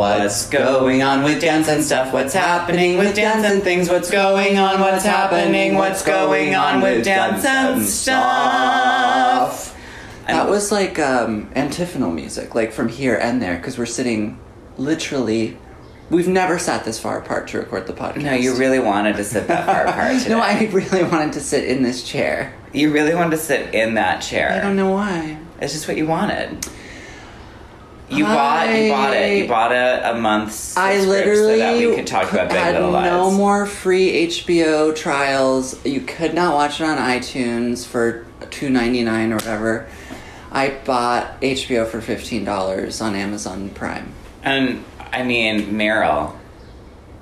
[0.00, 2.10] What's going on with dance and stuff?
[2.10, 3.90] What's happening with dance and things?
[3.90, 4.80] What's going on?
[4.80, 5.74] What's happening?
[5.74, 8.16] What's going on with dance and stuff?
[10.26, 14.38] That was like um, antiphonal music, like from here and there, because we're sitting
[14.78, 15.58] literally.
[16.08, 18.22] We've never sat this far apart to record the podcast.
[18.22, 20.30] No, you really wanted to sit that far apart today.
[20.34, 22.54] No, I really wanted to sit in this chair.
[22.72, 24.50] You really wanted to sit in that chair.
[24.50, 25.36] I don't know why.
[25.60, 26.66] It's just what you wanted.
[28.10, 28.68] You bought.
[28.68, 29.38] You bought it.
[29.38, 30.76] You bought a, a month's.
[30.76, 33.06] I literally so that we could talk about Big had Little Lies.
[33.06, 35.84] no more free HBO trials.
[35.86, 39.88] You could not watch it on iTunes for two ninety nine or whatever.
[40.50, 44.12] I bought HBO for fifteen dollars on Amazon Prime.
[44.42, 46.36] And I mean, Meryl.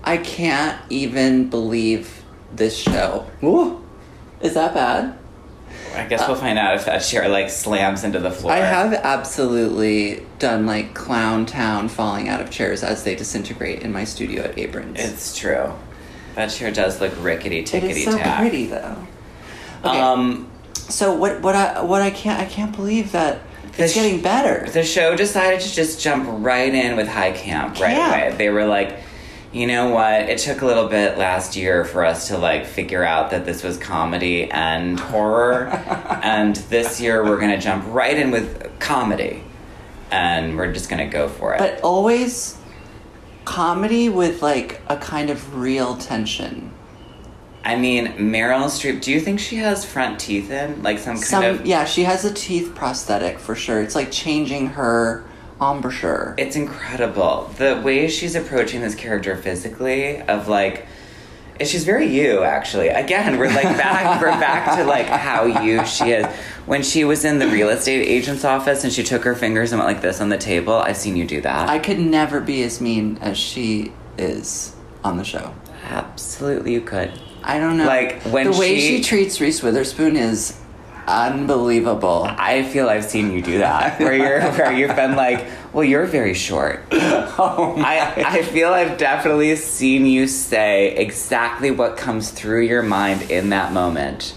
[0.05, 2.24] I can't even believe
[2.55, 3.29] this show.
[3.43, 3.84] Ooh,
[4.41, 5.18] is that bad?
[5.95, 8.52] I guess we'll find out if that chair like slams into the floor.
[8.52, 13.92] I have absolutely done like clown town falling out of chairs as they disintegrate in
[13.92, 14.98] my studio at Abrams.
[15.00, 15.72] It's true.
[16.34, 18.38] That chair does look rickety tickety is so tack.
[18.40, 18.96] pretty though.
[19.84, 20.00] Okay.
[20.00, 21.40] Um, So what?
[21.42, 23.40] What I what I can't I can't believe that
[23.76, 24.68] it's sh- getting better.
[24.70, 28.12] the show decided to just jump right in with high camp right Camp.
[28.28, 28.34] away.
[28.36, 28.96] They were like,
[29.52, 30.22] you know what?
[30.28, 33.62] It took a little bit last year for us to like figure out that this
[33.62, 35.66] was comedy and horror,
[36.22, 39.42] and this year we're gonna jump right in with comedy,
[40.10, 41.59] and we're just gonna go for it.
[41.59, 42.56] but always
[43.45, 46.73] comedy with like a kind of real tension.
[47.65, 49.02] I mean, Meryl Streep.
[49.02, 51.66] Do you think she has front teeth in like some kind Some of?
[51.66, 53.82] yeah, she has a teeth prosthetic for sure.
[53.82, 55.24] It's like changing her
[55.60, 56.34] embouchure.
[56.38, 60.20] It's incredible the way she's approaching this character physically.
[60.22, 60.87] Of like,
[61.60, 62.88] she's very you actually.
[62.88, 64.20] Again, we're like back.
[64.20, 66.26] we're back to like how you she is.
[66.66, 69.81] When she was in the real estate agent's office and she took her fingers and
[69.81, 71.69] went like this on the table, I've seen you do that.
[71.69, 74.75] I could never be as mean as she is
[75.05, 75.55] on the show.
[75.84, 77.12] Absolutely, you could.
[77.43, 77.87] I don't know.
[77.87, 80.59] Like, when the way she- she treats Reese Witherspoon is
[81.09, 82.27] unbelievable.
[82.29, 86.07] I feel I've seen you do that, where you're where you've been like, well, you're
[86.07, 86.85] very short.
[87.41, 93.31] Oh I I feel I've definitely seen you say exactly what comes through your mind
[93.31, 94.35] in that moment,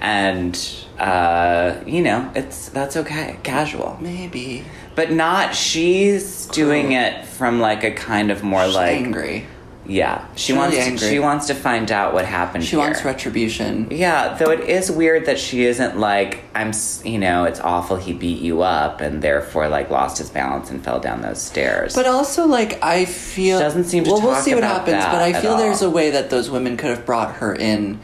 [0.00, 0.58] and
[0.98, 5.54] uh, you know it's that's okay, casual, Maybe but not.
[5.54, 9.46] She's doing it from like a kind of more She's like angry.
[9.86, 10.26] Yeah.
[10.36, 11.08] She wants really to, angry.
[11.08, 12.64] she wants to find out what happened.
[12.64, 13.88] She wants retribution.
[13.90, 16.72] Yeah, though it is weird that she isn't like I'm.
[17.04, 20.84] You know, it's awful he beat you up and therefore like lost his balance and
[20.84, 21.94] fell down those stairs.
[21.94, 25.04] But also, like, I feel She doesn't seem to Well, we'll see what happens.
[25.04, 28.00] But I feel there's a way that those women could have brought her in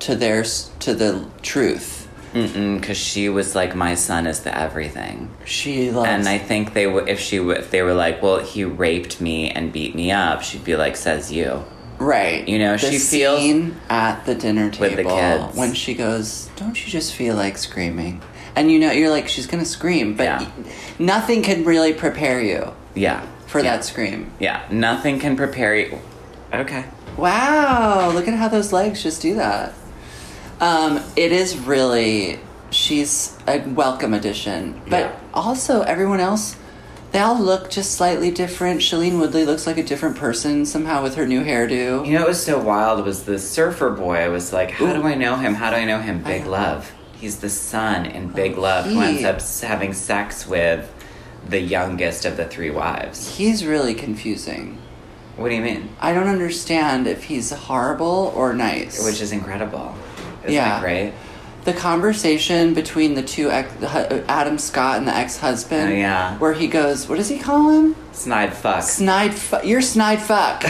[0.00, 0.44] to their
[0.80, 1.95] to the truth.
[2.36, 6.08] Because she was like, my son is the everything, She loves.
[6.08, 9.20] and I think they would if she would if they were like, well, he raped
[9.20, 11.64] me and beat me up, she'd be like, says you.
[11.98, 12.46] right.
[12.46, 15.56] You know, the she feels- scene at the dinner table With the kids.
[15.56, 18.20] when she goes, "Don't you just feel like screaming?"
[18.54, 20.46] And you know, you're like, she's gonna scream, but Yeah.
[20.98, 23.70] nothing can really prepare you Yeah, for yeah.
[23.76, 24.30] that scream.
[24.38, 25.98] Yeah, nothing can prepare you.
[26.52, 26.84] Okay.
[27.16, 29.72] Wow, look at how those legs just do that.
[30.60, 32.40] Um, it is really
[32.70, 34.80] she's a welcome addition.
[34.88, 35.12] But Yeah.
[35.34, 36.56] also everyone else
[37.12, 38.80] they all look just slightly different.
[38.80, 42.04] Shailene Woodley looks like a different person somehow with her new hairdo.
[42.06, 44.16] You know what was so wild was the surfer boy.
[44.16, 44.92] I was like, how Ooh.
[44.92, 45.54] do I know him?
[45.54, 46.22] How do I know him?
[46.22, 46.50] Big know.
[46.50, 46.92] Love.
[47.18, 50.92] He's the son in Big Love who ends up having sex with
[51.48, 53.36] the youngest of the three wives.
[53.36, 54.76] He's really confusing.
[55.36, 55.88] What do you mean?
[56.00, 59.02] I don't understand if he's horrible or nice.
[59.02, 59.94] Which is incredible.
[60.46, 60.78] Isn't Yeah.
[60.78, 61.12] it great?
[61.64, 63.72] the conversation between the two ex-
[64.28, 66.38] Adam Scott and the ex-husband Oh, yeah.
[66.38, 68.84] where he goes, "What does he call him?" Snide fuck.
[68.84, 70.64] Snide, fu- you're snide fuck.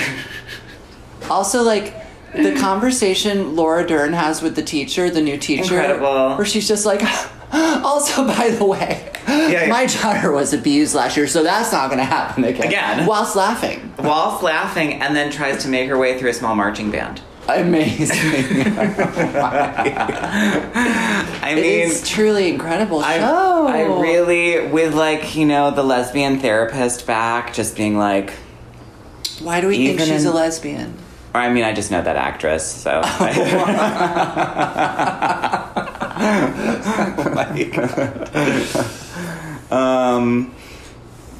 [1.30, 1.94] also, like
[2.34, 6.36] the conversation Laura Dern has with the teacher, the new teacher, Incredible.
[6.36, 7.02] where she's just like,
[7.52, 9.66] also, by the way, yeah.
[9.68, 12.66] my daughter was abused last year, so that's not going to happen again.
[12.68, 13.06] Again.
[13.06, 16.90] whilst laughing, Whilst laughing and then tries to make her way through a small marching
[16.90, 17.20] band.
[17.48, 18.16] Amazing.
[21.42, 23.66] I mean, it's truly incredible I, show.
[23.66, 28.30] I really, with like, you know, the lesbian therapist back, just being like,
[29.40, 30.94] Why do we think even she's in- a lesbian?
[31.34, 33.02] Or I mean, I just know that actress, so.
[39.76, 40.54] um,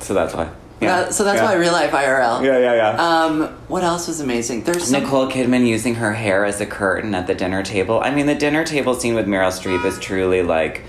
[0.01, 0.51] so that's why.
[0.83, 1.45] Uh, so that's yeah.
[1.45, 2.45] why real life IRL.
[2.45, 3.25] Yeah, yeah, yeah.
[3.25, 4.65] Um, what else was amazing?
[4.65, 8.01] There's some, Nicole Kidman using her hair as a curtain at the dinner table.
[8.01, 10.83] I mean, the dinner table scene with Meryl Streep is truly like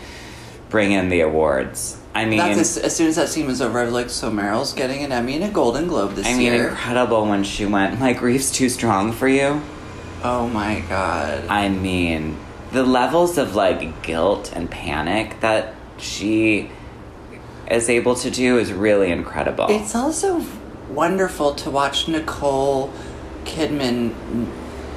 [0.69, 1.97] bring in the awards.
[2.13, 4.31] I mean, That's as, as soon as that scene was over, I was like, so
[4.31, 6.35] Meryl's getting an Emmy and a Golden Globe this year.
[6.35, 6.67] I mean, year.
[6.69, 9.61] incredible when she went like Reef's too strong for you.
[10.23, 11.45] oh my god.
[11.47, 12.35] I mean,
[12.71, 16.71] the levels of like guilt and panic that she
[17.69, 19.67] is able to do is really incredible.
[19.69, 20.43] It's also
[20.89, 22.91] wonderful to watch Nicole
[23.45, 24.13] Kidman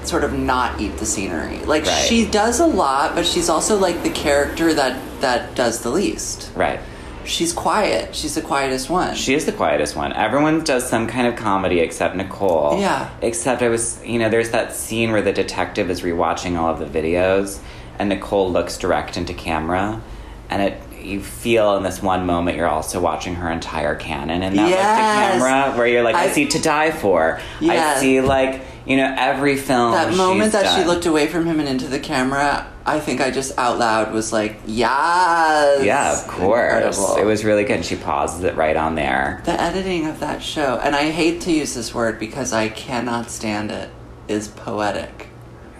[0.05, 1.59] sort of not eat the scenery.
[1.59, 1.93] Like Right.
[2.07, 6.51] she does a lot, but she's also like the character that that does the least.
[6.55, 6.81] right.
[7.23, 8.15] She's quiet.
[8.17, 9.15] She's the quietest one.
[9.15, 10.15] She is the quietest one.
[10.15, 12.81] Everyone does some kind of comedy except Nicole.
[12.81, 13.11] Yeah.
[13.21, 16.79] Except I was, you know, there's that scene where the detective is rewatching all of
[16.79, 17.59] the videos
[17.99, 20.01] and Nicole looks direct into camera
[20.49, 24.59] and it you feel in this one moment you're also watching her entire canon and
[24.59, 25.35] that Yes.
[25.35, 27.41] to camera where you're like, I, I- see to die for.
[27.61, 29.93] I see like, you know, every film.
[29.93, 33.31] that moment that she looked away from him and into the camera, I think I
[33.31, 36.73] just out loud was like, "Yes." Yeah, of course.
[36.75, 37.17] Incredible.
[37.17, 37.77] It was really good.
[37.77, 39.43] And she pauses it right on there.
[39.45, 43.31] the editing of that show, and I hate to use this word because I cannot
[43.31, 43.91] stand it,
[44.29, 45.29] is poetic.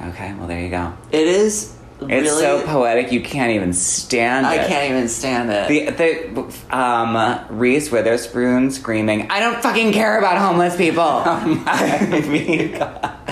[0.03, 0.93] Okay, well there you go.
[1.11, 1.75] It is
[2.09, 4.61] It's really so poetic you can't even stand I it.
[4.61, 5.69] I can't even stand it.
[5.69, 12.21] The the um Reese Witherspoon screaming, "I don't fucking care about homeless people." Oh I
[12.29, 12.77] mean,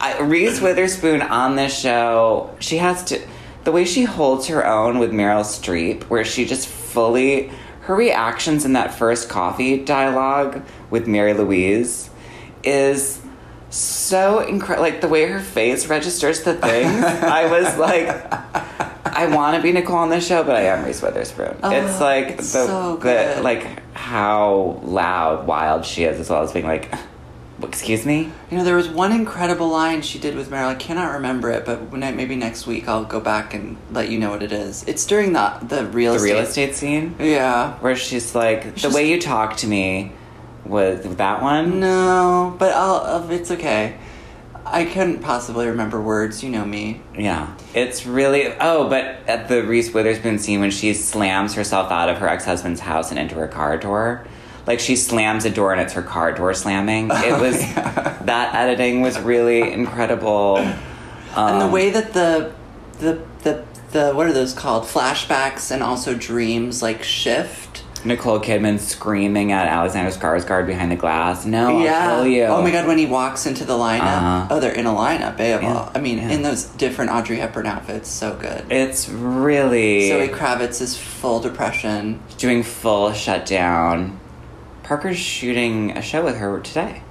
[0.00, 3.20] I, Reese Witherspoon on this show, she has to
[3.64, 7.50] the way she holds her own with Meryl Streep, where she just fully
[7.82, 12.10] her reactions in that first coffee dialogue with Mary Louise
[12.62, 13.20] is
[13.70, 14.82] so incredible.
[14.88, 18.08] Like the way her face registers the things, I was like.
[19.10, 21.56] I want to be Nicole on this show, but I am Reese Witherspoon.
[21.62, 26.42] Oh, it's like it's the, so the like how loud, wild she is, as well
[26.42, 26.94] as being like,
[27.62, 30.68] "Excuse me." you know, there was one incredible line she did with Meryl.
[30.68, 34.20] I cannot remember it, but I, maybe next week I'll go back and let you
[34.20, 34.84] know what it is.
[34.86, 36.32] It's during the the real The estate.
[36.34, 37.72] real estate scene Yeah.
[37.78, 40.12] where she's like, "The way you talk to me,"
[40.64, 41.80] was that one.
[41.80, 43.30] No, but I'll, I'll.
[43.30, 43.96] It's okay.
[44.64, 46.42] I couldn't possibly remember words.
[46.44, 47.00] You know me.
[47.16, 48.52] Yeah, it's really.
[48.60, 52.44] Oh, but at the Reese Witherspoon scene when she slams herself out of her ex
[52.44, 54.26] husband's house and into her car door,
[54.66, 57.10] like she slams a door and it's her car door slamming.
[57.12, 60.58] It was that editing was really incredible.
[60.58, 60.78] and
[61.34, 62.52] Um, the way that the
[62.98, 68.78] the the the what are those called flashbacks and also dreams like shift Nicole Kidman
[68.78, 71.44] screaming at Alexander Skarsgård behind the glass.
[71.44, 72.44] No, I'll kill you.
[72.44, 74.46] oh my god when he walks into the lineup Uh-huh.
[74.50, 75.60] oh they're in a lineup eh?
[75.60, 76.30] Yeah, i mean yeah.
[76.30, 82.20] in those different audrey hepburn outfits so good It's really zoe kravitz is full depression
[82.38, 84.20] doing full shutdown.
[84.84, 87.02] Parker's shooting a show with her today.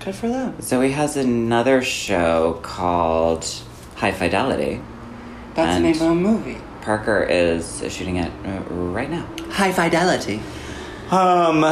[0.00, 3.44] good for them Zoe has another show called
[3.96, 4.80] High Fidelity.
[5.54, 9.26] that's And- the name of a movie Parker is shooting it uh, right now.
[9.50, 10.40] high fidelity
[11.10, 11.64] Um,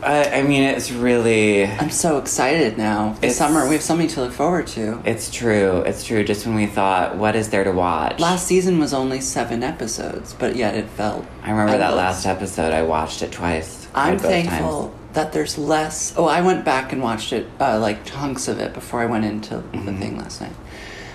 [0.00, 1.64] I, I mean, it's really.
[1.66, 5.28] i'm so excited now this It's- summer we have something to look forward to It's
[5.30, 5.82] true.
[5.82, 6.22] It's true.
[6.24, 8.20] Just when we thought, what is there to watch?
[8.20, 12.72] last season was only seven episodes but yet it felt I remember that last episode.
[12.72, 13.88] I watched it twice.
[13.94, 15.14] I'm thankful times.
[15.14, 16.14] that there's less.
[16.16, 19.24] Oh, I went back and watched it, uh, like chunks of it, before I went
[19.24, 19.98] into the Mm-hmm.
[20.00, 20.52] thing last night.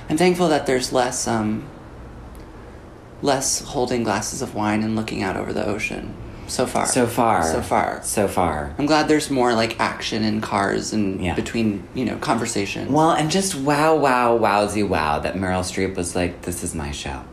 [0.09, 1.63] I'm thankful that there's less, um,
[3.23, 6.13] less holding glasses of wine and looking out over the ocean.
[6.45, 6.85] So far.
[6.85, 7.41] So far.
[7.43, 8.03] So far.
[8.03, 8.75] So far.
[8.77, 11.33] I'm glad there's more like action in cars and Yeah.
[11.33, 12.91] between you know conversations.
[12.91, 16.91] Well, and just wow, wow, wowsy wow that Meryl Streep was like, this is my
[16.91, 17.23] show.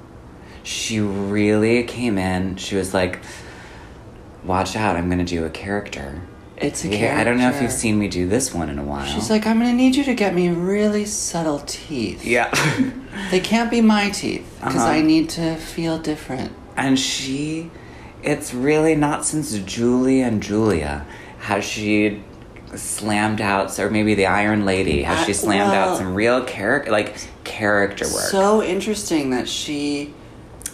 [0.63, 2.57] She really came in.
[2.57, 3.19] She was like,
[4.45, 6.23] watch out, I'm going to do a character.
[6.61, 7.21] It's a Yeah, character.
[7.21, 9.07] I don't know if you've seen me do this one in a while.
[9.07, 12.25] She's like, I'm gonna need you to get me really subtle teeth.
[12.25, 12.51] yeah.
[13.31, 14.87] They can't be my teeth because Uh-huh.
[14.93, 16.53] I need to feel different.
[16.77, 17.71] and she,
[18.23, 21.05] it's really not since Julie and Julia
[21.41, 22.23] has she
[22.75, 26.91] slammed out, or maybe the Iron Lady, has she slammed well- out some real character,
[26.93, 28.25] like character work.
[28.31, 30.15] So interesting that she.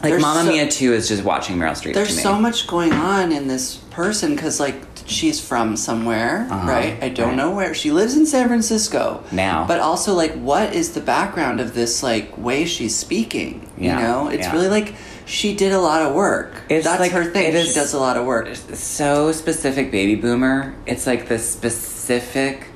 [0.03, 3.33] like Mamma so- Mia 2 is just watching Meryl Streep There's so much going on
[3.33, 4.77] in this person because, like,
[5.07, 6.99] she's from somewhere, Uh-huh, right?
[7.03, 7.37] I don't right.
[7.37, 7.75] know where.
[7.75, 9.65] She lives in San Francisco Now.
[9.67, 13.69] but also like, what is the background of this like way she's speaking?
[13.79, 14.53] Yeah, You know, it's yeah.
[14.53, 14.95] really like
[15.25, 16.63] she did a lot of work.
[16.69, 17.55] It's That's like- her thing.
[17.55, 18.49] it she does a lot of work.
[18.75, 20.75] so specific baby boomer.
[20.87, 22.67] It's like the specific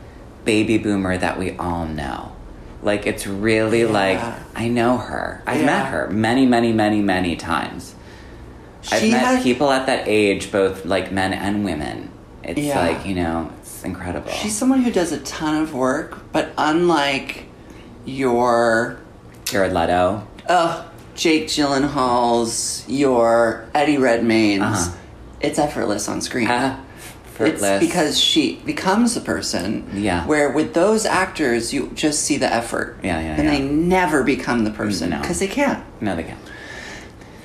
[0.44, 2.32] baby boomer that we all know.
[2.82, 3.88] Like it's really Yeah.
[3.92, 4.20] like
[4.54, 5.42] I know her.
[5.46, 5.66] I've Yeah.
[5.66, 7.94] met her many, many, many, many times.
[8.90, 12.09] I've met had- people at that age, both like men and women.
[12.58, 12.86] It's Yeah.
[12.86, 14.30] like you know, it's incredible.
[14.30, 17.46] She's someone who does a ton of work, but unlike
[18.04, 18.98] your
[19.44, 20.26] Jared Leto.
[20.48, 24.62] Oh, Jake Gyllenhaal's, your Eddie Redmayne's.
[24.62, 24.96] Uh-huh.
[25.40, 26.48] It's effortless on screen.
[26.48, 27.62] Effortless.
[27.62, 29.88] It's because she becomes a person.
[29.94, 30.26] Yeah.
[30.26, 32.98] Where with those actors, you just see the effort.
[33.02, 33.50] Yeah, yeah, And yeah.
[33.50, 35.20] they never become the person No.
[35.20, 36.38] because they can't No, they can't.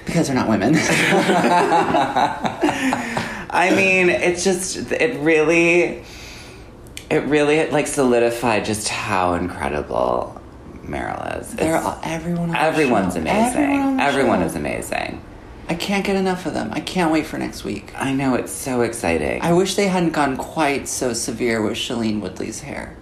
[0.05, 0.73] because they're not women.
[3.55, 6.03] I mean, it's just it really,
[7.09, 10.41] it really like solidified just how incredible
[10.83, 11.53] Meryl is.
[11.53, 12.43] they're all, everyone.
[12.43, 13.21] On the everyone's show.
[13.21, 13.61] amazing.
[13.61, 15.21] Everyone, Everyone is amazing.
[15.67, 16.69] I can't get enough of them.
[16.73, 17.91] I can't wait for next week.
[17.99, 19.41] I know it's so exciting.
[19.41, 22.95] I wish they hadn't gone quite so severe with Shailene Woodley's hair.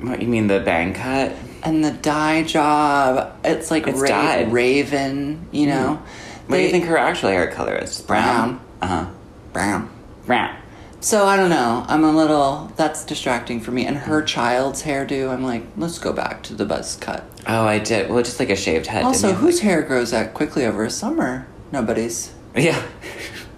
[0.00, 1.32] what you mean the bang cut?
[1.62, 4.52] And the dye job, it's like It's ra- dyed.
[4.52, 6.00] raven, you know?
[6.02, 6.48] Mm.
[6.50, 8.00] What do you think her actual hair color is?
[8.00, 8.60] Brown.
[8.82, 9.10] Uh huh.
[9.52, 9.88] Brown.
[10.26, 10.56] Brown.
[11.00, 11.84] So I don't know.
[11.88, 12.72] I'm a little.
[12.76, 13.86] That's distracting for me.
[13.86, 17.24] And her child's hairdo, I'm like, let's go back to the buzz cut.
[17.46, 18.08] Oh, I did.
[18.08, 19.04] Well, just like a shaved head.
[19.04, 21.46] Also, whose hair grows that quickly over a summer?
[21.72, 22.32] Nobody's.
[22.54, 22.80] Yeah.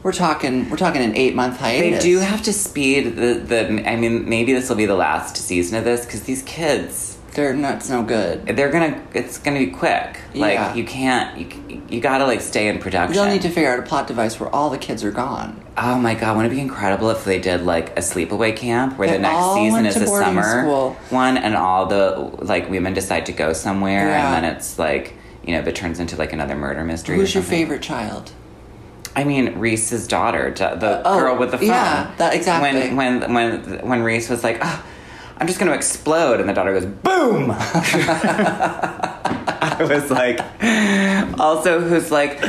[0.02, 0.70] We're talking.
[0.70, 2.02] We're talking an eight month hiatus.
[2.02, 3.90] They do have to speed the the.
[3.90, 7.54] I mean, maybe this will be the last season of this because these kids, They're
[7.54, 7.88] nuts.
[7.90, 8.46] No good.
[8.46, 9.02] they're gonna.
[9.12, 10.18] It's gonna be quick.
[10.34, 10.74] Like Yeah.
[10.74, 11.38] you can't.
[11.38, 13.14] You you gotta like stay in production.
[13.14, 15.60] They'll need to figure out a plot device where all the kids are gone.
[15.76, 16.36] Oh my god!
[16.36, 19.54] Wouldn't it be incredible if they did like a sleepaway camp where They the next
[19.54, 20.96] season is a summer school.
[21.10, 24.34] one, and all the like women decide to go somewhere, Yeah.
[24.36, 25.14] and then it's like
[25.44, 27.16] you know, it turns into like another murder mystery.
[27.16, 28.30] Who's your favorite child?
[29.16, 31.66] I mean, Reese's daughter, the oh, girl with the phone.
[31.68, 32.94] yeah, that- exactly.
[32.94, 34.84] When when when when Reese was like, oh,
[35.38, 37.50] "I'm just going to explode," and the daughter goes, "Boom!"
[39.66, 40.40] I was like,
[41.40, 42.42] also, who's like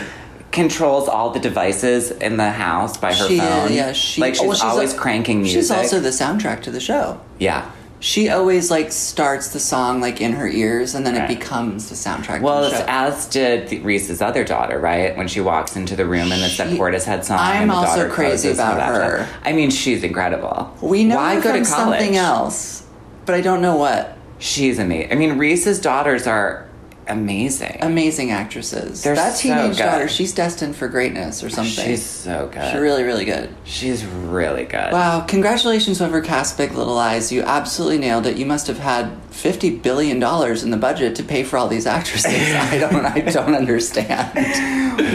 [0.52, 3.74] controls all the devices in the house by her she, phone.
[3.74, 4.22] yeah, she.
[4.22, 5.60] like she's, well, always a- cranking music.
[5.60, 7.20] She's also the soundtrack to the show.
[7.40, 7.70] yeah.
[8.00, 11.30] She always like starts the song like in her ears, and then Right.
[11.30, 12.42] it becomes the soundtrack.
[12.42, 15.16] Well, the as did the- Reese's other daughter, right?
[15.18, 17.40] When she walks into the room and it's that She- Portishead song.
[17.40, 19.28] I'm also crazy about her.
[19.44, 20.72] I mean, she's incredible.
[20.82, 21.68] we know Why go to college?
[21.68, 22.84] something else,
[23.26, 24.18] but I don't know what.
[24.38, 25.12] She's amazing.
[25.12, 26.66] I mean, Reese's daughters are
[27.08, 27.78] amazing.
[27.82, 29.04] Amazing actresses.
[29.04, 29.84] They're that so teenage good.
[29.84, 31.86] daughter, she's destined for greatness or something.
[31.86, 32.72] She's so good.
[32.72, 33.54] She's really, really good.
[33.64, 34.92] She's really good.
[34.92, 35.22] Wow!
[35.22, 37.32] Congratulations, whoever cast Big Little Lies.
[37.32, 38.38] You absolutely nailed it.
[38.38, 41.86] You must have had fifty billion dollars in the budget to pay for all these
[41.86, 42.32] actresses.
[42.56, 43.06] I don't.
[43.06, 44.34] I don't understand.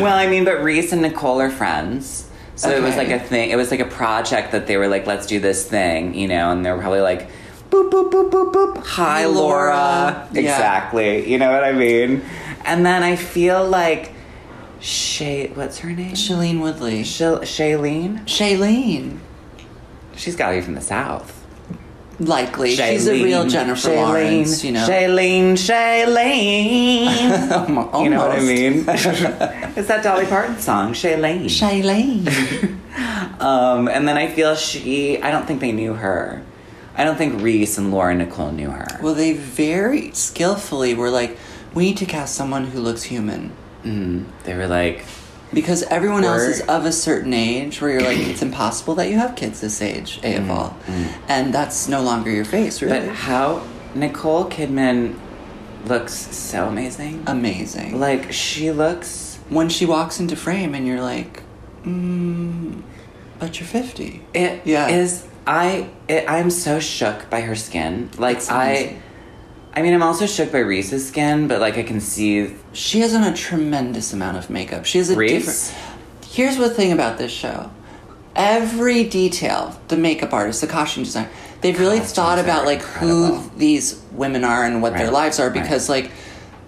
[0.00, 2.26] Well, I mean, but Reese and Nicole are friends.
[2.60, 3.48] So it was like a thing.
[3.50, 6.50] It was like a project that they were like, let's do this thing, you know,
[6.50, 7.30] and they were probably like,
[7.70, 8.84] boop, boop, boop, boop, boop.
[8.84, 10.28] Hi, Laura.
[10.32, 10.40] Yeah.
[10.40, 11.30] Exactly.
[11.30, 12.22] You know what I mean?
[12.64, 14.12] And then I feel like
[14.80, 16.12] Shay, what's her name?
[16.12, 17.04] Shailene Woodley.
[17.04, 18.24] Shal- Shailene?
[18.24, 19.18] Shailene.
[20.16, 21.36] She's got to be from the South.
[22.18, 22.76] Likely.
[22.76, 24.86] She's a real Jennifer Shailene, Lawrence, you know.
[24.86, 27.10] Shailene, Shailene.
[28.04, 28.84] You know what I mean?
[28.88, 31.44] it's that Dolly Parton song, Shailene.
[31.44, 32.28] Shailene.
[33.40, 36.42] um, and then I feel she, I don't think they knew her.
[37.00, 38.86] I don't think Reese and Laura Nicole knew her.
[39.02, 41.38] well, they very skillfully were like,
[41.72, 43.52] we need to cast someone who looks human.
[43.84, 45.04] Mm, they were like,
[45.54, 49.16] Because everyone else is of a certain age where you're like, it's impossible that you
[49.16, 50.76] have kids this age, A of all.
[51.26, 53.00] And that's no longer your face, really.
[53.06, 55.18] But how Nicole Kidman
[55.86, 57.24] looks so amazing.
[57.26, 57.98] Amazing.
[57.98, 61.42] like, she looks, when she walks into frame and you're like,
[61.84, 62.82] mm,
[63.38, 64.22] but you're 50.
[64.34, 64.88] it Yeah.
[64.88, 68.10] is, I, it, I'm so shook by her skin.
[68.18, 69.00] Like, I.
[69.72, 73.14] I mean, I'm also shook by Reese's skin, but like, I can see She has
[73.14, 74.84] on a tremendous amount of makeup.
[74.84, 75.70] She has a Reese?
[75.70, 75.94] different.
[76.28, 77.70] Here's the thing about this show.
[78.34, 81.28] Every detail, the makeup artist, the costume designer,
[81.60, 83.36] they've really Costumes thought about are like incredible.
[83.38, 85.62] who these women are and what their Right, lives are right.
[85.62, 86.10] because like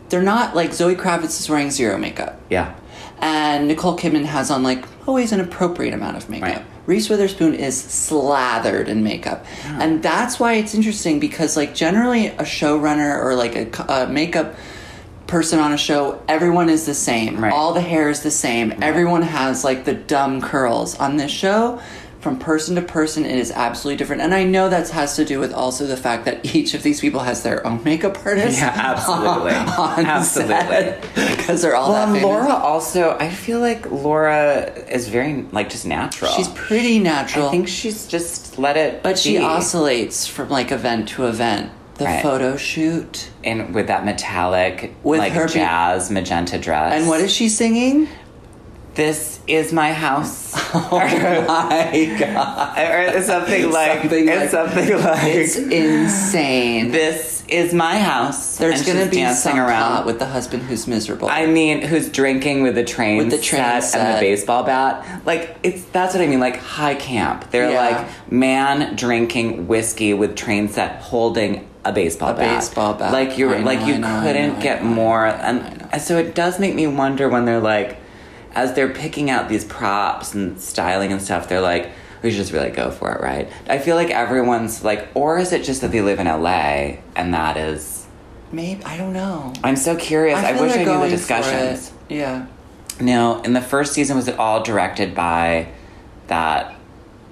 [0.09, 2.41] they're not like Zoe Kravitz is wearing zero makeup.
[2.51, 2.75] yeah.
[3.21, 6.49] And Nicole Kidman has on like always an appropriate amount of makeup.
[6.49, 6.65] Right.
[6.87, 9.45] Reese Witherspoon is slathered in makeup.
[9.65, 14.57] And that's why it's interesting because like generally a showrunner or like a, a makeup
[15.27, 17.43] person on a show, everyone is the same.
[17.43, 17.53] Right.
[17.53, 18.75] All the hair is the same.
[18.83, 20.99] Everyone has like the dumb curls.
[20.99, 21.81] On this show,
[22.23, 24.23] from person to person, it is absolutely different.
[24.23, 27.01] And I know that has to do with also the fact that each of these
[27.01, 28.59] people has their own makeup artist.
[28.61, 29.51] Yeah, absolutely.
[29.53, 30.95] on Absolutely.
[31.37, 32.25] Because they're all Well, that and.
[32.25, 36.31] Laura also, I feel like Laura is very, like, just natural.
[36.33, 37.49] She's pretty natural.
[37.49, 41.73] I think she's just let it But she oscillates from like event to event.
[41.97, 42.23] The Right.
[42.23, 43.31] photo shoot.
[43.45, 46.95] And with that metallic, With like, her be- jazz magenta dress.
[46.95, 48.09] And what is she singing?
[48.95, 50.53] This is my house.
[50.75, 52.79] Oh my god.
[52.79, 56.91] or something like Something like- something like It's insane.
[56.91, 58.57] this is my house.
[58.57, 61.29] There's gonna be dancing around with the husband who's miserable.
[61.29, 64.15] I mean, who's drinking with the train, With the train set, and set.
[64.15, 65.23] the baseball bat?
[65.27, 66.41] Like it's that's what I mean.
[66.41, 67.51] Like high camp.
[67.51, 67.81] They're Yeah.
[67.87, 72.61] like man drinking whiskey with train set, holding a baseball A bat.
[72.61, 73.13] baseball bat.
[73.13, 75.27] Like you're know, like you know, couldn't know, get more.
[75.27, 77.99] And so it does make me wonder when they're like,
[78.55, 81.91] as they're picking out these props and styling and stuff, they're like.
[82.23, 83.51] We should just really go for it, right?
[83.67, 87.35] I feel like everyone's like, or is it just that they live in LA and
[87.35, 88.07] that is?
[88.53, 89.53] Maybe I don't know.
[89.65, 90.39] I'm so curious.
[90.39, 91.93] I, feel wish I knew the discussions.
[92.09, 92.47] Yeah.
[93.01, 95.73] Now, in the first season, was it all directed by
[96.29, 96.77] that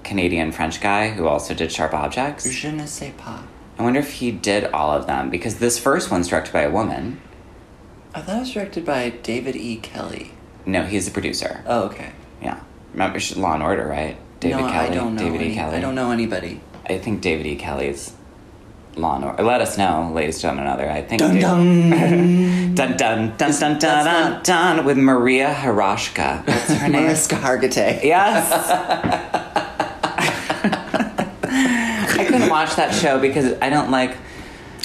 [0.03, 2.49] Canadian French guy who also did Sharp Objects?
[2.49, 3.43] Je ne sais pas.
[3.77, 6.71] I wonder if he did all of them because this first one's directed by a
[6.71, 7.21] woman.
[8.13, 9.77] I thought it was directed by David E.
[9.77, 10.33] Kelley.
[10.65, 11.63] No, he's the producer.
[11.65, 12.11] Oh, okay.
[12.41, 12.59] Yeah,
[12.93, 14.17] remember she's Law and Order, right?
[14.39, 14.87] David no, Kelley.
[14.87, 15.21] I don't know.
[15.23, 15.55] David any- E.
[15.55, 15.75] Kelley.
[15.77, 16.61] I don't know anybody.
[16.89, 17.55] I think David E.
[17.55, 18.13] Kelley's
[18.95, 19.43] Law and Order.
[19.43, 20.89] Let us know, ladies to another.
[20.89, 21.19] I think.
[21.21, 21.89] Dun dun.
[22.75, 26.45] dun dun dun dun dun dun dun with Maria Harashka.
[26.47, 27.03] What's her name?
[27.03, 28.03] Mariska Hargitay.
[28.03, 28.51] Yes.
[31.43, 34.17] I couldn't watch that show because I don't like.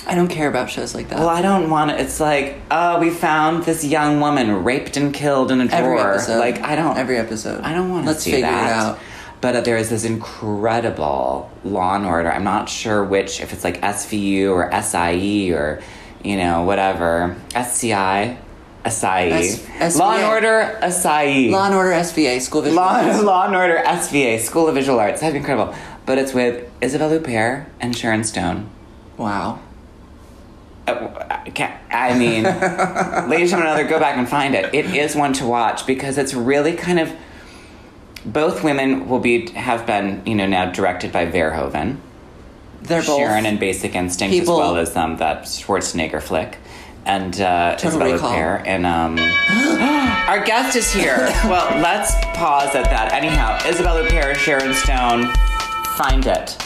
[0.06, 1.18] I don't care about shows like that.
[1.18, 2.00] Well, I don't want it.
[2.00, 6.12] It's like, oh, we found this young woman raped and killed in a Every drawer.
[6.14, 6.38] episode.
[6.38, 6.96] Like, I don't.
[6.96, 7.62] Every episode.
[7.62, 8.66] I don't want to Let's see figure that.
[8.70, 8.98] it out.
[9.40, 12.32] But uh, there is this incredible Law and Order.
[12.32, 15.82] I'm not sure which, if it's like SVU or SIE or,
[16.24, 17.36] you know, whatever.
[17.54, 18.38] SCI,
[18.88, 19.30] SIE.
[19.78, 21.48] S- Law and Order, SIE.
[21.50, 23.22] Law and Order SVA School Visual Law, Arts.
[23.24, 25.20] Law and Order SVA, School of Visual Arts.
[25.20, 25.74] That'd be incredible.
[26.06, 28.70] But it's with Isabelle Huppert and Sharon Stone.
[29.16, 29.60] Wow.
[30.86, 31.38] Uh,
[31.90, 32.44] I, mean,
[33.28, 34.72] ladies and gentlemen, go back and find it.
[34.74, 37.12] It is one to watch because it's really kind of.
[38.24, 41.98] Both women will be have been you know now directed by Verhoeven,
[42.82, 43.18] They're both.
[43.18, 46.58] Sharon and Basic Instinct people- as well as um, that Schwarzenegger flick,
[47.04, 48.62] and uh, Total Isabelle Recall.
[48.66, 49.16] And um,
[50.28, 51.16] our guest is here.
[51.44, 53.12] well, let's pause at that.
[53.12, 55.32] Anyhow, Isabelle Huppert, Sharon Stone,
[55.96, 56.56] find it.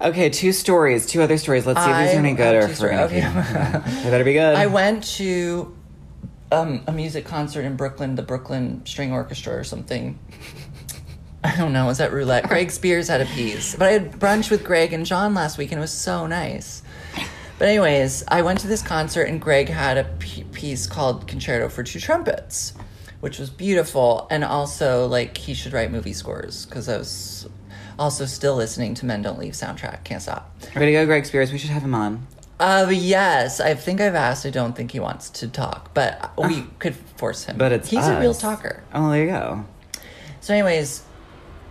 [0.00, 1.66] Okay, two stories, two other stories.
[1.66, 3.20] Let's see if these are any good or two if we're gonna Okay.
[4.04, 4.54] They better be good.
[4.54, 5.76] I went to
[6.52, 10.18] um, a music concert in Brooklyn, the Brooklyn String Orchestra or something.
[11.42, 11.86] I don't know.
[11.86, 12.44] Was that roulette?
[12.48, 15.72] Greg Spears had a piece, but I had brunch with Greg and John last week,
[15.72, 16.82] and it was so nice.
[17.58, 21.68] But anyways, I went to this concert, and Greg had a p- piece called "Concerto
[21.68, 22.72] for Two Trumpets,"
[23.20, 27.37] which was beautiful, and also like he should write movie scores because I was
[27.98, 30.04] also still listening to "Men Don't Leave" soundtrack.
[30.04, 30.54] Can't stop.
[30.74, 31.52] We're gonna go, Greg Spears.
[31.52, 32.26] We should have him on.
[32.60, 34.44] Uh, yes, I think I've asked.
[34.44, 37.56] I don't think he wants to talk, but we could force him.
[37.56, 38.82] But it's he's a real talker.
[38.92, 39.64] Oh, there you go.
[40.40, 41.02] So, anyways,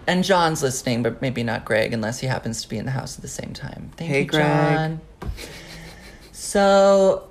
[0.08, 3.18] and John's listening, but maybe not Greg, unless he happens to be in the house
[3.18, 3.92] at the same time.
[3.98, 4.46] Thank Hey, you, Greg.
[4.46, 5.02] John.
[6.32, 7.28] So,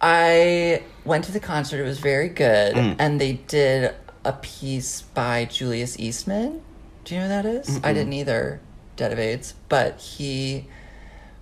[0.00, 1.80] I went to the concert.
[1.80, 2.96] It was very good, Mm.
[2.98, 6.60] and they did a piece by Julius Eastman.
[7.04, 7.80] Do you know who that is?
[7.82, 8.60] I didn't either.
[8.94, 10.66] Dead of AIDS, but he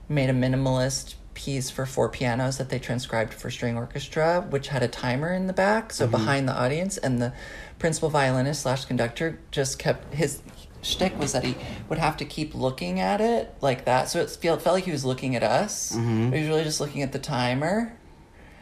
[0.08, 4.82] made a minimalist piece for four pianos that they transcribed for string orchestra, which had
[4.82, 6.12] a timer in the back, so mm-hmm.
[6.12, 7.32] behind the audience, and the
[7.78, 10.42] principal violinist slash conductor just kept his
[10.82, 11.56] shtick was that he
[11.88, 14.92] would have to keep looking at it like that, so it felt felt like he
[14.92, 17.96] was looking at us, but he was really just looking at the timer.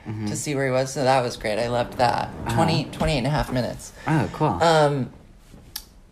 [0.06, 0.26] Mm-hmm.
[0.26, 1.58] To see where he was, so that was great.
[1.58, 2.28] I loved that.
[2.46, 2.54] Uh-huh.
[2.54, 3.92] 20, 28 and a half minutes.
[4.06, 4.48] Oh, cool.
[4.62, 5.12] Um,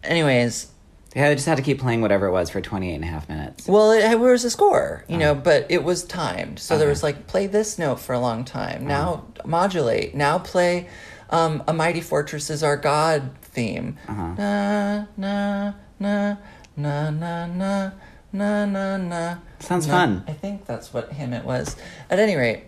[0.04, 0.70] anyways,
[1.16, 3.26] yeah, I just had to keep playing whatever it was for 28 and a half
[3.26, 3.66] minutes.
[3.66, 6.58] Well, it, it was a score, you know, but it was timed.
[6.58, 8.86] So there was like, play this note for a long time.
[8.86, 10.14] Now modulate.
[10.14, 10.88] Now play
[11.30, 13.96] um, A Mighty Fortress is Our God theme.
[14.06, 16.36] Na, na, na,
[16.76, 17.90] na, na, na,
[18.32, 19.36] na, na, na.
[19.60, 19.94] Sounds na.
[19.94, 20.24] fun.
[20.28, 21.76] I think that's what hymn it was.
[22.10, 22.64] At any rate,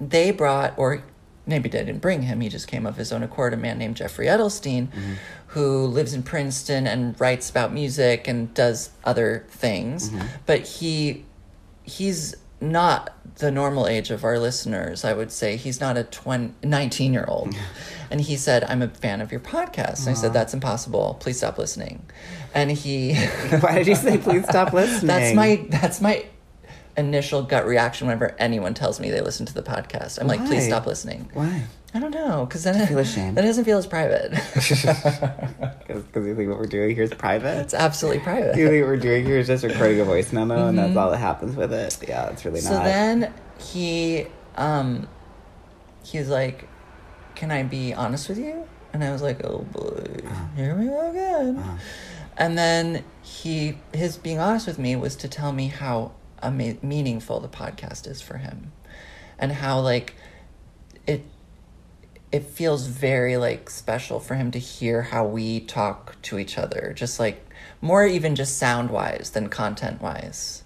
[0.00, 1.04] they brought, or
[1.46, 3.96] maybe they didn't bring him, he just came of his own accord, a man named
[3.96, 4.88] Jeffrey Edelstein,
[5.48, 10.10] who lives in Princeton and writes about music and does other things.
[10.10, 10.26] Mm-hmm.
[10.46, 11.24] But he
[11.84, 15.56] he's not the normal age of our listeners, I would say.
[15.56, 17.54] He's not a 20, 19 year old.
[18.10, 20.00] and he said, I'm a fan of your podcast.
[20.00, 21.16] And I said, That's impossible.
[21.20, 22.04] Please stop listening.
[22.54, 23.14] And he
[23.60, 25.06] Why did he say please stop listening?
[25.06, 26.26] that's my that's my
[26.96, 30.20] initial gut reaction whenever anyone tells me they listen to the podcast.
[30.20, 31.30] I'm like, please stop listening.
[31.32, 31.64] Why?
[31.94, 33.36] I don't know, because then feel ashamed.
[33.36, 34.32] Then it doesn't feel as private.
[35.88, 37.58] Because you think what we're doing here is private?
[37.60, 38.56] it's absolutely private.
[38.56, 41.10] you think what we're doing here is just recording a voice memo and that's all
[41.10, 41.96] that happens with it?
[42.06, 42.68] Yeah, it's really Mm-hmm.
[42.68, 42.84] So not.
[42.84, 45.08] then he um
[46.04, 46.68] he's like,
[47.34, 48.68] Can I be honest with you?
[48.92, 50.44] And I was like, oh boy, Uh-huh.
[50.56, 51.78] here we go again.
[52.36, 57.40] And then he, his being honest with me was to tell me how ama- meaningful
[57.40, 58.72] the podcast is for him,
[59.38, 60.14] and how like
[62.30, 66.92] it feels very like special for him to hear how we talk to each other,
[66.96, 67.44] just like
[67.80, 70.64] more even just sound wise than content wise.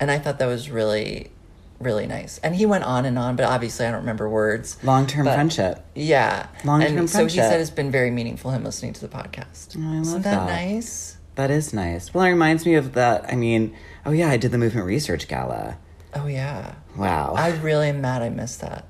[0.00, 1.32] And I thought that was really,
[1.80, 2.38] really nice.
[2.38, 4.76] And he went on and on, but obviously I don't remember words.
[4.84, 5.84] Long term friendship.
[5.94, 6.48] Yeah.
[6.64, 9.76] Long-term and so he said it's been very meaningful him listening to the podcast.
[9.76, 10.46] Oh, I love Isn't that, that.
[10.46, 11.16] nice?
[11.36, 12.12] That is nice.
[12.12, 13.32] Well, it reminds me of that.
[13.32, 15.78] I mean, oh yeah, I did the movement research gala.
[16.14, 16.74] Oh yeah.
[16.96, 17.34] Wow.
[17.36, 18.87] I really am mad I missed that.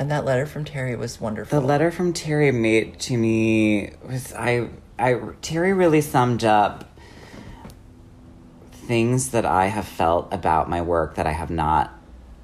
[0.00, 1.60] And that letter from Terry was wonderful.
[1.60, 6.90] The letter from Terry made to me was I I Terry really summed up
[8.72, 11.92] things that I have felt about my work that I have not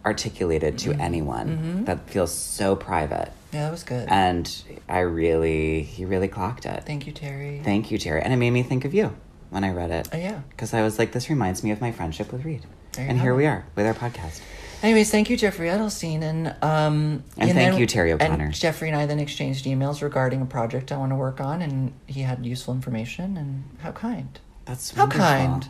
[0.05, 1.01] articulated to mm-hmm.
[1.01, 1.85] anyone mm-hmm.
[1.85, 3.33] that feels so private.
[3.55, 4.07] Yeah, that was good.
[4.11, 6.85] And I really he really clocked it.
[6.85, 7.63] Thank you, Terry.
[7.65, 8.21] Thank you, Terry.
[8.21, 9.17] And it made me think of you
[9.49, 10.11] when I read it.
[10.13, 10.43] oh yeah.
[10.51, 12.67] Because I was like, this reminds me of my friendship with Reed.
[12.99, 13.37] And here it.
[13.37, 14.43] we are with our podcast.
[14.87, 18.45] Anyways, thank you, Jeffrey Edelstein, and um, And thank you, Terry O'Connor.
[18.45, 21.61] And Jeffrey and I then exchanged emails regarding a project I want to work on,
[21.61, 23.37] and he had useful information.
[23.37, 25.67] And how kind, That's how kind.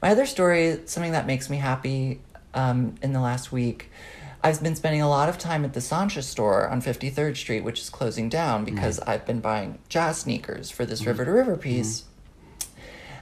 [0.00, 2.20] My other story, something that makes me happy,
[2.54, 3.90] um, in the last week,
[4.44, 7.80] I've been spending a lot of time at the Sansha store on 53rd Street, which
[7.80, 10.90] is closing down because I've been buying jazz sneakers for Mm-hmm.
[10.90, 12.04] this River to River piece,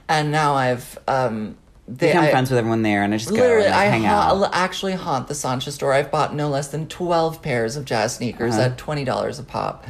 [0.07, 3.35] and now I've um, they, Become I- friends with everyone there and I just go
[3.37, 4.49] Literally, and I hang ha- out.
[4.53, 5.93] actually haunt the Sansha store.
[5.93, 8.63] I've bought no less than 12 pairs of jazz sneakers Uh-huh.
[8.69, 9.85] at $20 a pop.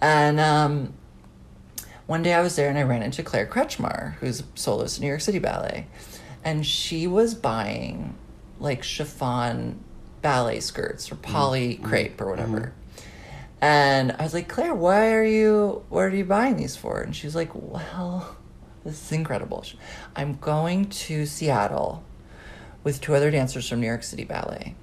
[0.00, 0.92] And um,
[2.06, 5.02] one day I was there and I ran into Claire Kretzschmar, who's a soloist in
[5.02, 5.86] New York City Ballet.
[6.44, 8.14] And she was buying
[8.60, 9.82] like chiffon
[10.20, 12.72] ballet skirts or poly crepe or whatever.
[13.60, 17.00] And I was like, Claire, why are you, what are you buying these for?
[17.00, 18.36] And she was like, well,
[18.84, 19.64] this is incredible.
[20.16, 22.02] I'm going to Seattle
[22.84, 24.74] with two other dancers from New York City Ballet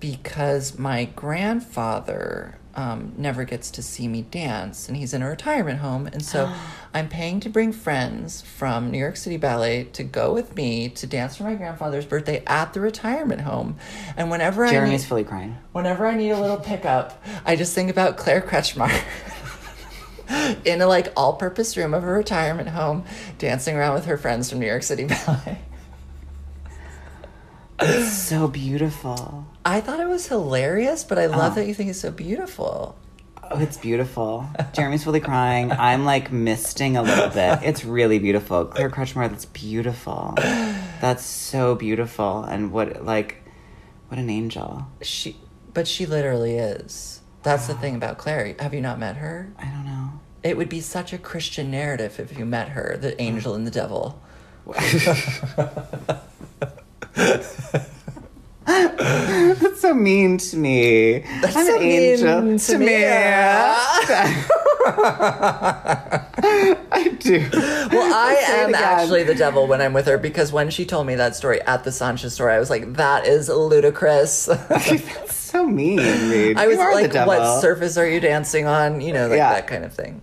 [0.00, 5.78] because my grandfather um, never gets to see me dance and he's in a retirement
[5.78, 6.06] home.
[6.06, 6.52] And so
[6.94, 11.06] I'm paying to bring friends from New York City Ballet to go with me to
[11.06, 13.76] dance for my grandfather's birthday at the retirement home.
[14.16, 15.56] And whenever I Jeremy's fully crying.
[15.72, 18.90] whenever I need a little pickup, I just think about Claire Kretzschmar.
[20.64, 23.04] In a like all-purpose room of a retirement home,
[23.38, 25.58] dancing around with her friends from New York City Ballet.
[27.84, 29.44] It's So beautiful.
[29.64, 31.54] I thought it was hilarious, but I love uh.
[31.56, 32.96] that you think it's so beautiful.
[33.42, 34.48] Oh, it's beautiful.
[34.72, 35.72] Jeremy's fully crying.
[35.72, 37.58] I'm like misting a little bit.
[37.62, 38.66] It's really beautiful.
[38.66, 40.34] Claire Kretzschmar, that's beautiful.
[40.36, 42.44] That's so beautiful.
[42.44, 43.42] And what, like,
[44.08, 44.86] what an angel.
[45.02, 45.36] She,
[45.74, 47.20] but she literally is.
[47.42, 48.54] That's the thing about Claire.
[48.60, 49.52] Have you not met her?
[49.58, 50.20] I don't know.
[50.42, 53.70] It would be such a Christian narrative if you met her, the angel and the
[53.70, 54.20] devil.
[58.64, 61.18] That's so mean to me.
[61.40, 63.04] That's I'm so an angel mean to me.
[66.94, 67.48] I do.
[67.52, 71.14] Well, I am actually the devil when I'm with her because when she told me
[71.16, 74.46] that story at the Sansha store, I was like, that is ludicrous.
[74.68, 75.98] That's so mean,
[76.30, 76.56] Reed.
[76.56, 79.00] I was You are the like, what surface are you dancing on?
[79.00, 79.52] You know, like Yeah.
[79.54, 80.20] that kind of thing.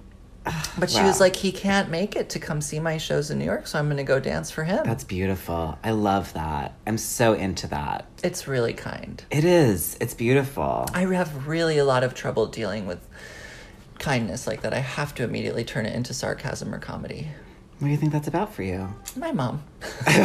[0.80, 1.08] But she Wow.
[1.08, 3.78] was like, he can't make it to come see my shows in New York, so
[3.78, 4.84] I'm going to go dance for him.
[4.86, 5.78] That's beautiful.
[5.84, 6.74] I love that.
[6.88, 8.06] I'm so into that.
[8.24, 9.24] it's really kind.
[9.30, 9.98] It is.
[10.02, 10.88] It's beautiful.
[10.94, 13.00] I have really a lot of trouble dealing with
[14.00, 14.74] kindness like that.
[14.74, 17.28] I have to immediately turn it into sarcasm or comedy.
[17.80, 18.94] What do you think that's about for you?
[19.16, 19.62] My mom.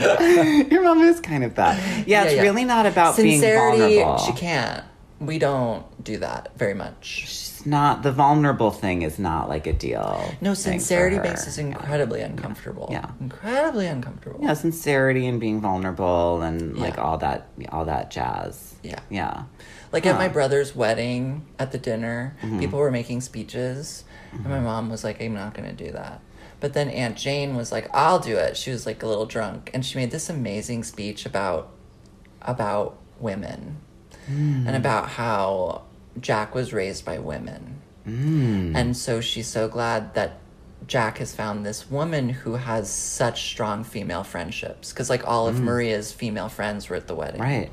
[0.00, 2.06] Your mom is kind of that.
[2.08, 2.42] Yeah, it's yeah.
[2.42, 4.18] really not about being Sincerity, vulnerable.
[4.24, 4.84] she can't.
[5.20, 7.26] We don't do that very much.
[7.64, 10.34] It's not the vulnerable thing is not like a deal.
[10.42, 12.88] No, sincerity makes us incredibly uncomfortable.
[12.90, 13.10] Yeah.
[13.20, 14.40] Incredibly uncomfortable.
[14.42, 18.74] Yeah, sincerity and being vulnerable and like all that all that jazz.
[18.82, 19.00] Yeah.
[19.08, 19.44] Yeah.
[19.92, 20.34] Like at my Mm-hmm.
[20.34, 25.32] brother's wedding at the dinner, people were making speeches, and my mom was like, I'm
[25.34, 26.20] not going to do that.
[26.60, 28.56] But then Aunt Jane was like, I'll do it.
[28.58, 31.70] She was like a little drunk, and she made this amazing speech about
[32.42, 33.78] about women
[34.30, 34.66] Mm.
[34.66, 35.82] and about how
[36.20, 37.80] Jack was raised by women.
[38.06, 38.74] Mm.
[38.74, 40.38] And so she's so glad that
[40.86, 44.92] Jack has found this woman who has such strong female friendships.
[44.92, 47.40] Because, like, all of Maria's female friends were at the wedding.
[47.40, 47.44] Mm.
[47.44, 47.70] Right.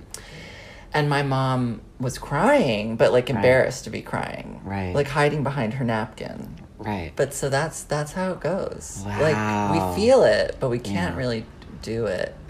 [0.93, 4.59] And my mom was crying, but like embarrassed to be crying.
[4.63, 4.93] Right.
[4.93, 6.57] Like hiding behind her napkin.
[6.79, 7.13] Right.
[7.15, 9.01] But so that's that's how it goes.
[9.05, 9.21] Wow.
[9.21, 11.45] Like we feel it, but we can't really
[11.81, 12.35] do it.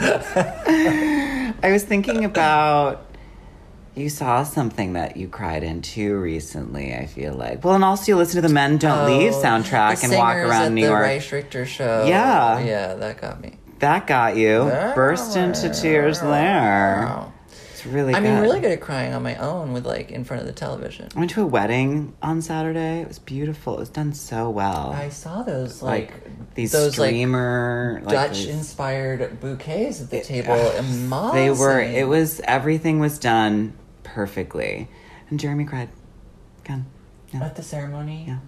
[1.62, 3.04] I was thinking about
[3.94, 7.64] You saw something that you cried into recently, I feel like.
[7.64, 10.62] Well, and also you listen to the Men Don't Leave Oh, soundtrack and walk around
[10.62, 11.02] at New the York.
[11.02, 12.04] Rice Richter show.
[12.06, 12.60] Yeah.
[12.60, 13.58] yeah, that got me.
[13.80, 14.64] That got you.
[14.94, 17.04] Burst into tears there.
[17.06, 17.32] Wow.
[17.72, 18.28] It's really I good.
[18.28, 21.08] mean, really good at crying on my own with like in front of the television.
[21.16, 23.00] I went to a wedding on Saturday.
[23.00, 23.76] It was beautiful.
[23.76, 24.90] It was done so well.
[24.92, 30.10] I saw those like, like, these those like streamer like, Dutch these- inspired bouquets at
[30.10, 30.52] the table.
[30.54, 31.32] Amazing.
[31.32, 31.80] They were.
[31.80, 33.72] It was everything was done
[34.14, 34.88] perfectly,
[35.28, 35.88] and Jeremy cried.
[36.64, 36.86] Again.
[37.32, 38.24] Yeah, at the ceremony.
[38.26, 38.38] yeah,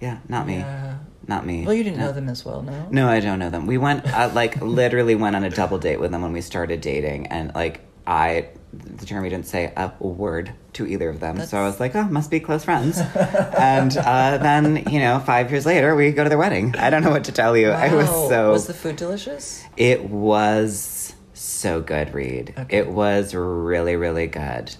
[0.00, 0.18] yeah.
[0.28, 0.56] Not me.
[0.58, 0.98] Yeah.
[1.26, 1.64] Not me.
[1.64, 2.06] Well, you didn't No.
[2.06, 2.86] know them as well, no?
[2.90, 3.66] No, I don't know them.
[3.66, 6.80] We went, uh, like, literally went on a double date with them when we started
[6.80, 11.58] dating, and like, I, the Jeremy didn't say a word to either of them, so
[11.58, 12.98] I was like, oh, must be close friends.
[12.98, 16.76] and uh, then, you know, five years later, we go to their wedding.
[16.76, 17.70] I don't know what to tell you.
[17.70, 18.52] I was so.
[18.52, 19.64] Was the food delicious?
[19.76, 22.54] It was so good, Reed.
[22.56, 22.76] Okay.
[22.78, 24.76] It was really, really good.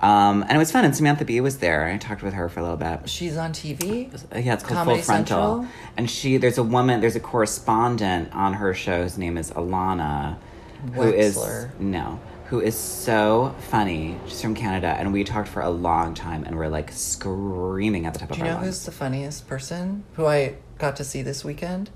[0.00, 0.84] Um, and it was fun.
[0.84, 1.84] And Samantha Bee was there.
[1.84, 3.08] I talked with her for a little bit.
[3.08, 4.10] She's on TV.
[4.32, 5.56] Yeah, it's called Comedy Full Frontal.
[5.58, 5.66] Central?
[5.96, 9.02] And she, there's a woman, there's a correspondent on her show.
[9.02, 10.38] Whose name is Alana,
[10.94, 11.38] who is
[11.78, 14.18] no, who is so funny.
[14.26, 18.14] She's from Canada, and we talked for a long time, and we're like screaming at
[18.14, 18.36] the top of.
[18.36, 21.44] Do of you our know who's the funniest person who I got to see this
[21.44, 21.90] weekend?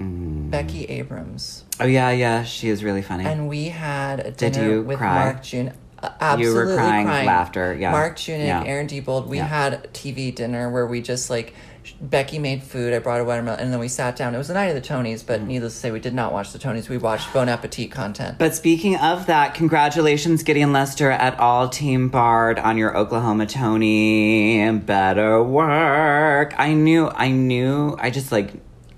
[0.00, 0.50] Mm.
[0.50, 1.64] Becky Abrams.
[1.80, 3.24] Oh yeah, yeah, she is really funny.
[3.24, 5.24] And we had a Did dinner you with cry?
[5.24, 5.72] Mark June.
[6.20, 7.90] Absolutely crying, laughter, yeah.
[7.90, 8.62] Mark June Yeah.
[8.64, 9.26] Aaron Diebold.
[9.26, 9.46] We Yeah.
[9.46, 11.54] had TV dinner where we just like
[12.00, 12.92] Becky made food.
[12.92, 14.34] I brought a watermelon, and then we sat down.
[14.34, 15.46] It was the night of the Tonys, but mm.
[15.46, 16.88] needless to say, we did not watch the Tonys.
[16.88, 18.38] We watched Bon Appetit content.
[18.38, 24.60] But speaking of that, congratulations, Gideon Lester at All Team Bard on your Oklahoma Tony.
[24.60, 26.54] And better work.
[26.58, 28.52] I knew, I knew, I just like,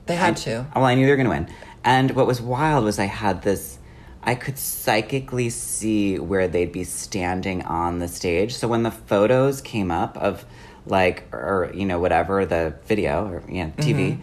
[0.06, 0.66] they had to.
[0.74, 1.48] Oh, well, I knew they were going to win.
[1.84, 3.78] And what was wild was I had this,
[4.22, 8.54] I could psychically see where they'd be standing on the stage.
[8.54, 10.44] So when the photos came up of
[10.87, 14.22] like, or, you know, whatever, the video or, you know, TV mm-hmm.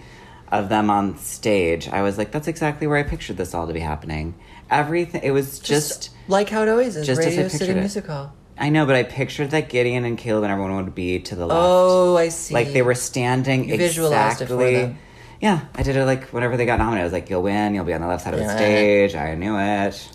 [0.53, 3.73] of them on stage, I was like, that's exactly where I pictured this all to
[3.73, 4.35] be happening.
[4.69, 7.07] Everything, it was just, like how it always is.
[7.07, 7.77] just as I Radio City it.
[7.77, 8.33] Music Hall.
[8.59, 11.45] I know, but I pictured that Gideon and Caleb and everyone would be to the
[11.45, 11.59] left.
[11.61, 12.53] Oh, I see.
[12.53, 14.97] Like they were standing You visualized it for exactly.
[15.41, 17.01] Yeah, I did it like whenever they got nominated.
[17.01, 17.73] I was like, "You'll win.
[17.75, 18.55] You'll be on the left side of the Yeah.
[18.55, 20.09] stage." I knew it.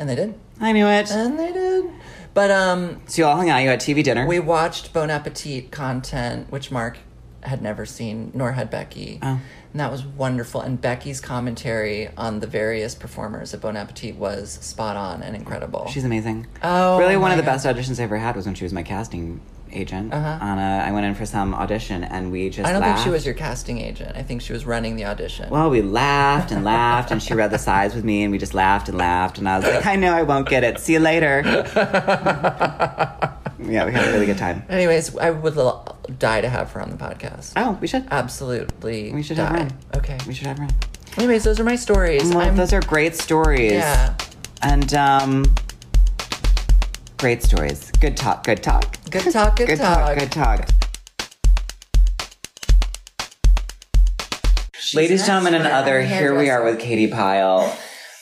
[0.00, 1.10] and they did, I knew it.
[1.10, 1.86] and they did.
[2.34, 3.58] But um, so you all hung out.
[3.62, 4.26] You had TV dinner.
[4.26, 6.98] We watched Bon Appetit content, which Mark
[7.42, 9.18] had never seen, nor had Becky.
[9.22, 9.40] Oh.
[9.72, 10.60] And that was wonderful.
[10.60, 15.88] And Becky's commentary on the various performers at Bon Appetit was spot on and incredible.
[15.88, 16.46] She's amazing.
[16.62, 17.52] Oh, really, one my of the God.
[17.62, 19.40] best auditions I ever had was when she was my casting
[19.72, 20.12] agent.
[20.12, 20.38] Uh-huh.
[20.40, 22.68] On a, I went in for some audition, and we just.
[22.68, 24.16] I don't think she was your casting agent.
[24.16, 25.50] I think she was running the audition.
[25.50, 28.54] Well, we laughed and laughed, and she read the sides with me, and we just
[28.54, 30.78] laughed and laughed, and I was like, "I know I won't get it.
[30.78, 31.42] See you later."
[33.58, 34.62] yeah, we had a really good time.
[34.68, 35.54] Anyways, I would
[36.18, 37.52] die to have her on the podcast.
[37.56, 38.06] Oh, we should.
[38.10, 39.12] Absolutely.
[39.12, 39.58] We should die.
[39.58, 39.78] have her.
[39.98, 40.18] Okay.
[40.26, 40.64] We should have her.
[40.64, 40.70] on.
[41.16, 42.32] Anyways, those are my stories.
[42.32, 43.72] Well, those are great stories.
[43.72, 44.16] Yeah.
[44.62, 45.44] And um
[47.18, 47.90] great stories.
[48.00, 48.96] Good talk, good talk.
[49.10, 49.98] Good talk, good, Good talk.
[50.06, 50.68] talk, good talk.
[54.94, 57.76] Ladies, gentlemen, and other, here we are with Katy Pyle.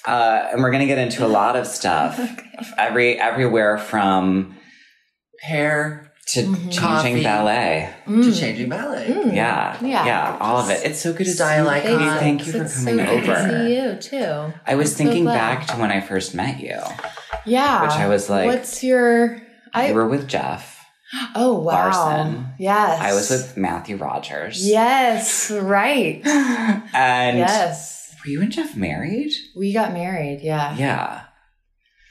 [0.06, 2.18] Uh, and we're gonna get into a lot of stuff.
[2.78, 4.56] Every everywhere from
[5.42, 7.22] Hair to changing Coffee.
[7.22, 7.92] ballet.
[8.06, 9.08] to changing ballet.
[9.34, 9.76] Yeah.
[9.82, 10.06] Yeah.
[10.06, 10.38] Yeah.
[10.40, 10.80] All of it.
[10.84, 11.64] It's so good to see you.
[11.64, 13.66] Thank you for coming so good to over.
[13.66, 14.52] see you too.
[14.66, 15.34] I was I'm so thinking glad.
[15.34, 16.78] back to when I first met you.
[17.46, 17.82] Yeah.
[17.82, 19.40] Which I was like- What's your
[19.74, 20.74] I You were with Jeff.
[21.34, 21.90] Oh wow.
[21.90, 22.46] Larson.
[22.58, 23.00] Yes.
[23.00, 24.66] I was with Matthew Rogers.
[24.66, 26.20] Yes, right.
[26.94, 28.14] And yes.
[28.24, 29.32] were you and Jeff married?
[29.56, 30.76] We got married, yeah.
[30.76, 31.22] Yeah.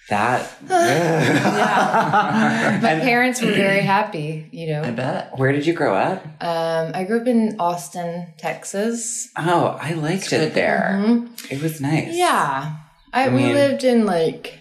[0.09, 0.51] That.
[0.69, 2.79] Yeah.
[2.81, 4.83] My And parents were very happy, you know.
[4.83, 5.37] I bet.
[5.37, 6.23] where did you grow up?
[6.41, 9.29] Um, I grew up in Austin, Texas.
[9.37, 10.99] Oh, I liked It's it there.
[11.03, 11.51] Mhm.
[11.51, 12.15] It was nice.
[12.15, 12.75] Yeah.
[13.13, 14.59] I, I we lived in like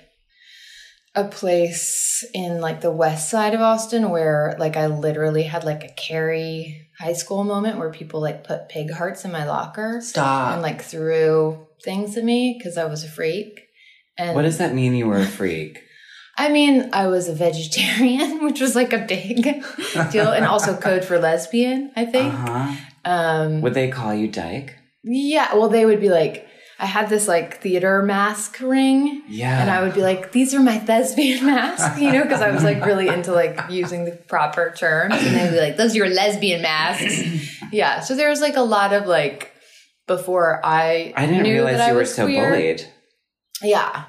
[1.14, 5.84] a place in like the west side of Austin where like I literally had like
[5.84, 10.52] a Carrie high school moment where people like put pig hearts in my locker Stop.
[10.54, 13.60] and like threw things at me because I was a freak.
[14.18, 15.80] And What does that mean you were a freak?
[16.36, 19.44] I mean, I was a vegetarian, which was like a big
[20.10, 22.32] deal, and also code for lesbian, I think.
[22.34, 22.74] huh.
[23.04, 24.74] Um, Would they call you Dyke?
[25.04, 26.48] yeah, well, they would be like,
[26.78, 29.60] I had this like theater mask ring, Yeah.
[29.60, 32.64] and I would be like, these are my thespian masks, you know, because I was
[32.64, 36.08] like really into like using the proper terms, and they'd be like, those are your
[36.10, 37.22] lesbian masks.
[37.72, 39.52] yeah, so there was like a lot of like
[40.08, 42.50] before I I didn't knew realize I you were so queer.
[42.50, 42.86] bullied.
[43.62, 44.04] Yeah.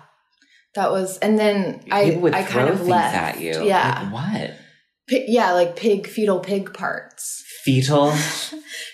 [0.73, 3.15] That was, and then I People I kind of left.
[3.15, 3.63] at you.
[3.63, 4.51] Yeah, Like, what?
[5.10, 7.44] Pi- yeah, like pig fetal pig parts.
[7.65, 8.13] Fetal.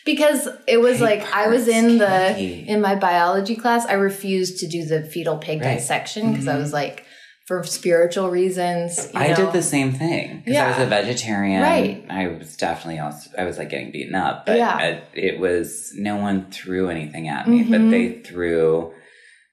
[0.04, 3.86] Because it was Pig like I was in the in my biology class.
[3.86, 5.78] I refused to do the fetal pig Right.
[5.78, 6.60] dissection because I Mhm.
[6.62, 7.06] was like,
[7.48, 9.10] for spiritual reasons.
[9.14, 9.36] you I know.
[9.36, 11.62] did the same thing because I was a vegetarian.
[11.62, 12.04] Right.
[12.10, 14.80] I was definitely also I was like getting beaten up, but Yeah.
[14.80, 17.92] it, it was no one threw anything at me, but Mhm.
[17.92, 18.94] they threw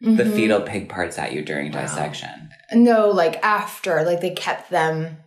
[0.01, 0.35] the Mhm.
[0.35, 1.83] fetal pig parts at you during Wow.
[1.83, 2.51] dissection.
[2.73, 5.19] No, like after, like they kept them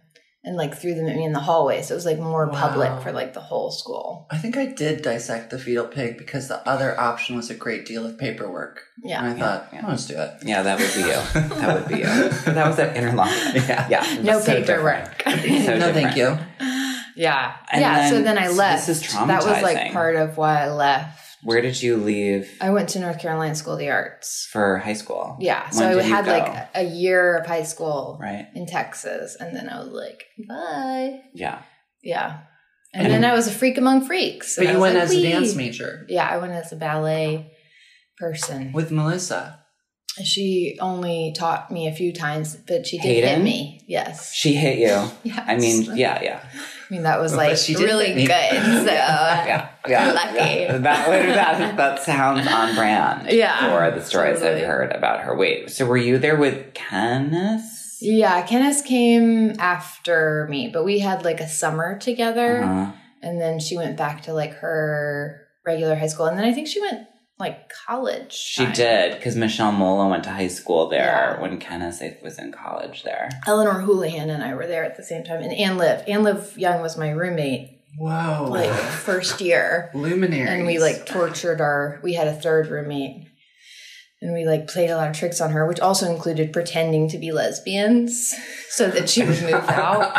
[0.43, 1.82] and like threw them at me in the hallway.
[1.84, 2.60] So it was like more Wow.
[2.60, 4.25] public for like the whole school.
[4.32, 7.86] I think I did dissect the fetal pig because the other option was a great
[7.86, 8.82] deal of paperwork.
[9.04, 9.23] Yeah.
[9.23, 9.88] And I thought, yeah.
[9.88, 10.32] let's do it.
[10.43, 11.58] Yeah, that would be you.
[11.60, 12.06] That would be you.
[12.54, 13.67] That was at Interlochen.
[13.67, 13.88] Yeah.
[13.89, 14.21] yeah.
[14.23, 15.21] No so paperwork.
[15.25, 16.38] So no, thank you.
[17.15, 17.56] Yeah.
[17.71, 18.10] And yeah.
[18.10, 18.88] so then- then I left.
[18.88, 21.30] this is That was like part of why I left.
[21.43, 24.47] Where did you leave I went to North Carolina School of the Arts.
[24.51, 25.38] for high school?
[25.39, 25.69] Yeah.
[25.69, 28.47] So When I had like a year of high school Right.
[28.56, 29.36] in Texas.
[29.39, 31.21] And then I was like, bye.
[31.34, 31.62] Yeah.
[32.04, 32.41] Yeah.
[32.93, 34.56] And, And- then I was a freak among freaks.
[34.58, 37.51] But you went like, as a dance major Yeah, I went as a ballet
[38.17, 38.71] person.
[38.73, 39.58] with Melissa.
[40.23, 43.82] She only taught me a few times, but she did hit me.
[43.88, 44.34] Yes.
[44.34, 45.10] She hit you.
[45.23, 45.43] Yes.
[45.47, 46.43] I mean, yeah, yeah.
[46.91, 48.27] I mean that was like really good.
[48.27, 50.12] So Yeah, yeah.
[50.12, 50.38] Lucky.
[50.38, 50.77] yeah.
[50.77, 54.62] That, would- that, that sounds on brand Yeah, for the stories totally.
[54.62, 55.34] I've heard about her.
[55.34, 57.77] Wait, so were you there with Kenneth?
[58.01, 62.91] yeah, Kenneth came after me, but we had like a summer together, Uh-huh.
[63.21, 66.67] and then she went back to like her regular high school, and then I think
[66.67, 67.08] she went
[67.41, 68.32] like college.
[68.34, 68.73] She time.
[68.73, 71.41] did, because Michelle Mola went to high school there Yeah.
[71.41, 73.30] when Kenneth was in college there.
[73.45, 76.04] Eleanor Hullihan and I were there at the same time, and Ann Liv.
[76.08, 78.47] Ann Liv Young was my roommate Whoa.
[78.49, 79.91] like first year.
[79.93, 83.27] luminary, and we like tortured our we had a third roommate
[84.21, 87.17] and we like played a lot of tricks on her which also included pretending to
[87.17, 88.34] be lesbians
[88.69, 90.13] so that she would move out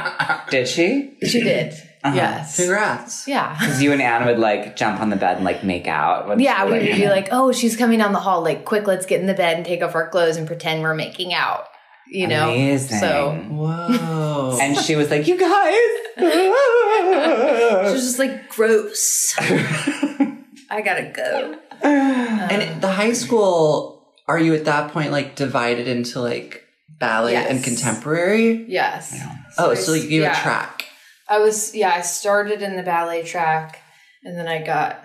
[0.51, 1.17] Did she?
[1.25, 2.17] she did Uh-huh.
[2.17, 3.29] yes Congrats.
[3.29, 6.27] yeah Because you and Ann would like jump on the bed and like make out.
[6.29, 8.87] when yeah we like, would be like oh she's coming down the hall like quick
[8.87, 11.67] let's get in the bed and take off our clothes and pretend we're making out
[12.09, 12.99] you know Amazing.
[12.99, 14.59] so Whoa.
[14.61, 15.89] and she was like, "You guys."
[16.19, 24.65] she was just like gross i gotta go And the high school, are you at
[24.67, 26.65] that point like divided into like
[26.99, 28.65] ballet and contemporary?
[28.69, 29.19] yes
[29.59, 30.39] Oh, I so s- you yeah.
[30.39, 30.85] a track.
[31.29, 33.81] I was yeah, I started in the ballet track
[34.25, 35.05] and then I got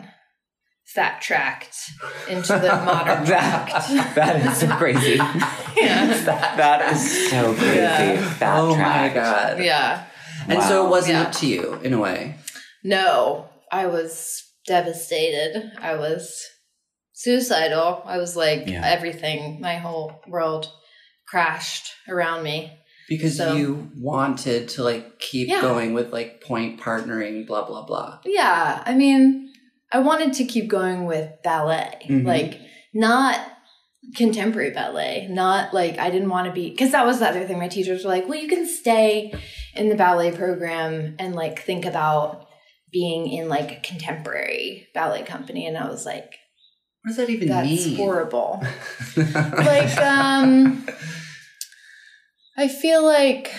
[0.94, 1.78] fat tracked
[2.30, 3.68] into the modern track.
[3.90, 5.16] that, that is so crazy.
[5.16, 6.08] Yeah.
[6.56, 7.76] that is so crazy.
[7.78, 8.36] Yeah.
[8.40, 9.16] That oh track.
[9.16, 9.64] my god.
[9.64, 10.06] Yeah.
[10.48, 11.24] And so it wasn't Yeah.
[11.24, 12.36] up to you in a way.
[12.84, 15.72] No, I was devastated.
[15.80, 16.44] I was
[17.14, 18.02] suicidal.
[18.06, 18.82] I was like Yeah.
[18.86, 20.72] everything, my whole world
[21.28, 22.77] crashed around me.
[23.08, 25.62] Because So- you wanted to like keep Yeah.
[25.62, 28.20] going with like pointe partnering, blah blah blah.
[28.26, 29.52] Yeah, I mean,
[29.92, 32.26] I wanted to keep going with ballet, Mhm.
[32.26, 32.60] like
[32.94, 33.40] not
[34.16, 37.58] contemporary ballet, not like I didn't want to be because that was the other thing.
[37.60, 39.34] My teachers were like, "Well, you can stay
[39.76, 42.46] in the ballet program and like think about
[42.92, 46.34] being in like a contemporary ballet company," and I was like,
[47.04, 47.96] What does that even "That's mean?
[47.96, 48.62] horrible."
[49.16, 50.87] like, um,
[52.58, 53.54] I feel like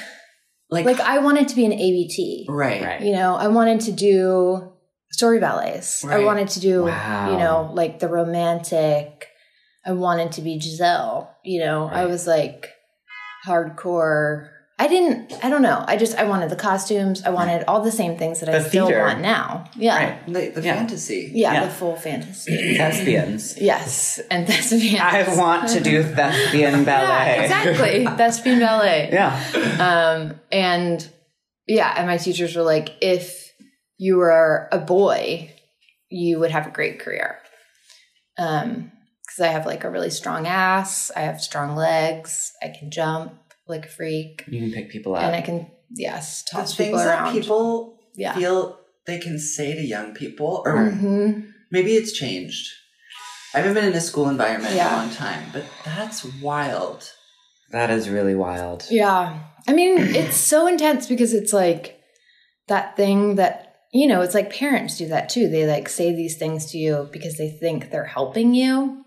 [0.70, 2.46] like, like I wanted to be an ABT.
[2.48, 2.82] right.
[2.82, 3.00] Right.
[3.00, 4.72] You know, I wanted to do
[5.12, 6.04] story ballets.
[6.04, 7.30] I wanted to do, Wow.
[7.32, 9.28] you know, like the romantic.
[9.86, 11.34] I wanted to be Giselle.
[11.44, 12.74] You know, I was like
[13.46, 14.50] hardcore.
[14.80, 15.84] I didn't, I don't know.
[15.88, 17.24] I just, I wanted the costumes.
[17.24, 19.02] I wanted all the same things that I The still theater.
[19.02, 19.64] want now.
[19.74, 19.96] Yeah.
[19.96, 20.26] Right.
[20.26, 20.74] The, the Yeah.
[20.76, 21.32] fantasy.
[21.34, 21.64] Yeah, Yeah.
[21.64, 22.76] The full fantasy.
[22.76, 23.60] Thespians.
[23.60, 24.20] yes.
[24.30, 25.00] And thespian.
[25.00, 27.08] I want to do thespian ballet.
[27.08, 28.04] Yeah, exactly.
[28.04, 29.08] thespian ballet.
[29.12, 29.34] yeah.
[29.80, 31.10] Um, and
[31.66, 33.52] yeah, and my teachers were like, if
[33.98, 35.52] you were a boy,
[36.08, 37.38] you would have a great career.
[38.38, 38.92] Um,
[39.26, 43.32] because I have like a really strong ass, I have strong legs, I can jump
[43.68, 45.22] like freak, You can pick people up.
[45.24, 47.32] and I can yes The toss things people that around.
[47.34, 48.34] people yeah.
[48.34, 52.66] feel they can say to young people, or hmm maybe it's changed.
[53.54, 57.10] I haven't been in a school environment in a long time, but that's wild.
[57.70, 58.86] that is really wild.
[58.90, 59.40] Yeah.
[59.66, 62.00] I mean, it's so intense because it's like
[62.68, 65.48] that thing that, you know, it's like parents do that too.
[65.48, 69.04] They like say these things to you because they think they're helping you.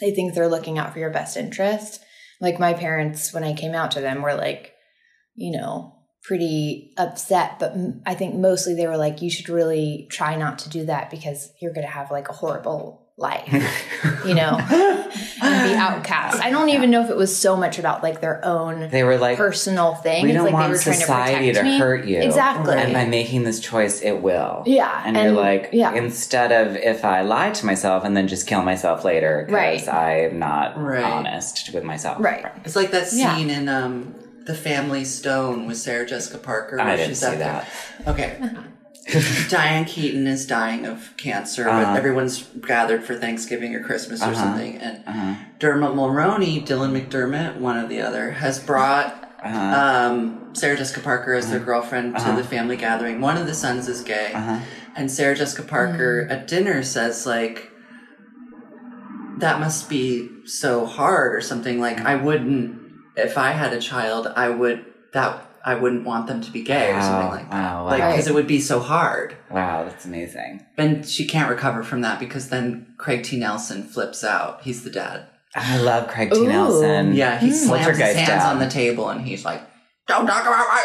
[0.00, 2.00] They think they're looking out for your best interest.
[2.42, 4.74] Like my parents, when I came out to them, were like,
[5.34, 7.58] you know, pretty upset.
[7.58, 7.74] But
[8.04, 11.50] I think mostly they were like, you should really try not to do that because
[11.60, 13.46] you're going to have like a horrible life,
[14.26, 14.58] you know?
[15.42, 16.40] and be outcast.
[16.42, 19.18] I don't even know if it was so much about like their own They were
[19.18, 20.22] like, personal thing.
[20.22, 22.20] we It's don't like want they were trying society to, to, hurt you.
[22.20, 22.74] Exactly.
[22.74, 24.62] And by making this choice, it will.
[24.66, 25.94] Yeah, And, you're like, yeah.
[25.94, 30.28] instead of if I lie to myself and then just kill myself later because Right.
[30.30, 31.04] I'm not Right.
[31.04, 32.16] honest with myself.
[32.20, 32.46] Right.
[32.64, 33.36] It's like that Yeah.
[33.36, 34.14] scene in um,
[34.46, 36.80] The Family Stone with Sarah Jessica Parker.
[36.80, 37.68] I didn't see at the- that.
[38.08, 38.38] Okay.
[39.48, 41.84] Diane Keaton is dying of cancer, Uh-huh.
[41.92, 44.34] but everyone's gathered for Thanksgiving or Christmas or Uh-huh.
[44.34, 44.76] something.
[44.78, 45.34] And Uh-huh.
[45.58, 49.58] Dermot Mulroney, Dylan McDermott, one or the other, has brought Uh-huh.
[49.58, 52.36] um, Sarah Jessica Parker as their girlfriend to Uh-huh.
[52.36, 53.20] the family gathering.
[53.20, 54.30] One of the sons is gay.
[54.34, 54.58] Uh-huh.
[54.94, 57.70] And Sarah Jessica Parker at dinner says, like,
[59.38, 61.80] that must be so hard or something.
[61.80, 62.78] Like, I wouldn't,
[63.16, 66.92] if I had a child, I would, that, I wouldn't want them to be gay
[66.92, 67.72] or something like that.
[67.74, 69.36] wow, Like, because it would be so hard.
[69.50, 70.64] Wow, that's amazing.
[70.76, 73.38] And she can't recover from that because then Craig T.
[73.38, 74.62] Nelson flips out.
[74.62, 75.26] He's the dad.
[75.54, 76.38] I love Craig T.
[76.38, 76.48] Ooh.
[76.48, 77.14] Nelson.
[77.14, 78.56] Yeah, he slams his hands down.
[78.56, 79.62] on the table and he's like,
[80.08, 80.82] "Don't talk about." I,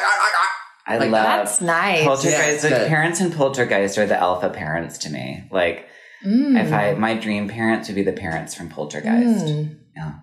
[0.88, 2.04] I, I Like, love That's nice.
[2.04, 2.64] Poltergeist.
[2.64, 5.48] Yeah, the parents in Poltergeist are the alpha parents to me.
[5.52, 5.86] Like,
[6.26, 6.60] Mm.
[6.66, 9.46] if I, my dream parents would be the parents from Poltergeist.
[9.46, 9.78] Mm.
[9.96, 10.14] Yeah.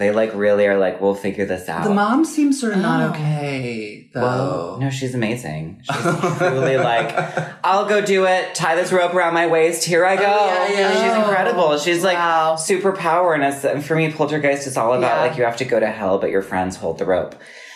[0.00, 1.84] They like really are like, we'll figure this out.
[1.84, 3.10] The mom seems sort of not Oh.
[3.12, 4.20] okay though.
[4.22, 4.78] Whoa.
[4.80, 5.82] No, she's amazing.
[5.84, 6.02] She's
[6.38, 7.14] truly like,
[7.62, 8.54] I'll go do it.
[8.54, 9.84] Tie this rope around my waist.
[9.84, 10.24] Here I oh, go.
[10.26, 11.18] Oh, yeah, yeah, she's yeah.
[11.22, 11.76] incredible.
[11.76, 12.56] She's like Wow.
[12.58, 13.34] superpower.
[13.34, 15.20] And it's, for me, Poltergeist is all about Yeah.
[15.28, 17.34] like you have to go to hell, but your friends hold the rope.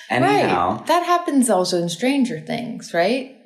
[0.09, 0.41] And Right.
[0.41, 3.37] you know, That happens also in Stranger Things, right?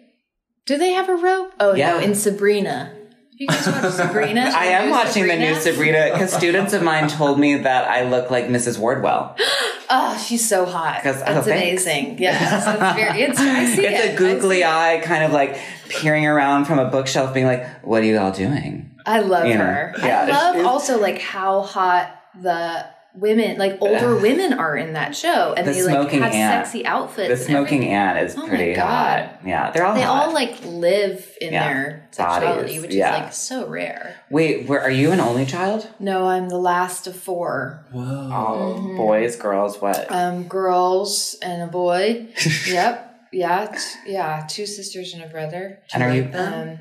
[0.66, 1.53] Do they have a rope?
[1.59, 1.95] Oh Yeah.
[1.95, 2.93] no, in Sabrina.
[3.39, 4.41] You guys watch Sabrina?
[4.55, 8.30] I am watching the new Sabrina because students of mine told me that I look
[8.30, 8.78] like Mrs.
[8.78, 9.36] Wardwell.
[9.91, 11.01] Oh, she's so hot.
[11.07, 11.47] oh, That's thanks.
[11.86, 12.16] amazing.
[12.20, 13.22] That's very.
[13.22, 14.14] It's, I see It's it.
[14.14, 15.59] a googly eye, kind of like
[15.89, 19.55] peering around from a bookshelf, being like, "What are you all doing?" I love You
[19.57, 19.95] know, her.
[20.01, 22.84] yeah, I love also like how hot the
[23.20, 26.66] women, like older women, are in that show, and The they like have ant.
[26.66, 27.28] sexy outfits.
[27.28, 27.94] The smoking everything.
[27.94, 29.40] ant is Oh pretty hot.
[29.44, 30.28] Yeah, they're all They hot.
[30.28, 31.64] all like live in Yeah.
[31.68, 33.14] their sexuality, Bodies, which yeah.
[33.16, 34.16] is like so rare.
[34.30, 35.88] Wait, where are you an only child?
[35.98, 37.84] No, I'm the last of four.
[37.92, 38.02] Whoa.
[38.02, 38.96] Oh, Mm-hmm.
[38.96, 40.10] boys, girls, what?
[40.10, 42.28] Um, girls and a boy.
[42.68, 43.04] yep.
[43.32, 43.66] Yeah.
[43.66, 44.46] T- yeah.
[44.48, 45.80] Two sisters and a brother.
[45.92, 46.30] and are like you?
[46.30, 46.68] them?
[46.70, 46.78] Um,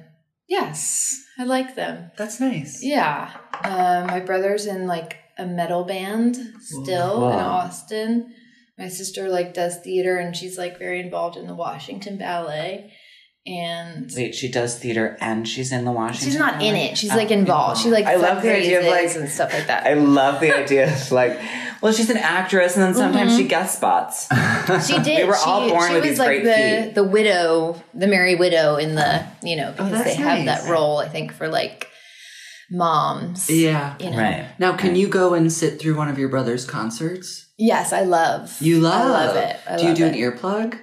[0.48, 2.12] yes, I like them.
[2.18, 2.82] That's nice.
[2.84, 3.30] Yeah.
[3.64, 7.32] Um, my brother's in like a metal band still Wow.
[7.32, 8.34] in Austin.
[8.78, 12.92] My sister like does theater and she's like very involved in the Washington Ballet.
[13.46, 16.30] And Wait, she does theater and she's in the Washington.
[16.32, 16.98] she's not in it.
[16.98, 17.82] She's Oh, like involved.
[17.82, 19.88] She like I love the idea of, like- and stuff like that.
[19.88, 21.40] I love the idea of like,
[21.82, 23.42] well, she's an actress, and then sometimes mm-hmm.
[23.44, 24.28] she guest spots.
[24.88, 25.20] She did.
[25.20, 26.96] We were all she, born she with was these like great the feet.
[26.96, 30.70] the widow, the merry widow in the you know oh, because that's they have that
[30.70, 30.98] role.
[30.98, 31.88] I think for like
[32.72, 33.50] moms.
[33.50, 33.96] Yeah.
[34.00, 34.18] You know.
[34.18, 34.48] Right.
[34.60, 37.48] Now, can you go and sit through one of your brother's concerts?
[37.58, 38.56] Yes, I love.
[38.62, 39.02] You love.
[39.02, 39.60] I love it.
[39.70, 40.14] I do you do it.
[40.16, 40.80] an earplug?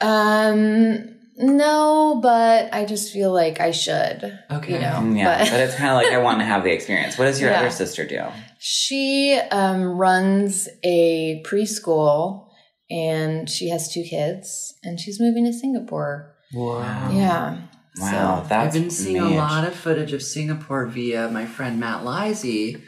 [0.00, 4.38] Um, no, but I just feel like I should.
[4.50, 4.74] Okay.
[4.74, 7.18] You know, Yeah, but, but it's kind of like I want to have the experience.
[7.18, 7.60] What does your Yeah.
[7.60, 8.20] other sister do?
[8.66, 12.48] she um runs a preschool
[12.90, 16.34] and she has two kids and she's moving to Singapore.
[16.54, 17.10] Wow.
[17.12, 17.58] Yeah.
[17.98, 21.78] Wow, So- that's I've been seeing a lot of footage of Singapore via my friend
[21.78, 22.82] Matt Lisey,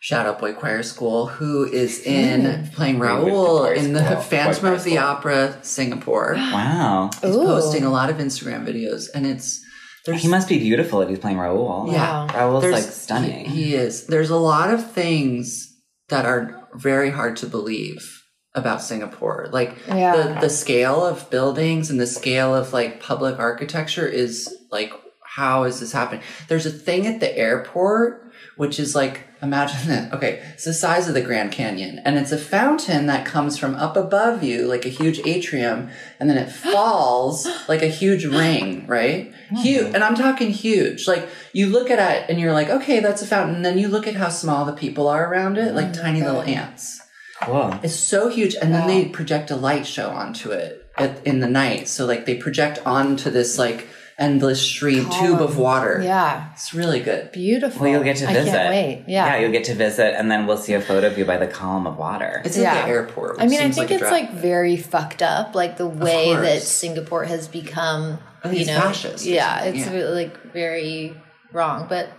[0.00, 2.66] Shout Out Boy Choir School, who is in hmm.
[2.74, 4.98] playing Wait, with Raoul in the school, Phantom of the.
[4.98, 6.34] Opera Singapore.
[6.38, 7.44] Wow, He's Ooh.
[7.44, 9.62] posting a lot of Instagram videos, and it's
[10.04, 11.88] there's he must be beautiful if he's playing Raoul.
[11.90, 12.26] Yeah.
[12.36, 13.46] Raoul's there's- like stunning.
[13.46, 14.06] He, he is.
[14.06, 15.70] There's a lot of things
[16.10, 18.22] that are very hard to believe
[18.54, 19.48] about Singapore.
[19.52, 20.16] Like Yeah.
[20.16, 24.92] the the scale of buildings and the scale of like public architecture is like
[25.22, 26.22] how is this happening?
[26.48, 28.20] There's a thing at the airport
[28.56, 30.12] which is like imagine that.
[30.14, 33.74] Okay, it's the size of the Grand Canyon and it's a fountain that comes from
[33.74, 35.90] up above you like a huge atrium
[36.20, 39.34] and then it falls like a huge ring, right?
[39.48, 39.56] Hmm.
[39.56, 39.94] Huge.
[39.94, 41.08] And I'm talking huge.
[41.08, 43.88] Like you look at it and you're like, "Okay, that's a fountain." And then you
[43.88, 47.00] look at how small the people are around it, like oh tiny little ants.
[47.46, 47.78] Cool.
[47.82, 51.48] It's so huge, and then they project a light show onto it at, in the
[51.48, 51.88] night.
[51.88, 53.86] So like they project onto this like
[54.18, 56.00] endless stream tube of water.
[56.02, 56.52] Yeah.
[56.52, 57.32] it's really good.
[57.32, 57.82] Beautiful.
[57.82, 58.40] Well, you'll get to visit.
[58.40, 58.56] I visit.
[58.56, 59.04] can't wait.
[59.08, 59.26] Yeah.
[59.26, 61.46] yeah, you'll get to visit, and then we'll see a photo of you by the
[61.46, 62.42] column of water.
[62.44, 62.74] It's Yeah.
[62.74, 63.40] at the airport.
[63.40, 66.62] I which mean, I think a it's like very fucked up, like the way that
[66.62, 68.18] Singapore has become.
[68.42, 70.08] I think you know, fascist yeah, it's yeah.
[70.10, 71.16] like very
[71.50, 72.10] wrong, but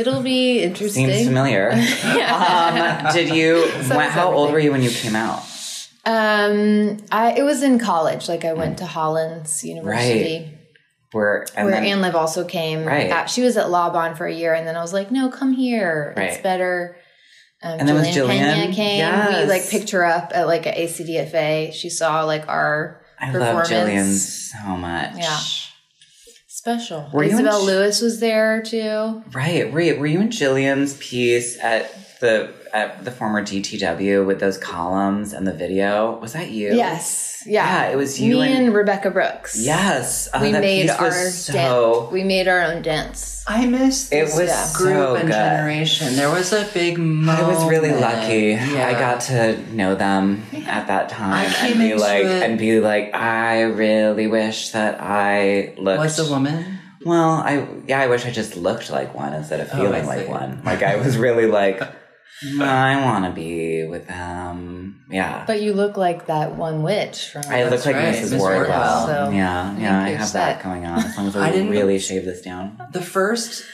[0.00, 1.06] it'll be interesting.
[1.08, 1.70] Seems familiar.
[2.20, 3.06] Yeah.
[3.06, 3.66] um, did you?
[3.84, 5.42] So when- how old were you when you came out?
[6.06, 8.28] Um, I it was in college.
[8.28, 10.50] Like I went to Hollins University,
[11.12, 12.84] Where and where then, Ann Liv also came.
[12.84, 13.10] Right.
[13.10, 15.52] Uh, she was at Laban for a year, and then I was like, no, come
[15.52, 16.14] here.
[16.16, 16.96] It's better.
[17.62, 18.98] Um, And then was Jillian Pena came.
[18.98, 19.42] Yes.
[19.44, 21.74] We like picked her up at like a ACDFA.
[21.74, 23.66] She saw like our I love.
[23.66, 25.16] Jillian so much.
[25.18, 25.38] Yeah.
[26.60, 27.08] Special.
[27.10, 29.24] Were you in Isabel Lewis was there too.
[29.32, 29.72] Right.
[29.72, 31.90] Were you, were you in Jillian's piece at
[32.20, 36.18] the at the former DTW with those columns and the video?
[36.20, 36.74] Was that you?
[36.74, 39.58] Yes, yeah, Yeah, it was you Me and- and, Rebecca Brooks.
[39.58, 40.28] Yes.
[40.32, 41.52] Oh, we made our so.
[41.52, 42.12] dance.
[42.12, 43.42] We made our own dance.
[43.48, 44.72] I missed It this was Yeah.
[44.74, 45.34] group so and good.
[45.34, 46.14] generation.
[46.16, 47.40] There was a big moment.
[47.40, 48.50] I was really lucky.
[48.50, 48.86] Yeah.
[48.86, 52.42] I got to know them at that time I came and be into like it-
[52.44, 56.78] and be like, I really wish that I looked Was a woman?
[57.04, 60.06] Well, I yeah, I wish I just looked like one instead of Oh, feeling I
[60.16, 60.60] like one.
[60.64, 61.80] Like I was really like,
[62.60, 65.04] I want to be with them.
[65.10, 67.42] Yeah, But you look like that one witch from.
[67.48, 68.30] I look like right, Mrs.
[68.32, 68.66] Miss Wardwell.
[68.68, 69.06] Wardwell.
[69.06, 70.98] So, yeah, yeah, I think have you're that going on.
[71.04, 72.78] As long as I I, didn't- really shave this down.
[72.92, 73.64] The first,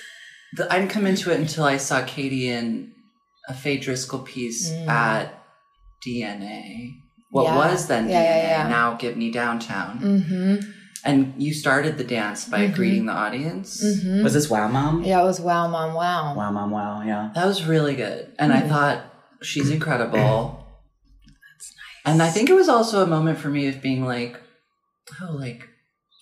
[0.57, 2.93] the, I didn't come into it until I saw Katy in
[3.49, 4.89] a Faye Driscoll piece Mm.
[4.89, 5.33] at
[6.07, 6.95] DNA.
[7.31, 7.57] What Yeah.
[7.57, 8.69] was then Yeah, DNA, yeah, yeah.
[8.69, 10.01] now Gibney Downtown.
[10.01, 10.71] Mm-hmm.
[11.07, 12.75] And you started the dance by Mhm.
[12.75, 13.83] greeting the audience.
[13.83, 14.25] Mm-hmm.
[14.25, 15.05] Was this Wow Mom?
[15.05, 16.35] Yeah, it was wow, mom, wow.
[16.35, 17.31] Wow Mom, wow, yeah.
[17.35, 18.33] That was really good.
[18.39, 18.57] And Mm.
[18.57, 19.05] I thought
[19.43, 20.67] she's incredible.
[21.27, 22.13] That's nice.
[22.13, 24.41] And I think it was also a moment for me of being like,
[25.23, 25.69] oh, like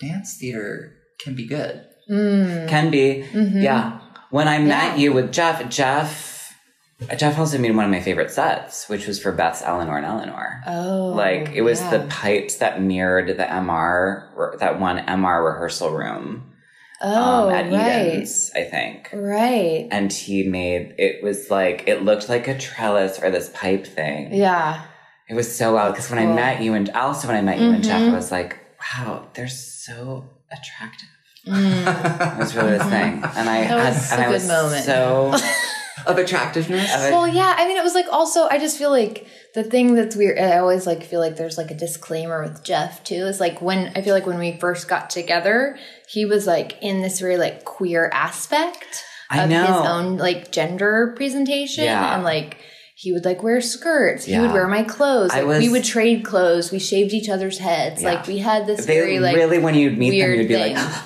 [0.01, 1.80] dance theater can be good.
[2.11, 2.68] Mm.
[2.68, 3.24] Can be.
[3.32, 3.62] Mhm.
[3.62, 4.01] Yeah.
[4.30, 5.03] When I met Yeah.
[5.03, 6.34] you with Jeff, Jeff,
[7.16, 10.62] Jeff also made one of my favorite sets, which was for Beth's Eleanor and Eleanor.
[10.66, 16.53] Oh, like it was the pipes that mirrored the MR, that one MR rehearsal room
[17.03, 19.11] oh, um, at right, Eden's, I think.
[19.12, 23.86] right, And he made it was like it looked like a trellis or this pipe
[23.86, 24.32] thing.
[24.32, 24.84] yeah,
[25.28, 27.70] It was so loud because when I met you and also when I met you
[27.70, 28.12] and Jeff, I Mhm.
[28.12, 28.57] was like,
[28.97, 31.09] wow, they're so attractive.
[31.47, 31.84] Mm.
[32.18, 34.84] That was really the thing, and I That had, was and I was moment.
[34.84, 35.34] so
[36.07, 36.91] of attractiveness.
[36.93, 37.55] Well, yeah.
[37.59, 38.47] I mean, it was like also.
[38.49, 40.39] I just feel like the thing that's weird.
[40.39, 43.27] I always like feel like there's like a disclaimer with Jeff too.
[43.27, 45.79] Is like when I feel like when we first got together,
[46.09, 49.65] he was like in this very like queer aspect I of know.
[49.67, 52.15] his own like gender presentation, Yeah.
[52.15, 52.59] and like.
[52.97, 54.29] He would like wear skirts.
[54.29, 54.37] Yeah.
[54.37, 55.33] He would wear my clothes.
[55.33, 56.71] I Like, was- we would trade clothes.
[56.71, 58.01] We shaved each other's heads.
[58.01, 58.11] Yeah.
[58.15, 60.55] Like we had this they very like really when you'd meet them, weird you'd be
[60.55, 60.77] thing.
[60.77, 60.85] like.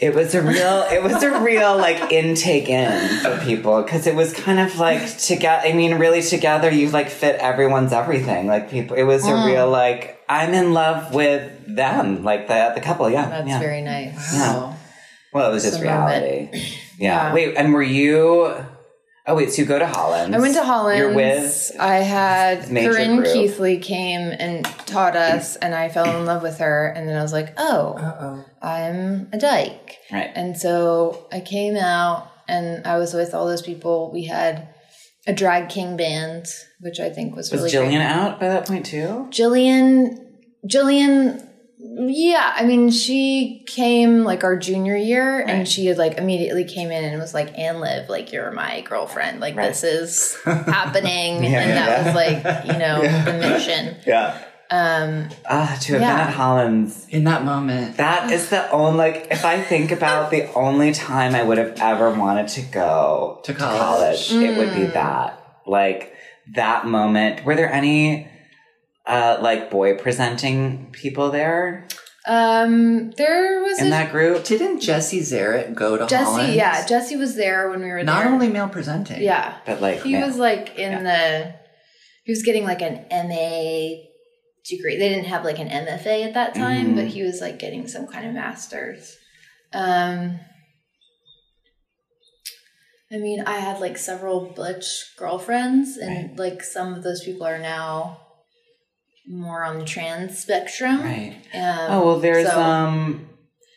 [0.00, 4.14] It was a real, it was a real like intake in for people because it
[4.14, 5.66] was kind of like together.
[5.68, 8.46] I mean, really together, you like fit everyone's everything.
[8.46, 9.42] Like people, it was Mm.
[9.44, 13.10] a real like I'm in love with them, like the the couple.
[13.10, 13.58] Yeah, That's yeah.
[13.58, 14.34] very nice.
[14.34, 14.74] Yeah.
[15.32, 16.24] Well, it was just It's a moment.
[16.24, 16.62] reality.
[16.98, 17.28] Yeah.
[17.28, 17.34] Yeah.
[17.34, 18.54] Wait, and were you?
[19.26, 20.34] Oh wait, so you go to Hollins?
[20.34, 20.98] I went to Hollins.
[20.98, 21.72] You're with.
[21.78, 23.28] I had Major Corinne group.
[23.32, 26.86] Keithley came and taught us, and I fell in love with her.
[26.96, 28.44] And then I was like, oh, Uh-oh.
[28.62, 29.98] I'm a dyke.
[30.10, 30.30] Right.
[30.34, 34.10] And so I came out, and I was with all those people.
[34.12, 34.68] We had
[35.26, 36.46] a drag king band,
[36.80, 38.02] which I think was Was really Jillian great.
[38.06, 39.28] out by that point too?
[39.30, 40.16] Jillian,
[40.66, 41.46] Jillian,
[41.82, 42.52] yeah.
[42.56, 45.48] I mean, she came like our junior year, Right.
[45.50, 48.82] and she had like immediately came in and was like, "Ann Liv, like you're my
[48.82, 49.40] girlfriend.
[49.40, 49.68] Like Right.
[49.68, 52.06] this is happening," Yeah, and yeah, that yeah.
[52.06, 53.96] was like you know the mission.
[54.06, 54.38] Yeah.
[54.72, 56.16] Um, Ah, to have Yeah.
[56.16, 57.06] been at Hollins.
[57.10, 57.96] In that moment.
[57.96, 61.74] That is the only like if I think about the only time I would have
[61.80, 64.32] ever wanted to go To college.
[64.32, 64.92] it would be Mm.
[64.92, 65.42] that.
[65.66, 66.12] Like
[66.54, 67.44] that moment.
[67.44, 68.28] Were there any
[69.06, 71.86] uh like boy presenting people there
[72.28, 74.44] um, there was in a that group?
[74.44, 76.24] Didn't Jesse Zaritt go to Jesse.
[76.24, 76.54] Hollins?
[76.54, 78.32] Yeah, Jesse was there when we were Not there.
[78.32, 79.22] only male presenting.
[79.22, 81.54] yeah, But like he man, was like in the
[82.24, 84.02] he was getting like an MA
[84.68, 84.98] degree.
[84.98, 86.96] They didn't have like an MFA at that time, Mhm.
[86.96, 89.16] but he was like getting some kind of masters.
[89.72, 90.38] Um
[93.12, 96.38] I mean, I had like several butch girlfriends and Right.
[96.38, 98.20] like some of those people are now
[99.26, 101.00] more on the trans spectrum.
[101.02, 101.36] right.
[101.54, 103.26] Um, Oh well there's so- um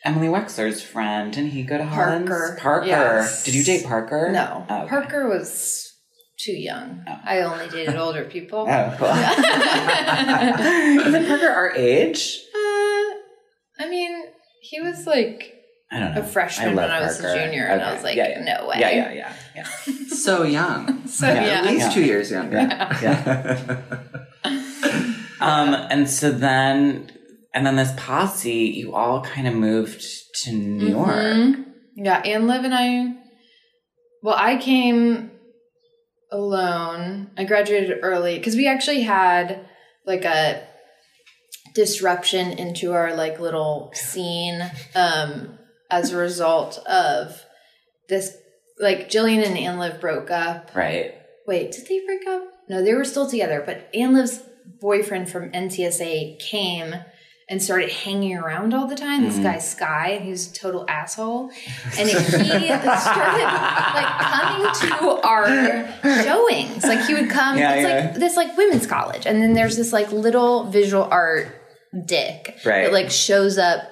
[0.04, 1.32] Emily Wexler's friend.
[1.32, 2.28] Didn't he go to Hollins?
[2.28, 2.86] Parker, Parker.
[2.86, 3.42] yes.
[3.44, 4.30] Did you date Parker?
[4.32, 4.66] No.
[4.68, 4.88] Oh, okay.
[4.88, 5.90] Parker was
[6.38, 7.02] too young.
[7.08, 7.18] Oh.
[7.24, 8.66] I only dated older people.
[8.68, 9.08] Oh, cool.
[11.06, 12.38] Isn't Parker our age?
[12.54, 13.14] Uh,
[13.78, 14.24] I mean,
[14.60, 15.54] he was like
[15.90, 16.20] I don't know.
[16.20, 17.38] a freshman love when I was a Parker.
[17.46, 18.56] junior, and I was like, Yeah, yeah.
[18.58, 18.76] no way.
[18.80, 19.64] Yeah, yeah, yeah, yeah.
[20.08, 21.06] So young.
[21.14, 21.34] So Yeah.
[21.46, 21.58] yeah.
[21.60, 21.90] At least Yeah.
[21.94, 22.56] two years younger.
[22.58, 24.23] Yeah.
[25.44, 27.10] Um, and so then,
[27.52, 30.02] and then this posse, you all kind of moved
[30.42, 31.08] to New York.
[31.14, 31.64] Mhm.
[31.96, 33.14] Yeah, Ann Liv and I.
[34.22, 35.30] Well, I came
[36.32, 37.30] alone.
[37.36, 39.66] I graduated early because we actually had
[40.06, 40.66] like a
[41.74, 44.60] disruption into our like little scene
[44.94, 45.58] um
[45.90, 47.44] as a result of
[48.08, 48.36] this
[48.78, 51.14] like Jillian and Ann Liv broke up Right.
[51.46, 52.42] wait, did they break up?
[52.68, 53.62] No, they were still together.
[53.64, 54.42] But Ann Liv's
[54.80, 56.94] boyfriend from NCSA came
[57.48, 59.22] and started hanging around all the time.
[59.22, 59.42] This mm-hmm.
[59.42, 61.50] guy Sky, and he was a total asshole.
[61.98, 62.70] And he started
[63.94, 65.46] like coming to our
[66.22, 66.84] showings.
[66.84, 67.58] Like he would come.
[67.58, 68.04] Yeah, it's yeah.
[68.06, 71.48] like this like women's college, and then there's this like little visual art
[72.06, 72.84] dick Right.
[72.84, 73.82] that like shows up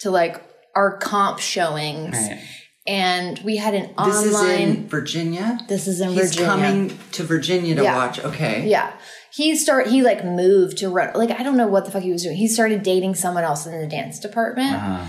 [0.00, 0.42] to like
[0.74, 2.16] our comp showings.
[2.16, 2.42] Right.
[2.86, 5.60] And we had an This is in Virginia.
[5.68, 6.46] This is in He's Virginia.
[6.46, 7.96] coming to Virginia to Yeah.
[7.96, 8.18] watch.
[8.18, 8.66] Okay.
[8.66, 8.92] Yeah.
[9.32, 12.12] He start he like moved to run like I don't know what the fuck he
[12.12, 12.36] was doing.
[12.36, 14.74] He started dating someone else in the dance department.
[14.74, 15.06] Uh-huh.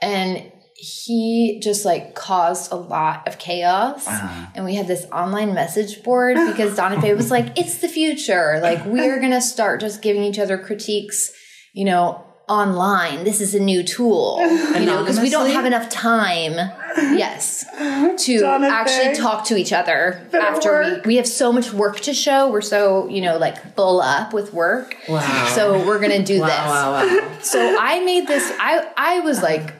[0.00, 0.52] And
[0.82, 4.06] he just like caused a lot of chaos.
[4.06, 4.46] Uh-huh.
[4.54, 8.58] And we had this online message board because Donna Faye was like, it's the future.
[8.60, 11.30] Like we're gonna start just giving each other critiques,
[11.72, 13.22] you know, online.
[13.22, 14.40] This is a new tool.
[14.72, 16.54] You know, because we don't have enough time,
[16.96, 17.64] yes,
[18.24, 22.14] to Donna actually talk to each other after we, we have so much work to
[22.14, 22.50] show.
[22.50, 24.96] We're so, you know, like full up with work.
[25.08, 25.46] Wow.
[25.54, 26.56] So we're gonna do Wow, this.
[26.56, 27.38] wow, wow.
[27.40, 28.52] So I made this.
[28.58, 29.74] I I was like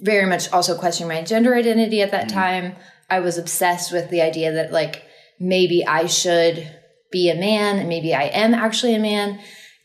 [0.00, 2.32] very much also questioning my gender identity at that mm.
[2.32, 2.76] time.
[3.10, 5.02] I was obsessed with the idea that like
[5.40, 6.70] maybe I should
[7.10, 9.40] be a man, and maybe I am actually a man.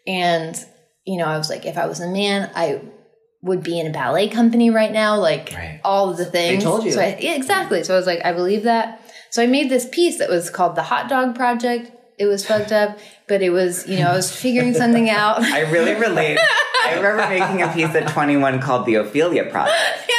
[0.06, 0.56] And
[1.06, 2.82] you know, I was like, if I was a man, I
[3.44, 5.80] would be in a ballet company right now, like Right.
[5.84, 6.64] all of the things.
[6.64, 6.92] They told you.
[6.94, 7.84] So I, yeah, exactly.
[7.84, 9.00] So I was like, I believe that.
[9.30, 11.92] So I made this piece that was called the Hot Dog Project.
[12.18, 15.42] It was fucked up, but it was, you know, I was figuring something out.
[15.42, 16.40] I really relate.
[16.86, 19.76] I remember making a piece at 21 called the Ophelia Project.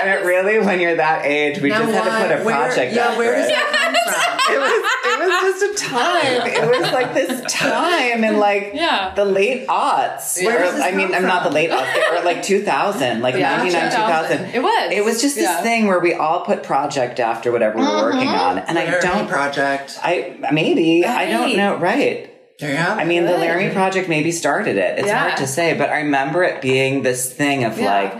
[0.00, 2.56] And it really, when you're that age, we Now just had to put a where-
[2.56, 3.54] project Yeah, after where does it.
[3.54, 4.54] that come from?
[4.54, 6.46] it was it was just a time.
[6.46, 9.12] It was like this time in like Yeah.
[9.14, 10.42] the late aughts.
[10.44, 13.56] Where Or, I mean, come I'm not the late aughts, or like 2000, like Yeah,
[13.56, 14.38] 99, 2000.
[14.38, 14.54] 2000.
[14.54, 14.92] It was.
[14.92, 15.62] It was just this Yeah.
[15.62, 18.04] thing where we all put project after whatever we were mm-hmm.
[18.04, 19.28] working on, and I don't.
[19.28, 19.98] project.
[20.02, 21.76] I maybe I don't know.
[21.76, 22.30] Right.
[22.60, 22.98] There you have.
[22.98, 23.40] I mean, the Good.
[23.40, 24.98] Laramie Project maybe started it.
[25.00, 25.18] It's Yeah.
[25.18, 27.92] hard to say, but I remember it being this thing of Yeah.
[27.92, 28.14] like,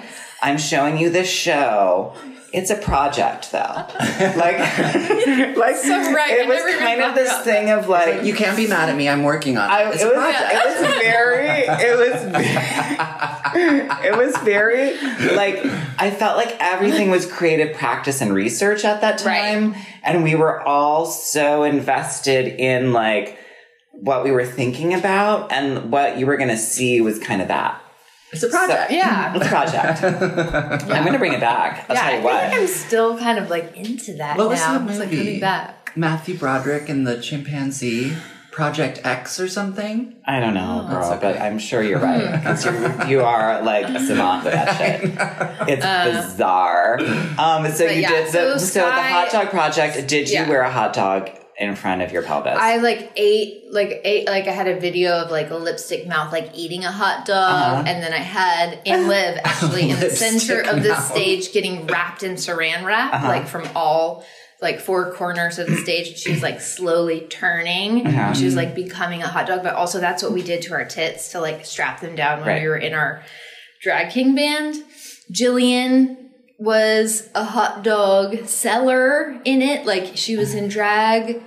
[0.45, 2.15] I'm showing you this show.
[2.53, 3.59] It's a project, though.
[3.59, 4.59] like,
[5.57, 8.55] like So right, I it was kind of this about thing of like, you can't
[8.55, 9.09] be mad at me.
[9.09, 9.73] I'm working on it.
[9.73, 12.35] I, it, was, a it was very, it was,
[14.05, 14.93] it was very,
[15.35, 15.65] like,
[15.99, 19.75] I felt like everything was creative practice and research at that time.
[20.03, 23.39] And we were all so invested in, like,
[23.93, 27.49] what we were thinking about and what you were going to see was kind of
[27.49, 27.81] that.
[28.35, 28.91] It's a project.
[28.91, 29.35] Yeah.
[29.35, 30.03] It's a project.
[30.93, 31.87] I'm going to bring it back.
[31.89, 32.45] I'll yeah, tell I you feel what.
[32.45, 34.79] like I'm still kind of like into that What was now.
[34.79, 35.93] that It's like coming back.
[35.97, 38.15] Matthew Broderick and the chimpanzee.
[38.51, 40.15] Project X or something.
[40.25, 40.89] I don't know, Oh.
[40.89, 41.41] girl, That's but.
[41.41, 45.69] I'm sure you're right because you're, you are like a savant with that shit.
[45.69, 45.85] It's
[46.29, 47.01] bizarre.
[47.37, 50.07] Um, so Uh, you yeah, did the so so, the hot dog project.
[50.07, 50.49] Did you Yeah.
[50.49, 52.57] wear a hot dog in front of your pelvis?
[52.59, 56.33] I like ate like ate like I had a video of like a lipstick mouth
[56.33, 57.85] like eating a hot dog, Uh-huh.
[57.87, 62.23] and then I had in live actually in the center of the stage getting wrapped
[62.23, 63.29] in Saran wrap Uh-huh.
[63.29, 64.25] like from all
[64.63, 66.17] like four corners of the stage.
[66.19, 68.07] She was like slowly turning.
[68.07, 68.33] Uh-huh.
[68.33, 70.85] She was like becoming a hot dog, but also that's what we did to our
[70.87, 72.63] tits to like strap them down when Right.
[72.63, 73.23] we were in our
[73.83, 74.77] drag king band.
[75.33, 76.24] Jillian
[76.59, 79.87] was a hot dog seller in it.
[79.87, 81.43] Like she was in drag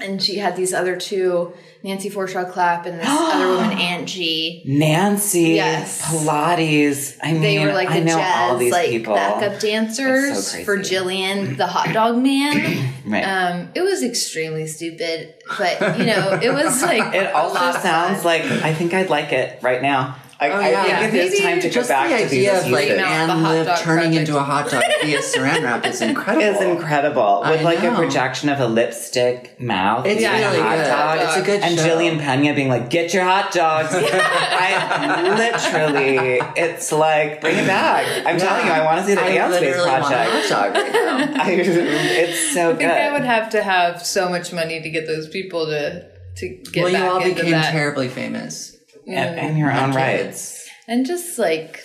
[0.00, 4.62] and she had these other two, Nancy Forshaw Clapp and this other woman, Angie.
[4.64, 6.00] Nancy, Yes.
[6.02, 7.16] Pilates.
[7.20, 9.14] I mean, They were like I the jazz like people.
[9.14, 10.78] backup dancers so for.
[10.78, 12.84] Jillian, the hot dog man.
[13.08, 13.22] Right.
[13.22, 18.42] Um, it was extremely stupid, but you know, it was like it also sounds like
[18.42, 20.16] I think I'd like it right now.
[20.40, 21.00] I, Oh, I yeah.
[21.00, 22.98] think it is time to go Just back the to these idea of like uses.
[23.00, 24.28] Out the Anne hot turning project.
[24.28, 26.46] into a hot dog via saran wrap is incredible.
[26.46, 30.06] is incredible with I like a projection of a lipstick mouth.
[30.06, 30.86] It's being a really hot good.
[30.86, 31.18] dog.
[31.22, 31.84] It's a good and show.
[31.88, 38.06] Jillian Pena being like, "Get your hot dogs." I literally, it's like bring it back.
[38.26, 40.48] I'm telling you, I want to see the I dance space literally want a project.
[40.52, 41.42] hot dog right now.
[41.42, 42.84] I, it's so good.
[42.84, 46.06] I think I would have to have so much money to get those people to
[46.36, 47.72] to get well, you all into became that.
[47.72, 48.76] terribly famous.
[49.16, 50.24] And, and your own Okay.
[50.24, 50.68] rights.
[50.86, 51.80] and just like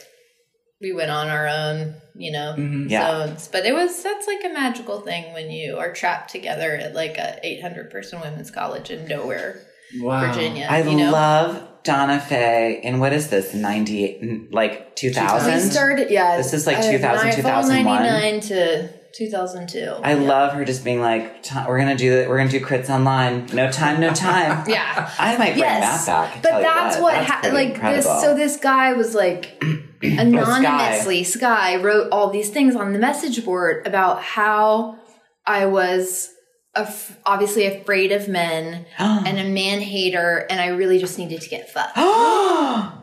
[0.82, 2.90] we went on our own you know Mhm.
[2.90, 3.28] Yeah.
[3.28, 6.94] zones but it was that's like a magical thing when you are trapped together at
[6.94, 9.62] like a 800 person women's college in nowhere
[10.00, 10.20] Wow.
[10.32, 12.80] virginia I you know love Donna Faye.
[12.86, 13.54] And what is this?
[13.54, 15.54] Ninety eight, like 2000?
[15.54, 17.84] we started yeah This is like uh, 2000, 2001.
[18.04, 22.30] 99 to 2002 I love her just being like, "We're gonna do it.
[22.30, 23.48] We're gonna do crits online.
[23.54, 26.42] No time, no time." yeah I might bring yes that back.
[26.44, 29.64] But tell you that's what, That's ha- pretty like this so this guy was like
[30.02, 34.98] anonymously sky wrote all these things on the message board about how
[35.46, 36.34] i was
[36.76, 41.50] af- obviously afraid of men and a man hater, and I really just needed to
[41.50, 41.98] get fucked.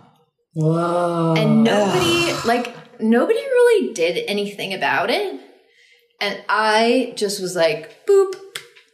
[0.53, 1.35] Whoa.
[1.39, 5.41] and nobody like nobody really did anything about it
[6.21, 8.35] and i just was like boop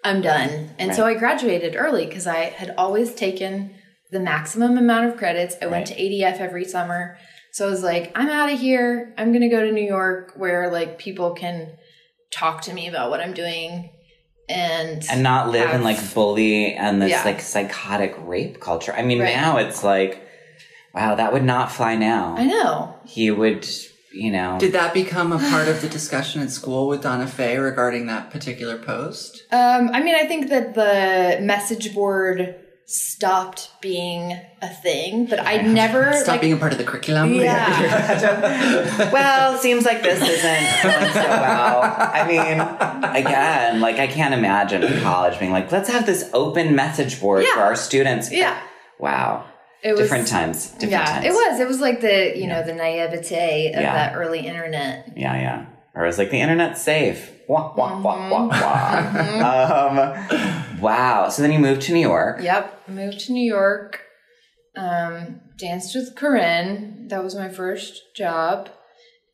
[0.05, 3.75] i'm done and so i graduated early because i had always taken
[4.11, 7.19] the maximum amount of credits i went to adf every summer
[7.53, 10.71] so i was like i'm out of here i'm gonna go to new york where
[10.71, 11.73] like people can
[12.31, 13.91] talk to me about what i'm doing
[14.49, 17.25] and and not live in like bully and this Yeah.
[17.25, 18.95] like psychotic rape culture.
[18.97, 19.35] I mean, Right.
[19.35, 20.23] now it's like,
[20.95, 22.37] wow, that would not fly now.
[22.39, 23.67] i know He would,
[24.17, 24.59] you know.
[24.59, 28.31] Did that become a part of the discussion at school with Donna Faye regarding that
[28.31, 29.45] particular post?
[29.53, 32.57] Um, I mean, I think that the message board
[32.89, 36.41] stopped being a thing, but I never Stop like.
[36.41, 37.35] being a part of the curriculum.
[37.35, 39.11] Yeah.
[39.13, 41.81] well, seems like this isn't going so well.
[41.83, 42.61] I mean,
[43.25, 47.45] again, like I can't imagine a college being like, let's have this open message board
[47.45, 48.31] for our students.
[48.33, 48.61] yeah,
[49.01, 49.47] Wow.
[49.87, 50.71] It was different times.
[50.73, 51.27] Different yeah, times.
[51.27, 51.61] it was.
[51.61, 53.95] It was like the you know the naivete of Yeah.
[53.95, 55.13] that early internet.
[55.17, 55.67] Yeah, yeah.
[55.95, 57.33] Or it was like the internet's safe.
[57.49, 59.41] Wah, wah, wah, wah, Mm-hmm.
[59.41, 60.75] wah.
[60.77, 61.29] Um, wow.
[61.31, 62.43] So then you moved to New York.
[62.43, 64.03] Yep, moved to New York.
[64.77, 67.09] Um, danced with Corinne.
[67.09, 68.69] That was my first job.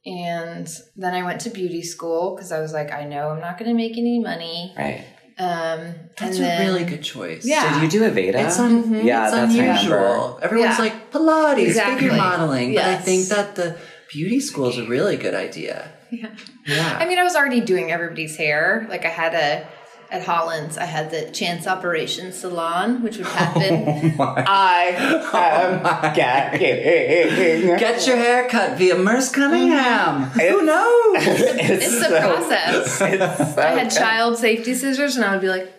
[0.05, 3.57] And then I went to beauty school because I was like, I know I'm not
[3.59, 4.73] going to make any money.
[4.77, 5.05] Right.
[5.43, 7.45] Um, That's and a then- really good choice.
[7.45, 7.81] Yeah.
[7.81, 8.47] Did you do Aveda?
[8.47, 10.39] It's, un- Yeah, it's that's unusual.
[10.43, 10.85] Everyone's Yeah.
[10.85, 12.01] like Pilates, Exactly.
[12.09, 13.77] figure modeling, but I think that the
[14.11, 15.91] beauty school is a really good idea.
[16.11, 16.29] Yeah.
[16.67, 16.97] Yeah.
[17.01, 18.87] I mean, I was already doing everybody's hair.
[18.91, 19.67] Like I had a
[20.13, 24.15] at Hollins, I had the Chance Operation Salon, which would happen.
[24.21, 24.91] I
[25.33, 26.61] um, am gagging.
[27.79, 30.25] Get your hair cut via Merce Cunningham.
[30.25, 31.17] Who knows?
[31.17, 33.01] it's the process.
[33.01, 33.99] It's so I had good.
[33.99, 35.73] child safety scissors, and I would be like,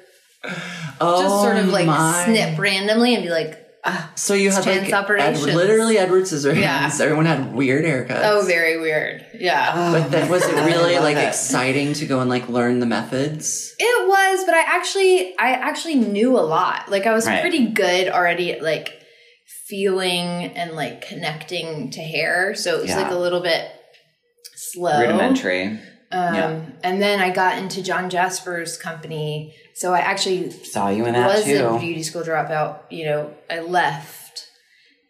[1.00, 2.26] Oh, just sort of like my.
[2.26, 3.63] snip randomly, and be like,
[4.16, 5.40] So you had Chance like operations.
[5.46, 6.62] Edward, literally Edward Scissorhands.
[6.62, 6.90] Yeah.
[7.02, 8.22] Everyone had weird haircuts.
[8.24, 9.26] oh, very weird.
[9.34, 9.92] Yeah.
[9.92, 11.28] But then was it really like it.
[11.28, 13.74] exciting to go and like learn the methods?
[13.80, 16.90] It was, but I actually, I actually knew a lot.
[16.90, 17.42] Like I was Right.
[17.42, 18.90] pretty good already at like
[19.68, 22.56] feeling and like connecting to hair.
[22.56, 23.02] So it was Yeah.
[23.02, 23.66] like a little bit
[24.56, 25.00] slow.
[25.00, 25.64] Rudimentary.
[26.12, 26.62] Um, Yeah.
[26.84, 29.54] And then I got into John Jasperse company.
[29.74, 31.66] So I actually Saw you in that was too.
[31.66, 32.80] a beauty school dropout.
[32.90, 34.48] You know, I left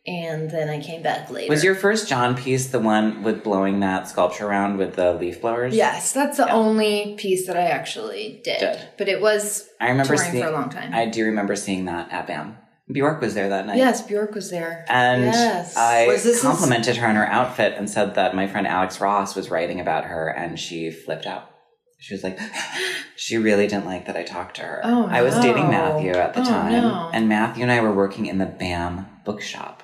[0.06, 1.50] and then I came back later.
[1.50, 5.42] Was your first John piece the one with blowing that sculpture around with the leaf
[5.42, 5.74] blowers?
[5.74, 8.60] Yes, that's the only piece that I actually did.
[8.60, 8.88] Did.
[8.98, 10.94] But it was I remember touring seeing, for a long time.
[10.94, 12.58] I do remember seeing that at BAM.
[12.92, 13.78] Bjork was there that night.
[13.78, 14.86] yes, Bjork was there.
[14.90, 15.76] And yes.
[15.78, 19.80] I complimented her on her outfit and said that my friend Alex Ross was writing
[19.80, 21.50] about her and she flipped out.
[22.04, 22.38] She was like,
[23.16, 24.82] she really didn't like that I talked to her.
[24.84, 25.70] Oh, I was dating.
[25.70, 27.10] Matthew at the Oh, time, no.
[27.14, 29.84] and Matthew and I were working in the BAM bookshop.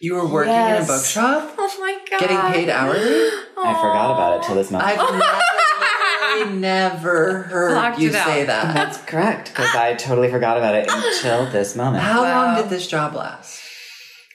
[0.00, 0.78] You were working Yes.
[0.78, 2.20] in a bookshop, Oh my god.
[2.20, 3.28] getting paid hourly.
[3.58, 4.90] I forgot about it till this moment.
[4.98, 8.74] I've never, literally never heard Blocked you say that.
[8.74, 12.02] That's correct, because I totally forgot about it until this moment.
[12.02, 12.46] How Wow.
[12.46, 13.60] long did this job last?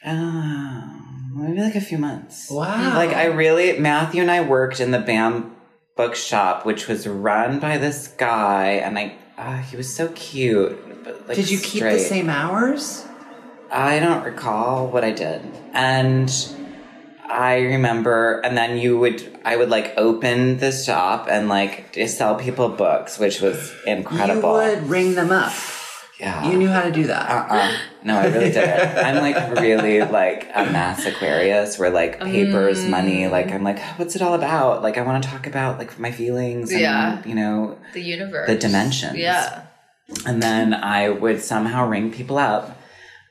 [0.05, 0.93] Oh,
[1.34, 2.49] maybe like a few months.
[2.51, 2.93] Wow.
[2.95, 5.55] Like I really, Matthew and I worked in the BAM
[5.97, 11.03] bookshop, which was run by this guy, and I, uh, he was so cute.
[11.03, 13.05] But like Did you keep the same hours?
[13.71, 15.41] I don't recall what I did,
[15.73, 16.31] and
[17.27, 22.17] I remember, and then you would, I would like open the shop and like just
[22.17, 24.63] sell people books, which was incredible.
[24.63, 25.51] You would ring them up.
[26.20, 26.49] Yeah.
[26.49, 27.30] You knew how to do that.
[27.30, 27.78] Uh-uh.
[28.03, 28.97] No, I really didn't.
[29.05, 32.89] I'm like really like a mass Aquarius where like papers, Mm.
[32.89, 34.82] money, like I'm like, what's it all about?
[34.82, 37.22] Like I want to talk about like my feelings and Yeah.
[37.26, 38.47] you know, the universe.
[38.47, 39.18] The dimensions.
[39.18, 39.63] Yeah.
[40.26, 42.80] and then I would somehow ring people up.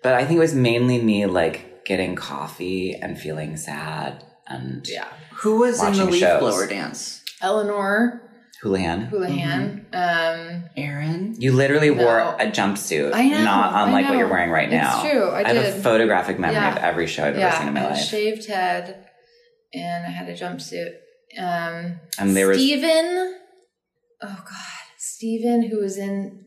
[0.03, 5.07] But I think it was mainly me like getting coffee and feeling sad and Yeah.
[5.37, 6.41] Who was in the Watching leaf shows.
[6.41, 7.23] blower dance?
[7.43, 8.21] Eleanor
[8.65, 9.11] Hullihan.
[9.11, 9.85] Hullihan.
[9.93, 11.35] Um Aaron.
[11.39, 14.83] You literally wore a jumpsuit, I know, not I unlike what you're wearing right It's
[14.83, 15.03] now.
[15.03, 16.73] true, I I have a photographic memory Yeah.
[16.77, 18.05] of every show I've yeah, ever seen in my I had a life.
[18.05, 19.07] shaved head
[19.75, 20.93] and I had a jumpsuit.
[21.39, 23.35] Um And there was Steven
[24.23, 24.85] Oh god.
[24.99, 26.43] Steven who was in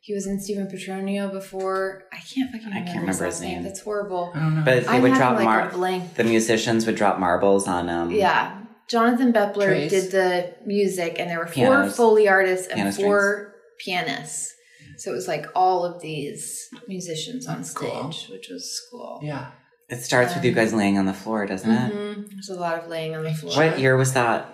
[0.00, 2.04] he was in Stephen Petronio before.
[2.12, 3.62] I can't fucking I can't remember last his name.
[3.64, 4.30] That's horrible.
[4.34, 4.62] I don't know.
[4.64, 6.14] But they I'm would drop like, mar- a blank.
[6.14, 8.62] the musicians would drop marbles on um Yeah.
[8.88, 9.90] Jonathan Bepler Trace.
[9.90, 11.96] did the music, and there were four Pianos.
[11.96, 14.52] Foley artists and Piano four pianists.
[14.98, 18.12] So it was like all of these musicians on That's stage, cool.
[18.30, 19.20] which was cool.
[19.22, 19.50] yeah.
[19.88, 21.92] It starts with you guys laying on the floor, doesn't it?
[21.94, 22.30] Mhm.
[22.30, 23.54] There's a lot of laying on the floor.
[23.56, 24.46] What year was that?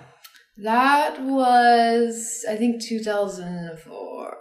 [0.59, 4.39] That was, I think, 2004.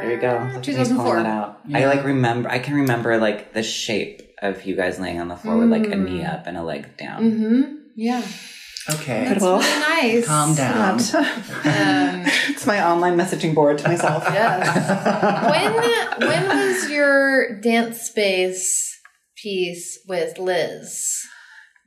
[0.00, 0.28] There you go.
[0.32, 1.04] Look at me 2004.
[1.04, 1.76] pulling it.
[1.82, 2.48] I like remember.
[2.48, 5.86] I can remember like the shape of you guys laying on the floor with like
[5.86, 6.04] a Mm.
[6.08, 7.22] knee up and a leg down.
[7.22, 7.62] Mm-hmm.
[7.96, 8.22] Yeah.
[8.88, 9.24] Okay.
[9.28, 10.26] That's Well, really nice.
[10.26, 10.94] Calm down.
[10.94, 11.00] Um,
[12.48, 14.24] it's my online messaging board to myself.
[14.32, 16.18] yes.
[16.18, 18.98] when when was your dance space
[19.36, 21.16] piece with Liz?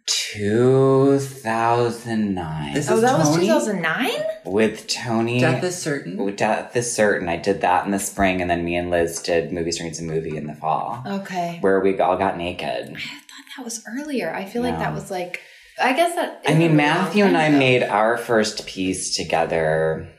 [0.06, 4.10] 2009 This Oh, is that was 2009?
[4.46, 5.40] with Tony.
[5.40, 6.18] Death is certain.
[6.18, 7.30] with Death is certain.
[7.30, 10.08] I did that in the spring, and then me and Liz did movie streets and
[10.10, 11.58] movie in the fall, Okay.
[11.62, 12.68] where we all got naked.
[12.68, 14.34] I thought that was earlier.
[14.34, 15.40] I feel like that was like
[15.82, 20.10] I guess that I mean, Matthew and I time made our first piece together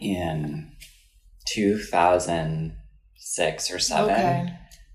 [0.00, 0.72] in
[1.46, 4.10] 2006 or 7.
[4.10, 4.48] Okay.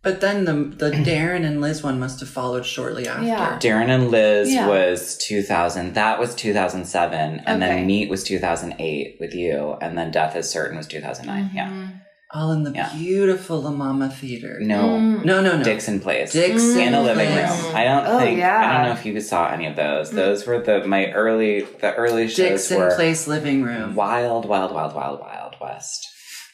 [0.03, 3.25] But then the the Darren and Liz one must have followed shortly after.
[3.25, 3.59] Yeah.
[3.59, 4.67] Darren and Liz Yeah.
[4.67, 5.95] was 2000.
[5.95, 7.41] That was 2007.
[7.45, 7.75] And Okay.
[7.75, 9.75] then Meet was 2008 with you.
[9.81, 11.51] And then Death is Certain was 2009.
[11.53, 11.67] Yeah.
[11.69, 11.85] Mm-hmm.
[12.34, 12.89] All in the Yeah.
[12.93, 14.57] beautiful La Mama Theater.
[14.59, 14.84] No.
[14.99, 15.23] Mm.
[15.23, 15.63] No, no, no.
[15.63, 16.34] Dixon Place.
[16.34, 17.63] Dixon in a living Place.
[17.63, 17.75] room.
[17.75, 18.43] I don't Oh, think.
[18.43, 20.11] I don't know if you saw any of those.
[20.11, 23.95] Those were the my early the early shows Dixon were Place living room.
[23.95, 26.05] wild, wild, wild, wild, wild west.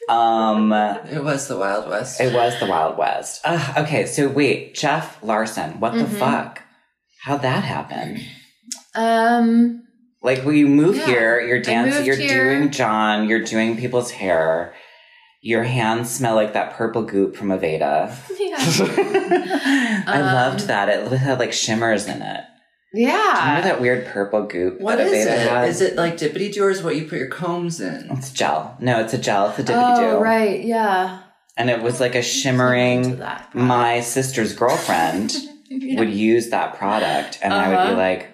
[0.08, 2.20] Um, It was the Wild West.
[2.20, 3.40] it was the Wild West.
[3.44, 5.80] Ugh, okay, so wait, Jeff Larson.
[5.80, 6.18] What the Mhm.
[6.18, 6.62] fuck?
[7.22, 8.20] How'd that happen?
[8.94, 9.80] Um
[10.22, 12.58] Like, when you move Yeah, here, you're dancing, you're here.
[12.58, 14.72] doing John, you're doing people's hair.
[15.46, 18.16] Your hands smell like that purple goop from Aveda.
[18.40, 18.56] yeah.
[20.06, 20.88] I Um, loved that.
[20.88, 22.44] It had like shimmers in it.
[22.94, 23.40] Yeah.
[23.48, 25.48] Remember that weird purple goop what that is Aveda it?
[25.50, 25.68] had?
[25.68, 28.08] Is it like dippity do or is what you put your combs in?
[28.12, 28.74] It's gel.
[28.80, 29.50] No, it's a gel.
[29.50, 30.64] It's a dippity Oh, right.
[30.64, 31.20] Yeah.
[31.58, 33.18] And it was like a shimmering.
[33.18, 33.54] that.
[33.54, 35.34] My sister's girlfriend
[35.68, 35.98] Yeah.
[35.98, 37.96] would use that product, and I would be Uh-huh.
[37.96, 38.28] like,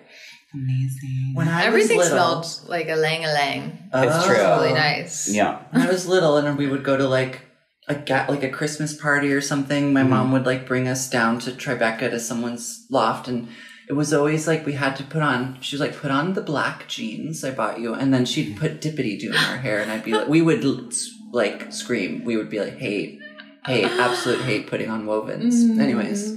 [0.55, 1.33] amazing.
[1.35, 3.79] When I Everything was little, smelled like ylang ylang.
[3.95, 4.27] It's Oh.
[4.27, 4.37] true.
[4.37, 5.29] Really nice.
[5.33, 5.59] Yeah.
[5.71, 7.43] When I was little, and we would go to like
[7.89, 9.93] a ga- like a Christmas party or something.
[9.93, 10.09] My Mhm.
[10.11, 13.49] mom would like bring us down to Tribeca to someone's loft, and
[13.89, 15.59] it was always like we had to put on.
[15.61, 18.81] She was like, "Put on the black jeans I bought you," and then she'd put
[18.81, 20.63] dippity doo in our hair, and I'd be like, we would
[21.33, 22.25] like scream.
[22.25, 23.19] We would be like, "Hate,
[23.67, 25.81] hate, absolute hate putting on wovens." Mm.
[25.81, 26.35] Anyways,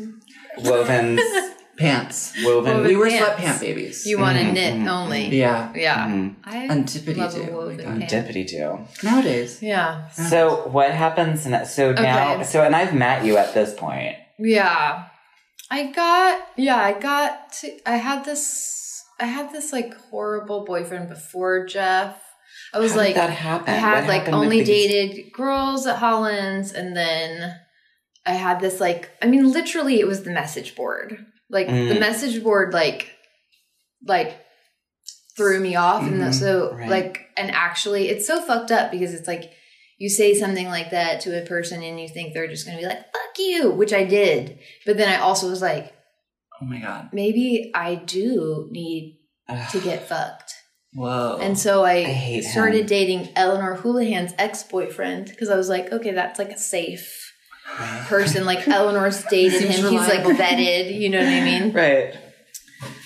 [0.59, 1.20] Wovens.
[1.78, 2.34] pants.
[2.43, 2.78] Woven.
[2.78, 3.30] Woven We were pants.
[3.30, 4.05] sweatpant babies.
[4.05, 4.88] You want to Mhm, knit mhm.
[4.88, 5.26] only.
[5.36, 6.05] yeah, Yeah.
[6.07, 6.36] Mhm.
[6.45, 7.43] I and dippity love a doo.
[7.43, 7.99] Oh my woven God.
[7.99, 8.11] pant.
[8.11, 9.03] Dippity.
[9.03, 10.09] Nowadays, Yeah.
[10.09, 11.63] So what happens now?
[11.63, 12.43] So now, Okay.
[12.43, 14.15] so and I've met you at this point.
[14.39, 15.03] Yeah.
[15.71, 21.09] I got yeah, I got to I had this I had this like horrible boyfriend
[21.09, 22.15] before Jeff.
[22.74, 23.74] I was How did like that happen?
[23.74, 27.55] I had What like happened with only these- dated girls at Hollins and then
[28.26, 31.26] I had this like I mean literally it was the message board.
[31.54, 31.99] Like the Mm.
[31.99, 33.08] message board like
[34.06, 34.36] like
[35.38, 36.34] threw me off and Mhm.
[36.34, 36.89] so Right.
[36.89, 39.51] like and actually it's so fucked up because it's like
[39.97, 42.82] you say something like that to a person and you think they're just going to
[42.84, 45.93] be like fuck you which I did but then I also was like
[46.62, 49.72] oh my god, maybe I do need Ugh.
[49.72, 50.54] to get fucked
[50.93, 51.39] whoa.
[51.41, 51.95] and so I,
[52.38, 52.86] I started him.
[52.88, 57.22] dating Eleanor Hullihan's ex-boyfriend because I was like okay that's like a safe
[58.07, 62.16] person like Eleanor's dated him Seems he's like vetted you know what I mean right.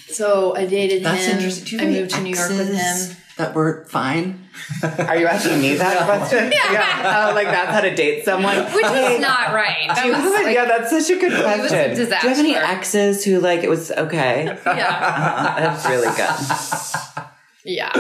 [0.10, 1.78] so I dated That's him interesting.
[1.80, 4.50] Do you I moved to New York with him That were fine.
[4.84, 6.52] Are you asking me that question?
[6.72, 7.28] Yeah.
[7.30, 8.58] Oh, like that's how to date someone.
[8.74, 11.96] which is not right that was like, yeah, that's such a good was a question.
[11.96, 14.58] Do you have any exes who like it was okay?
[14.66, 17.34] yeah that's really good.
[17.64, 17.92] Yeah.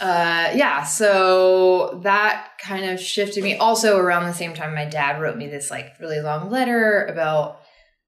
[0.00, 0.82] Uh, yeah.
[0.84, 3.56] So that kind of shifted me.
[3.56, 7.60] Also, around the same time, my dad wrote me this like really long letter about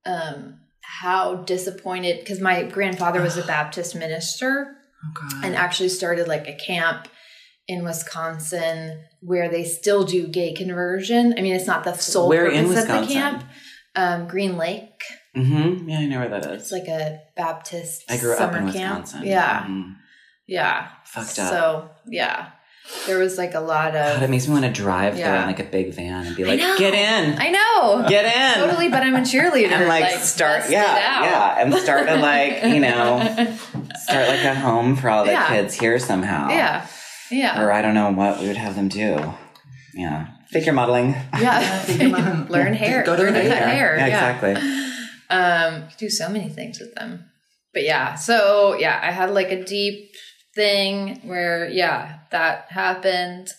[0.04, 6.48] um, how disappointed, because my grandfather was a Baptist minister Oh and actually started like
[6.48, 7.08] a camp
[7.68, 11.34] in Wisconsin where they still do gay conversion.
[11.36, 13.44] I mean, it's not the sole Where purpose of the camp.
[13.94, 15.02] Um, Green Lake.
[15.36, 15.88] Mm-hmm.
[15.88, 16.62] Yeah, I know where that is.
[16.62, 19.02] It's like a Baptist I grew summer up in camp.
[19.02, 19.26] Wisconsin.
[19.28, 19.64] Yeah.
[19.66, 19.96] Mhm.
[20.46, 20.88] Yeah.
[21.04, 21.50] Fucked up.
[21.50, 22.50] So yeah,
[23.06, 24.14] there was like a lot of.
[24.14, 26.44] God, it makes me want to drive there in like a big van and be
[26.44, 28.06] like, "Get in, I know.
[28.08, 29.70] get in." Totally, but I'm a cheerleader.
[29.72, 33.20] and like, start yeah yeah and start to like you know
[33.96, 35.48] start like a home for all the Yeah.
[35.48, 36.86] kids here somehow yeah,
[37.30, 39.18] yeah, or i don't know what we would have them do
[39.94, 41.78] yeah figure modeling yeah.
[41.80, 42.50] Figure 'em out.
[42.50, 43.02] Learn hair.
[43.04, 43.66] Go to Learn the hair.
[43.68, 43.96] hair.
[43.98, 44.72] yeah, Yeah, exactly
[45.28, 47.24] Um, you do so many things with them.
[47.74, 50.12] But yeah, so yeah, I had like a deep
[50.56, 53.50] thing where yeah, that happened.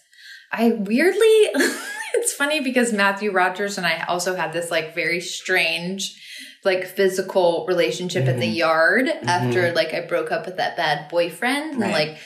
[0.52, 1.22] I weirdly
[2.16, 6.22] it's funny because Matthew Rogers and I also had this like very strange
[6.66, 8.56] like physical relationship in the mm-hmm.
[8.56, 9.76] yard after mm-hmm.
[9.76, 11.82] like I broke up with that bad boyfriend.
[11.82, 12.18] And like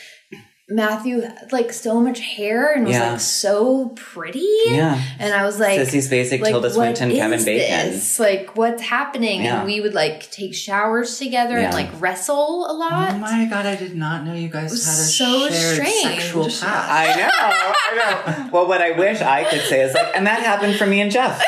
[0.71, 3.11] Matthew had like so much hair and was Yeah.
[3.11, 4.47] like so pretty.
[4.67, 5.01] Yeah.
[5.19, 7.91] And I was like, Sissy Spacek like, Tilda what Swinton, is Kevin Bacon.
[7.91, 8.19] this?
[8.19, 9.43] Like, what's happening?
[9.43, 9.57] Yeah.
[9.57, 11.65] And we would like take showers together Yeah.
[11.65, 13.13] and like wrestle a lot.
[13.13, 16.03] Oh my god, I did not know you guys was had a so shared strange.
[16.21, 16.63] sexual past.
[16.63, 18.49] I know, I know.
[18.51, 21.11] Well, what I wish I could say is like, and that happened for me and
[21.11, 21.41] Jeff.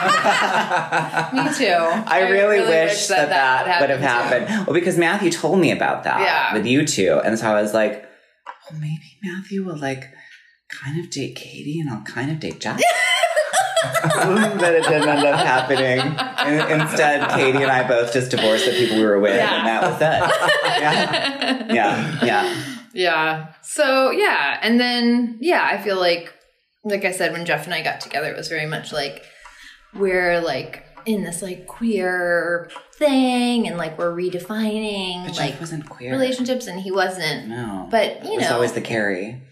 [0.00, 1.66] Me too.
[2.06, 4.04] I, really, wish, that that, would have too.
[4.06, 4.66] happened.
[4.66, 6.54] Well, because Matthew told me about that Yeah.
[6.54, 8.06] with you two, and so I was like,
[8.70, 10.04] well, maybe Matthew will like
[10.68, 12.80] kind of date Katie, and I'll kind of date Jeff.
[14.02, 14.14] but
[14.74, 15.98] it didn't end up happening.
[15.98, 19.58] In- instead, Katie and I both just divorced the people we were with, Yeah.
[19.58, 20.80] and that was it.
[20.82, 22.64] Yeah, yeah, yeah.
[22.92, 23.52] Yeah.
[23.62, 26.32] So yeah, and then yeah, I feel like
[26.84, 29.22] like I said when Jeff and I got together it was very much like
[29.94, 30.84] we're like
[31.14, 36.10] in this like queer thing and like we're redefining But like Jeff wasn't queer.
[36.12, 37.48] relationships and he wasn't.
[37.48, 38.54] No, But, you it was know.
[38.54, 39.42] always the Carrie.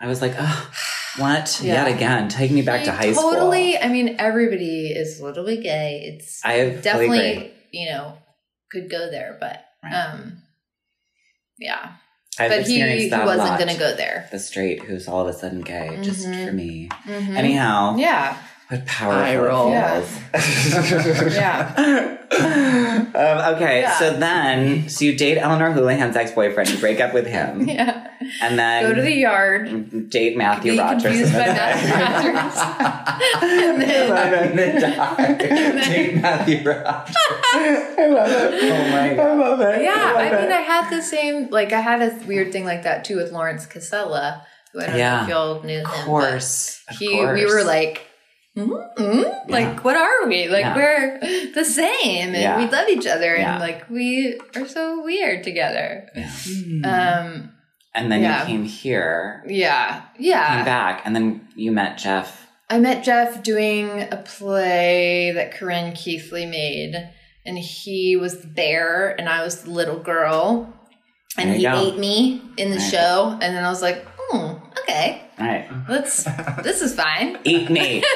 [0.00, 0.70] I was like, oh,
[1.18, 1.60] what?
[1.62, 1.84] Yeah.
[1.86, 3.32] Yet again, take me back He to high school.
[3.32, 3.78] Totally.
[3.78, 6.02] I mean everybody is bit gay.
[6.14, 7.52] It's I definitely, agree.
[7.72, 8.18] you know,
[8.70, 9.94] could go there, but Right.
[9.94, 10.38] um
[11.58, 11.92] yeah.
[12.38, 14.28] I've but he, experienced he that wasn't going to go there.
[14.32, 16.46] The straight who's all of a sudden gay, just Mhm.
[16.48, 16.88] for me.
[17.06, 17.36] Mhm.
[17.36, 18.36] Anyhow, Yeah.
[18.86, 19.70] Powerful Eye roll.
[21.34, 22.18] Yeah.
[22.34, 23.98] um, okay, Yeah.
[23.98, 28.08] so then, so you date Eleanor Hullihan's ex-boyfriend, you break up with him, Yeah.
[28.42, 30.10] and then Go to the yard.
[30.10, 31.02] date Matthew Be Rogers.
[31.02, 31.90] confused by Matthew
[33.40, 35.34] then- And then- then die.
[35.34, 37.16] Date Matthew Rogers.
[37.54, 38.62] I love it.
[38.64, 39.26] Oh my god.
[39.26, 39.82] I love it.
[39.82, 40.50] Yeah, love I mean, it.
[40.52, 43.66] I had the same, like, I had a weird thing like that too with Lawrence
[43.66, 45.16] Casella, who I don't Yeah.
[45.18, 45.86] know if y'all knew him.
[45.86, 46.82] Of course.
[46.88, 47.38] Of He, course.
[47.38, 48.06] we were like,
[48.56, 50.48] mm like, what are we?
[50.48, 50.76] Like, Yeah.
[50.76, 51.18] we're
[51.54, 52.58] the same and Yeah.
[52.58, 53.52] we love each other Yeah.
[53.52, 56.08] and, like, we are so weird together.
[56.14, 56.30] Yeah.
[56.30, 56.84] Hmm.
[56.84, 57.50] Um,
[57.96, 58.40] And then Yeah.
[58.40, 60.02] you came here, yeah.
[60.18, 60.48] Yeah.
[60.48, 60.64] came Yeah.
[60.64, 62.48] back, and then you met Jeff.
[62.68, 66.96] I met Jeff doing a play that Corinne Keithley made,
[67.46, 70.74] and he was the bear, and I was the little girl,
[71.38, 71.86] and he go.
[71.86, 72.90] ate me in the Right.
[72.90, 75.68] show, and then I was like, hmm, okay, All right.
[75.88, 76.24] let's,
[76.62, 77.38] this is fine.
[77.44, 78.02] Eat me.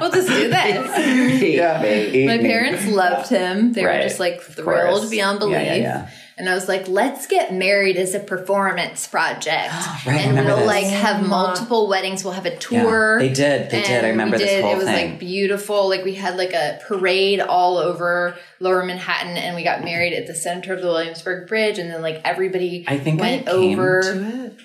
[0.00, 1.42] We'll just do this.
[1.42, 1.84] yeah.
[1.84, 2.42] Eat My me.
[2.42, 3.72] parents loved him.
[3.72, 3.98] They Right.
[3.98, 5.54] were just like thrilled beyond belief.
[5.54, 6.08] Yeah, yeah, yeah.
[6.40, 9.72] And I was like, let's get married as a performance project.
[10.06, 10.66] Right, I and remember we'll this.
[10.66, 12.24] like have multiple weddings.
[12.24, 12.58] We'll have a Yeah.
[12.82, 13.18] tour.
[13.18, 13.70] They did.
[13.70, 14.04] They did.
[14.04, 14.62] I remember we this did.
[14.64, 15.10] whole It was thing.
[15.10, 15.88] like beautiful.
[15.88, 20.26] Like we had like a parade all over Lower Manhattan, and we got married at
[20.26, 23.78] the center of the Williamsburg Bridge, and then like everybody I think went I came
[23.78, 24.00] over.
[24.02, 24.56] to it.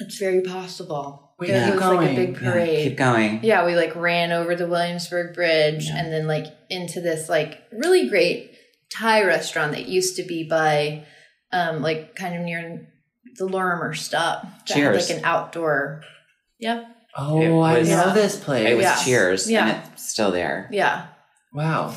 [0.00, 1.32] It's very possible.
[1.38, 2.16] Wait, it keep was like a going.
[2.16, 2.88] big Yeah, parade.
[2.88, 3.40] keep going.
[3.42, 5.96] Yeah, we like ran over the Williamsburg Bridge Yeah.
[5.98, 8.52] and then like into this like really great
[8.90, 11.04] Thai restaurant that used to be by
[11.52, 12.88] um like kind of near
[13.36, 14.42] the Lorimer stop.
[14.42, 15.10] That had, Cheers.
[15.10, 16.02] like an outdoor.
[16.60, 16.86] Yep.
[17.18, 18.68] Oh, It I was- know this place.
[18.68, 18.96] It was Yeah.
[19.04, 19.66] Cheers, Yeah.
[19.68, 20.68] and it's still there.
[20.70, 21.06] Yeah.
[21.52, 21.94] Wow.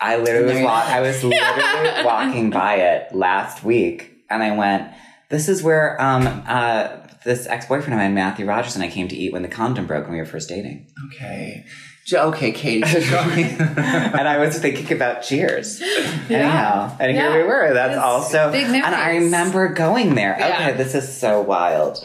[0.00, 4.88] I literally was walk- I was literally walking by it last week, and I went,
[5.28, 6.88] "This is where um uh
[7.24, 9.86] this ex boyfriend of mine, Matthew Rogers, and I came to eat when the condom
[9.86, 11.64] broke when we were first dating." Okay.
[12.08, 15.78] Jo- Okay, Katy, and I was thinking about Cheers.
[15.80, 16.38] Yeah.
[16.38, 17.32] Anyhow, and Yeah.
[17.32, 17.74] here we were.
[17.74, 20.34] That's It's also big and I remember going there.
[20.38, 20.46] Yeah.
[20.70, 21.98] Okay, this is so wild.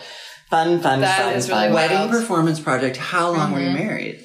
[0.49, 1.73] Fun, fun, That fun, is really fun.
[1.73, 1.91] wild.
[1.91, 2.97] Wedding performance project.
[2.97, 3.73] How long were you Mhm.
[3.79, 4.19] married?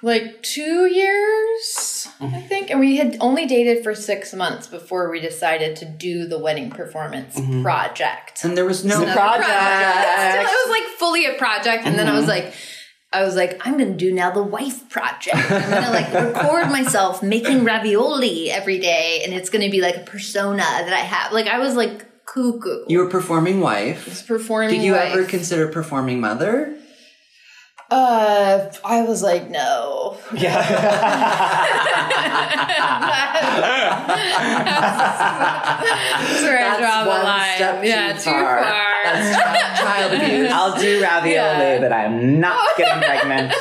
[0.00, 2.70] Like two years, I think.
[2.70, 6.70] And we had only dated for six months before we decided to do the wedding
[6.70, 7.62] performance Mhm.
[7.64, 8.44] project.
[8.44, 9.46] And there was no Another project.
[9.48, 12.28] Still, it was like fully a project, and then I was Mhm.
[12.28, 12.54] like,
[13.14, 15.36] I was like, I'm gonna do now the wife project.
[15.36, 20.00] I'm gonna like record myself making ravioli every day, and it's gonna be like a
[20.00, 21.32] persona that I have.
[21.32, 22.84] Like I was like cuckoo.
[22.88, 24.06] You were performing wife.
[24.06, 24.70] was performing.
[24.70, 25.12] Did you wife.
[25.12, 26.76] ever consider performing mother?
[27.90, 30.16] Uh, I was like, no.
[35.04, 37.56] That's where I That's draw the one line.
[37.56, 38.62] step yeah, too too far.
[38.64, 39.04] far.
[39.04, 40.50] That's child- child abuse.
[40.50, 41.78] I'll do ravioli, Yeah.
[41.80, 43.52] but I'm not getting pregnant.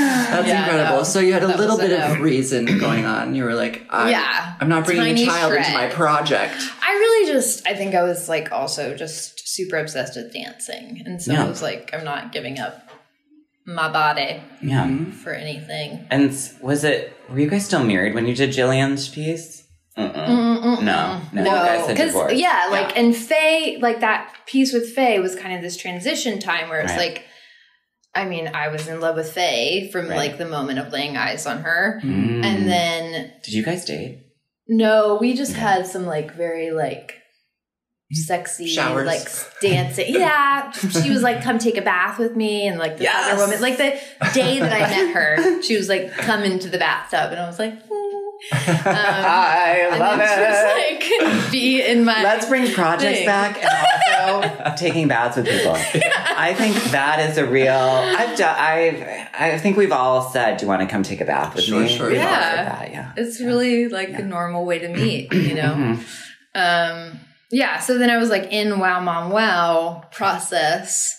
[0.31, 0.97] That's Yeah, incredible.
[0.97, 1.03] no.
[1.03, 2.11] so you had a little was a bit no.
[2.13, 3.35] of reason going on.
[3.35, 4.55] You were like, I, Yeah.
[4.59, 6.55] I'm not bringing Tiny a child into my project.
[6.81, 11.01] I really just, I think I was like also just super obsessed with dancing.
[11.05, 11.45] And so Yeah.
[11.45, 12.89] I was like, I'm not giving up
[13.65, 15.05] my body yeah.
[15.23, 16.07] for anything.
[16.09, 17.13] And was it?
[17.29, 19.63] Were you guys still married when you did Jillian's piece?
[19.97, 20.81] Mm-mm.
[20.83, 22.35] No, no, you guys had because divorced.
[22.35, 26.69] yeah, like and Faye, like that piece with Faye was kind of this transition time
[26.69, 26.97] where it's Right.
[27.13, 27.25] like,
[28.13, 30.17] I mean, I was in love with Faye from Right.
[30.17, 32.43] like the moment of laying eyes on her, Mm.
[32.43, 34.19] and then did you guys date?
[34.67, 37.15] No, we just had some like very like
[38.13, 39.05] sexy Showers.
[39.07, 39.27] like
[39.61, 40.13] dancing.
[40.19, 43.31] Yeah, she was like, "Come take a bath with me," and like this Yes.
[43.33, 43.61] other woman.
[43.61, 43.97] Like the
[44.33, 47.59] day that I met her, she was like, "Come into the bathtub," and I was
[47.59, 47.97] like, "Hmm."
[48.87, 50.99] um, I love then it.
[50.99, 53.25] she was like, "Be in my." Let's bring projects thing.
[53.27, 53.69] back and
[54.21, 55.71] also taking baths with people.
[55.75, 57.73] I think that is a real.
[57.73, 58.55] I've done.
[58.57, 59.27] I've.
[59.33, 61.81] I think we've all said, "Do you want to come take a bath with Sure,
[61.81, 62.63] me?" sure, yeah.
[62.65, 63.11] that, yeah.
[63.17, 65.73] It's really like a normal way to meet, you know.
[65.73, 65.99] Mhm.
[66.55, 67.19] um
[67.49, 71.17] yeah so then i was like in wow mom wow process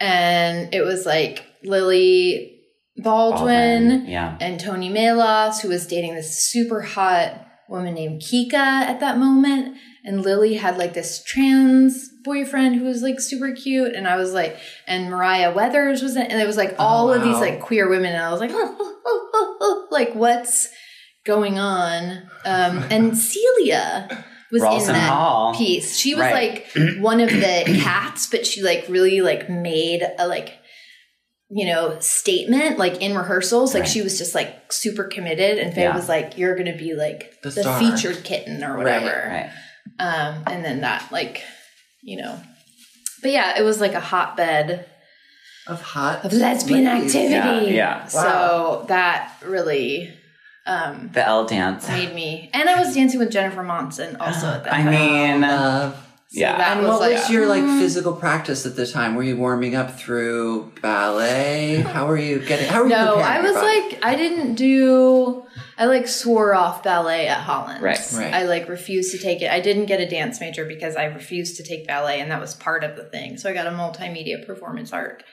[0.00, 2.54] and it was like lily
[2.96, 4.36] baldwin, Yeah.
[4.40, 9.76] and tony melas who was dating this super hot woman named kika at that moment
[10.04, 14.32] and lily had like this trans boyfriend who was like super cute and i was
[14.32, 14.56] like
[14.86, 18.12] and mariah weathers was in and it was like all of these like queer women
[18.14, 18.52] and i was like
[19.90, 20.68] like what's
[21.24, 25.54] going on um and celia was Ralston in that Hall.
[25.54, 26.64] piece she was Right.
[26.74, 30.54] like one of the cats but she like really like made a like
[31.50, 33.88] you know statement like in rehearsals like Right.
[33.90, 35.94] she was just like super committed and faye Yeah.
[35.96, 39.50] was like you're gonna be like The the, featured kitten or whatever Right.
[39.98, 41.42] um and then that like
[42.08, 42.34] you know
[43.22, 44.86] but yeah it was like a hotbed
[45.66, 47.14] of hot of lesbian ladies.
[47.14, 48.06] activity Yeah, yeah.
[48.06, 50.12] so that really
[50.66, 51.86] um The L dance.
[51.88, 54.90] made me and i was dancing with jennifer monson also at that I time.
[54.90, 56.07] mean, Love.
[56.30, 56.58] So yeah.
[56.58, 57.80] that And was what like was your like mm.
[57.80, 59.14] physical practice at the time?
[59.14, 61.76] Were you warming up through ballet?
[61.76, 62.68] How were you getting?
[62.68, 62.94] How were you?
[62.94, 65.46] No, I was like, I didn't do.
[65.78, 67.80] I like swore off ballet at Hollins.
[67.80, 67.98] Right.
[68.12, 68.34] Right.
[68.34, 69.50] I like refused to take it.
[69.50, 72.54] I didn't get a dance major because I refused to take ballet, and that was
[72.54, 73.38] part of the thing.
[73.38, 75.24] So I got a multimedia performance art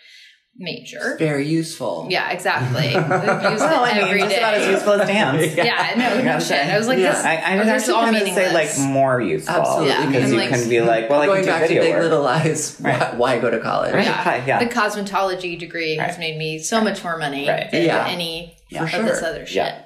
[0.57, 1.15] major.
[1.19, 2.07] very useful.
[2.09, 2.87] Yeah, exactly.
[2.93, 5.55] Used well, I mean, every just about as useful as dance.
[5.57, 6.65] Yeah, no, no shit.
[6.67, 7.11] I was like, Yeah.
[7.13, 7.25] this.
[7.25, 9.53] I, I would this is actually all kind of say like more useful.
[9.55, 9.89] Absolutely.
[9.89, 11.67] Yeah, Because and, you like, can be like, well, I Going can do back to
[11.67, 12.03] video Big work.
[12.03, 12.99] Little Lies, Right.
[12.99, 13.93] why, why go to college?
[13.93, 14.05] Right.
[14.05, 14.13] Yeah.
[14.13, 14.59] Hi, yeah.
[14.63, 16.19] The cosmetology degree has Right.
[16.19, 17.69] made me so much more money Right.
[17.69, 18.07] than Yeah.
[18.07, 19.03] any For of sure.
[19.03, 19.55] this other shit.
[19.55, 19.81] Yeah.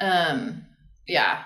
[0.00, 0.62] Um,
[1.06, 1.42] yeah.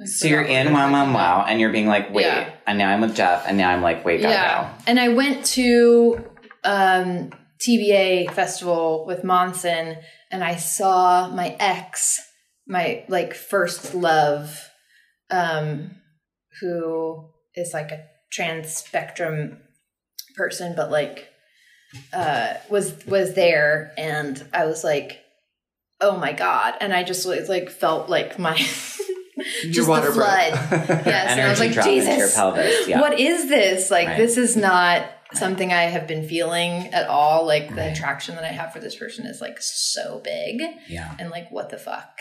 [0.00, 1.38] I So you're forgot what in we were Wow talking Mom about.
[1.40, 2.50] Wow, and you're being like, wait, Yeah.
[2.66, 4.70] and now I'm with Jeff, and now I'm like, wait, gotta Yeah.
[4.86, 6.24] And I went to
[6.64, 7.30] um,
[7.66, 9.96] TBA festival with Monson,
[10.30, 12.20] and I saw my ex,
[12.66, 14.68] my like first love,
[15.30, 15.96] um,
[16.60, 19.58] who is like a trans spectrum
[20.36, 21.28] person, but like
[22.12, 25.20] uh, was was there, and I was like,
[26.00, 28.56] oh my god, and I just like felt like my
[29.62, 30.52] Your just water the flood.
[31.06, 32.88] Yes, and I was like, drop into your Jesus, pelvis.
[32.88, 33.00] Yeah.
[33.00, 33.90] what is this?
[33.90, 34.16] Like, Right.
[34.18, 35.04] this is not
[35.34, 37.46] something I have been feeling at all.
[37.46, 37.92] Like, the Right.
[37.96, 40.60] attraction that I have for this person is like so big.
[40.88, 41.14] Yeah.
[41.18, 42.18] And like, what the fuck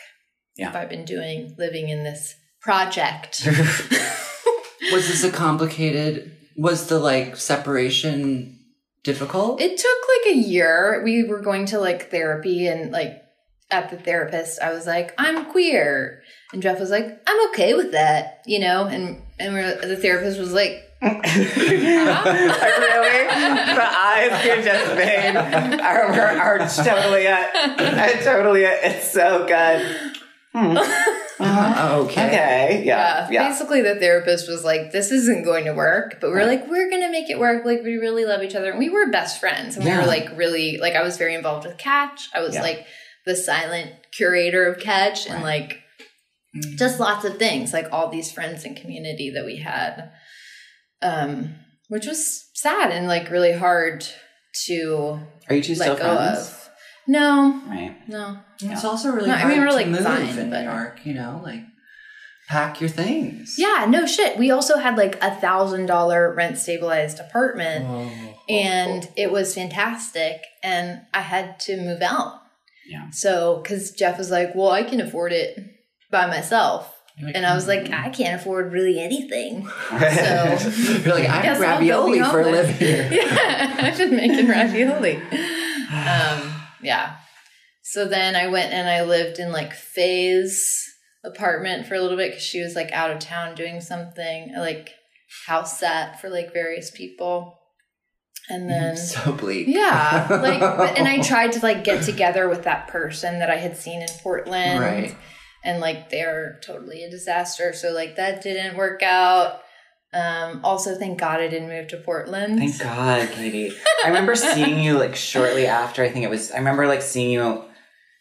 [0.57, 0.67] Yeah.
[0.67, 3.45] have I been doing living in this project?
[4.91, 6.31] was this a complicated?
[6.57, 8.57] Was the like separation
[9.03, 9.59] difficult?
[9.61, 11.01] it took like a year.
[11.03, 13.17] We were going to like therapy and like
[13.71, 16.21] at the therapist, I was like, I'm queer.
[16.51, 18.85] And Jeff was like, I'm okay with that, you know?
[18.85, 21.17] And and we're, the therapist was like, really?
[23.27, 27.55] The eyes you just made are, are, totally it.
[27.55, 28.79] Are totally it.
[28.83, 30.11] It's so good.
[30.53, 30.77] Hmm.
[31.39, 32.27] Uh, okay.
[32.27, 32.83] Okay.
[32.85, 33.29] Yeah.
[33.29, 33.49] Yeah, Yeah.
[33.49, 37.09] Basically, the therapist was like, "This isn't going to work," but we're like, "We're gonna
[37.09, 39.85] make it work." Like, we really love each other, and we were best friends, and
[39.85, 42.29] we were like, really like, I was very involved with Catch.
[42.35, 42.61] I was Yeah.
[42.61, 42.85] like
[43.25, 45.79] the silent curator of Catch, and like
[46.75, 50.11] just lots of things, like all these friends and community that we had,
[51.01, 51.55] um,
[51.89, 54.05] which was sad and like really hard
[54.67, 55.19] to
[55.49, 56.39] Are you two still let go friends?
[56.49, 56.69] of.
[57.07, 57.95] No, Right.
[58.07, 58.37] no.
[58.61, 60.69] It's also really No, I hard mean, we're, to like, move fine, in but- New
[60.69, 60.99] York.
[61.05, 61.61] You know, like
[62.47, 63.55] pack your things.
[63.57, 64.37] Yeah, no shit.
[64.37, 67.85] We also had like a thousand dollar rent stabilized apartment.
[67.87, 68.11] Oh.
[68.49, 72.41] and it was fantastic and i had to move out
[72.89, 73.09] Yeah.
[73.11, 75.57] so because jeff was like well i can afford it
[76.11, 79.95] by myself You're like, and i was like "Hmm." i can't afford really anything so
[81.05, 82.79] You're like, I Guess have I'll go ravioli be for a homeless.
[82.81, 83.13] living.
[83.17, 87.15] yeah i've been making ravioli um yeah
[87.83, 90.87] so then i went and i lived in like faye's
[91.23, 94.89] apartment for a little bit because she was like out of town doing something like
[95.45, 97.57] house sat for like various people
[98.49, 99.67] and then so bleak.
[99.67, 103.55] yeah, like, but- and I tried to like get together with that person that I
[103.55, 105.15] had seen in Portland, Right.
[105.63, 107.73] And like, they're totally a disaster.
[107.73, 109.61] So like, that didn't work out.
[110.13, 112.57] Um, also, thank God I didn't move to Portland.
[112.59, 113.71] Thank God, Katy.
[114.03, 116.03] I remember seeing you like shortly after.
[116.03, 116.51] I think it was.
[116.51, 117.63] I remember like seeing you.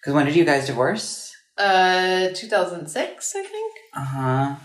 [0.01, 1.33] Because when did you guys divorce?
[1.59, 3.75] Uh, 2006, I think.
[3.97, 4.57] Uh huh.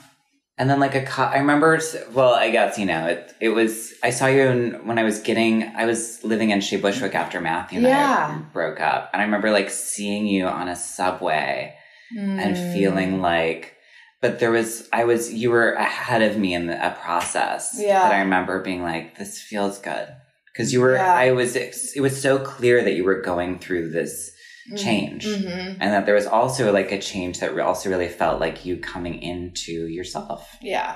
[0.57, 1.79] And then like a co- I remember.
[2.13, 3.33] Well, I guess you know it.
[3.41, 5.63] It was I saw you in, when I was getting.
[5.75, 8.37] I was living in Shea Bushwick after Matthew and Yeah.
[8.39, 11.73] I broke up, and I remember like seeing you on a subway
[12.15, 12.73] and Mm.
[12.73, 13.73] feeling like.
[14.21, 17.99] But there was I was you were ahead of me in the, a process Yeah.
[18.03, 20.07] that I remember being like this feels good
[20.51, 21.13] because you were Yeah.
[21.13, 24.31] I was it was so clear that you were going through this
[24.77, 25.77] change Mhm.
[25.79, 29.21] and that there was also like a change that also really felt like you coming
[29.21, 30.95] into yourself Yeah.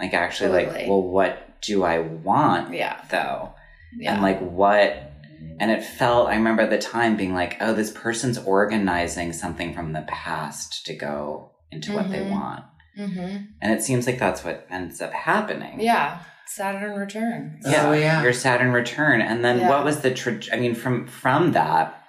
[0.00, 2.96] like actually like well what do i want Yeah.
[3.10, 3.54] though
[3.96, 4.14] Yeah.
[4.14, 5.12] and like what
[5.60, 9.72] and it felt i remember at the time being like oh this person's organizing something
[9.74, 12.30] from the past to go into what they Mhm.
[12.30, 12.64] want
[12.96, 16.18] hmm and it seems like that's what ends up happening Yeah.
[16.46, 17.58] Saturn return.
[17.64, 18.22] Oh, yeah.
[18.22, 19.68] your saturn return and then Yeah.
[19.70, 22.00] what was the tra- i mean from from that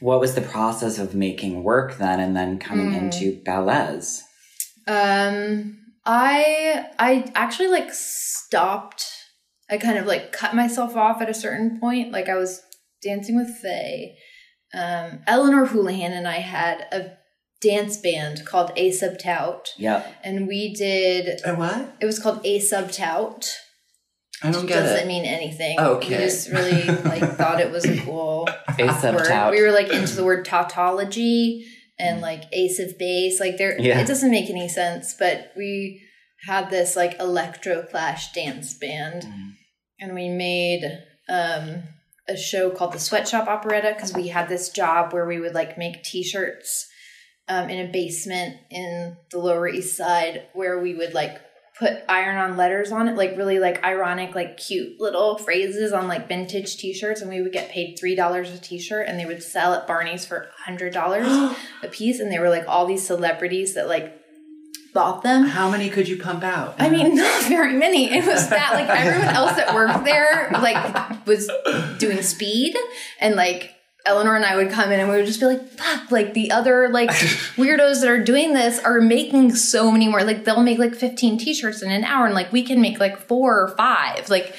[0.00, 2.96] what was the process of making work then and then coming Mm.
[3.02, 4.22] into Ballez
[4.88, 9.04] Um, I I actually like stopped.
[9.70, 12.12] I kind of like cut myself off at a certain point.
[12.12, 12.62] Like I was
[13.02, 14.16] dancing with Faye.
[14.74, 17.12] Um, Eleanor Hullihan and I had a
[17.62, 21.40] dance band called A Sub Tout, yep and we did.
[21.44, 21.96] A what?
[22.00, 23.48] It was called A Sub Tout.
[24.42, 24.82] I don't get it.
[24.82, 25.08] Doesn't it.
[25.08, 25.80] mean anything.
[25.80, 26.10] Okay.
[26.18, 28.46] We just really like thought it was a cool
[28.78, 31.66] a sub tout We were like into the word tautology
[31.98, 33.40] and like ace of base.
[33.40, 33.98] Like there, Yeah.
[33.98, 35.14] it doesn't make any sense.
[35.18, 36.02] But we
[36.46, 39.52] had this like electro clash dance band, Mm.
[40.00, 40.84] and we made
[41.28, 41.82] um,
[42.28, 45.78] a show called the Sweatshop Operetta because we had this job where we would like
[45.78, 46.88] make T-shirts
[47.48, 51.40] um, in a basement in the Lower East Side where we would like
[51.78, 56.08] put iron on letters on it like really like ironic like cute little phrases on
[56.08, 57.20] like vintage t-shirts.
[57.20, 60.24] And we would get paid three dollars a t-shirt and they would sell at barney's
[60.24, 61.26] for a hundred dollars
[61.82, 62.18] a piece.
[62.18, 64.20] And they were like all these celebrities that like
[64.96, 66.74] bought them How many could you pump out?
[66.78, 68.10] I mean, not very many.
[68.10, 71.50] It was that like everyone else that worked there like was
[71.98, 72.74] doing speed
[73.20, 73.74] and like
[74.06, 76.50] Eleanor and I would come in and we would just be like, fuck, like the
[76.50, 77.10] other like
[77.56, 80.24] weirdos that are doing this are making so many more.
[80.24, 83.18] Like they'll make like 15 t-shirts in an hour and like we can make like
[83.18, 84.30] four or five.
[84.30, 84.54] Like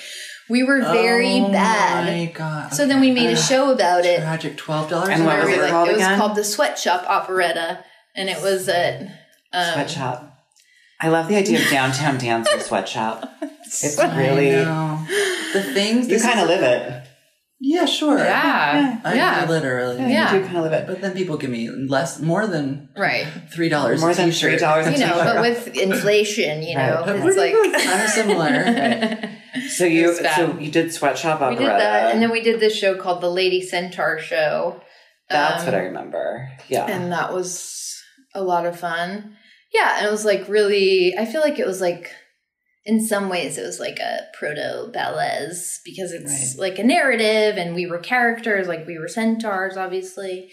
[0.49, 2.05] we were very oh bad.
[2.05, 2.73] my god.
[2.73, 4.19] So then we made a show about it.
[4.19, 5.09] Tragic twelve dollars.
[5.09, 6.19] And what was it like, called it was again?
[6.19, 7.83] called the Sweatshop Operetta
[8.15, 10.33] and it was at um, sweatshop
[11.01, 13.29] i love the idea of downtown dance or sweatshop
[13.63, 14.51] it's I really
[15.53, 16.07] the things.
[16.09, 17.03] you kind of live it
[17.59, 18.19] Yeah, sure.
[18.19, 19.01] Yeah.
[19.03, 19.45] I Yeah.
[19.49, 19.97] literally.
[19.99, 20.31] Yeah.
[20.33, 23.25] you do kind of live it But then people give me less, more than Right.
[23.51, 23.99] three dollars.
[23.99, 27.15] more than three dollars you know, but with inflation, you know, Right.
[27.25, 27.53] it's like
[27.87, 29.29] kind of similar.
[29.69, 32.75] so you so you did sweatshop we operetta did that, and then we did this
[32.77, 34.79] show called the Lady Centaur Show.
[35.29, 37.96] that's Um, what i remember yeah and that was
[38.37, 39.35] a lot of fun.
[39.73, 41.13] Yeah, and it was like really.
[41.17, 42.11] I feel like it was like,
[42.85, 47.75] in some ways, it was like a proto Ballez because it's like a narrative, and
[47.75, 50.49] we were characters, like we were centaurs, obviously,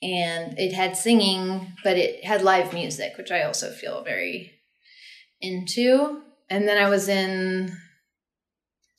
[0.00, 4.52] and it had singing, but it had live music, which I also feel very
[5.40, 6.22] into.
[6.48, 7.76] And then I was in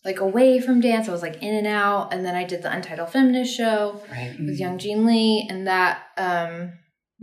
[0.04, 1.08] like away from dance.
[1.08, 4.36] I was like in and out, and then I did the Untitled Feminist show right
[4.38, 6.74] with young Jean Lee, and that um,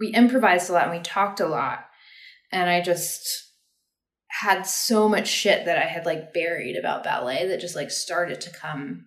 [0.00, 1.84] we improvised a lot and we talked a lot,
[2.50, 3.50] and I just
[4.28, 8.40] had so much shit that I had like buried about ballet that just like started
[8.40, 9.04] to come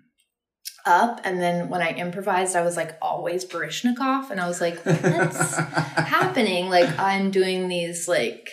[0.86, 4.80] up, and then when I improvised, I was like always Baryshnikov, and I was like,
[4.86, 6.70] what's happening?
[6.70, 8.50] Like I'm doing these like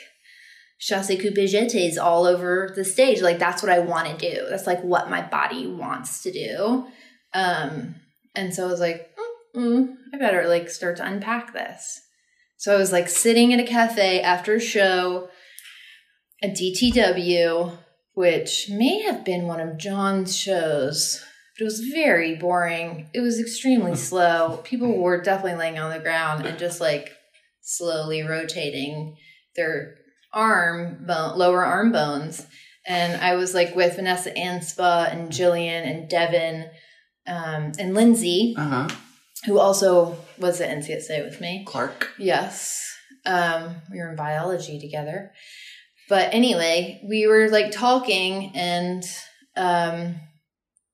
[0.81, 3.21] chasse coupe jetés all over the stage.
[3.21, 4.47] Like that's what I want to do.
[4.49, 6.87] That's like what my body wants to do.
[7.35, 7.97] Um,
[8.35, 9.11] and so I was like,
[9.55, 12.01] mm, mm, I better like start to unpack this.
[12.61, 15.31] So I was like sitting at a cafe after a show
[16.43, 17.78] at DTW,
[18.12, 21.24] which may have been one of John's shows,
[21.57, 23.09] but it was very boring.
[23.15, 24.59] It was extremely slow.
[24.59, 27.12] People were definitely laying on the ground and just like
[27.62, 29.16] slowly rotating
[29.57, 29.95] their
[30.31, 32.47] arm bone, lower arm bones.
[32.87, 36.69] And I was like with Vanessa Anspaugh and Jillian and Devin
[37.27, 38.89] um, and Lindsay, Uh huh.
[39.45, 41.65] Who also was at NCSA with me.
[41.67, 42.11] Clark.
[42.19, 42.87] Yes.
[43.25, 45.33] Um, we were in biology together.
[46.09, 49.05] But anyway, we were like talking and
[49.57, 50.17] um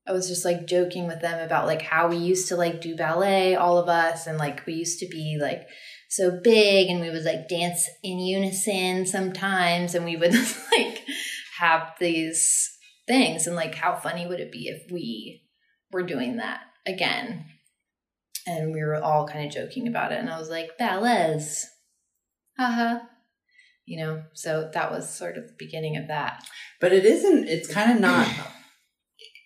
[0.09, 2.95] I was just like joking with them about like how we used to like do
[2.95, 5.67] ballet, all of us, and like we used to be like
[6.09, 10.33] so big and we would like dance in unison sometimes and we would
[10.73, 11.03] like
[11.59, 12.71] have these
[13.07, 15.43] things and like how funny would it be if we
[15.91, 17.45] were doing that again
[18.47, 20.19] and we were all kind of joking about it.
[20.19, 21.65] And I was like, Ballez,
[22.59, 22.83] haha.
[22.95, 22.99] Uh-huh.
[23.89, 26.43] You know, so that was sort of the beginning of that.
[26.81, 27.47] But it isn't.
[27.47, 28.29] It's kind of not.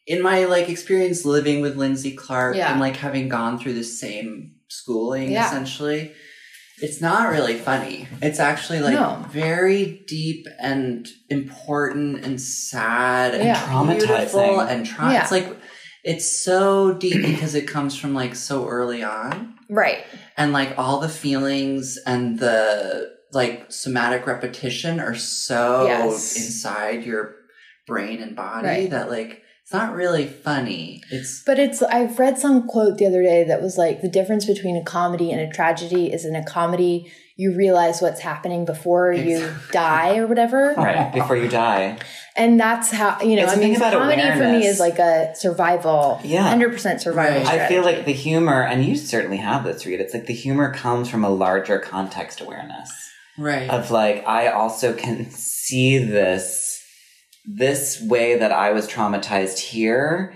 [0.07, 2.71] In my like experience living with Lindsay Clark Yeah.
[2.73, 5.47] and like having gone through the same schooling Yeah.
[5.47, 6.13] essentially,
[6.81, 8.09] it's not really funny.
[8.23, 9.27] It's actually like No.
[9.31, 13.83] very deep and important and sad and Yeah.
[13.95, 14.71] beautiful Traumatizing.
[14.71, 15.23] and tra- Yeah.
[15.23, 15.60] it's like
[16.05, 20.05] it's so deep because it comes from like so early on Right.
[20.37, 26.37] and like all the feelings and the like somatic repetition are so Yes.
[26.37, 27.37] inside your
[27.87, 28.91] brain and body Right.
[28.91, 33.23] that like it's not really funny it's But it's, I've read some quote the other
[33.23, 36.45] day that was like, the difference between a comedy and a tragedy is in a
[36.45, 40.75] comedy, you realize what's happening before you die or whatever.
[40.77, 41.99] Right before you die.
[42.37, 44.79] And that's how, you know, It's I the mean, thing about comedy for me is
[44.79, 46.53] like a survival, Yeah.
[46.55, 47.61] 100% survival Right.
[47.61, 50.01] I feel like the humor, and you certainly have this, Reed.
[50.01, 52.91] It's like the humor comes from a larger context awareness
[53.39, 56.83] right of like I also can see this
[57.47, 60.35] this way that I was traumatized here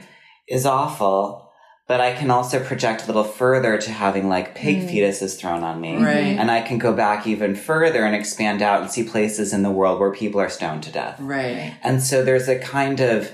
[0.49, 1.44] is awful,
[1.87, 4.91] but I can also project a little further to having like pig Mm.
[4.91, 5.97] fetuses thrown on me.
[5.97, 9.63] right And I can go back even further and expand out and see places in
[9.63, 11.17] the world where people are stoned to death.
[11.21, 13.31] right And so there's a kind of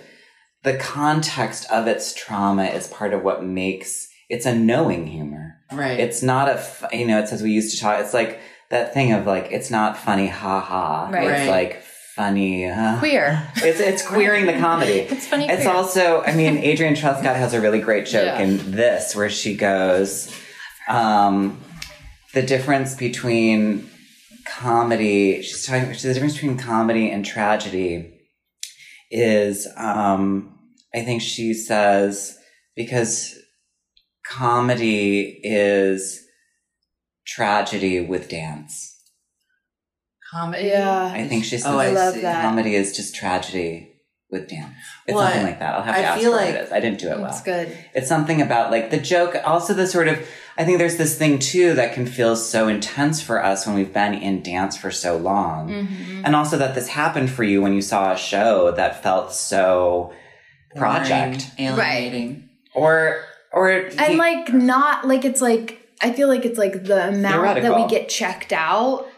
[0.62, 5.56] the context of its trauma is part of what makes it's a knowing humor.
[5.72, 6.62] right It's not a,
[6.92, 8.00] you know it's as we used to talk.
[8.00, 8.40] It's like
[8.70, 11.08] that thing of like it's not funny, ha ha.
[11.10, 11.24] Right.
[11.24, 11.48] It's Right.
[11.50, 11.79] like
[12.20, 12.70] funny.
[12.98, 13.50] Queer.
[13.56, 15.00] It's it's queering the comedy.
[15.14, 15.46] It's funny.
[15.48, 15.74] It's queer.
[15.74, 18.40] also, I mean, Adrienne Truscott has a really great joke Yeah.
[18.40, 20.30] in this where she goes,
[20.88, 21.58] um,
[22.34, 23.88] the difference between
[24.46, 28.12] comedy, she's talking, the difference between comedy and tragedy
[29.10, 30.58] is, um,
[30.94, 32.36] I think she says,
[32.76, 33.34] because
[34.26, 36.20] comedy is
[37.26, 38.89] tragedy with dance.
[40.30, 41.10] Comedy Yeah.
[41.14, 42.20] I think she says oh I, I love see.
[42.22, 42.42] that.
[42.42, 43.86] comedy is just tragedy
[44.30, 44.74] with dance.
[45.08, 45.74] It's Well, something like that.
[45.74, 46.72] I'll have to I ask feel her what like- it is.
[46.72, 47.24] I didn't do it well.
[47.30, 47.76] That's good.
[47.94, 50.24] It's something about like the joke, also the sort of,
[50.56, 53.92] I think there's this thing too that can feel so intense for us when we've
[53.92, 55.68] been in dance for so long.
[55.70, 56.22] Mm-hmm.
[56.24, 60.12] And also that this happened for you when you saw a show that felt so
[60.76, 61.56] project.
[61.56, 66.84] Boring, alienating Or, or, and like not like it's like I feel like it's like
[66.84, 69.10] the amount that we get checked out of our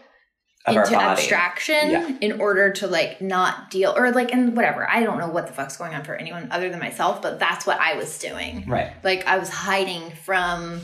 [0.67, 2.17] into abstraction Yeah.
[2.21, 4.89] in order to like not deal or like and whatever.
[4.89, 7.65] I don't know what the fuck's going on for anyone other than myself, but that's
[7.65, 8.65] what I was doing.
[8.67, 8.91] Right.
[9.03, 10.81] Like I was hiding from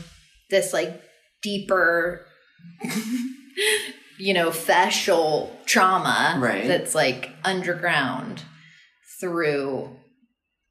[0.50, 1.00] this like
[1.42, 2.26] deeper
[4.18, 6.66] you know, facial trauma Right.
[6.68, 8.42] that's like underground
[9.20, 9.96] through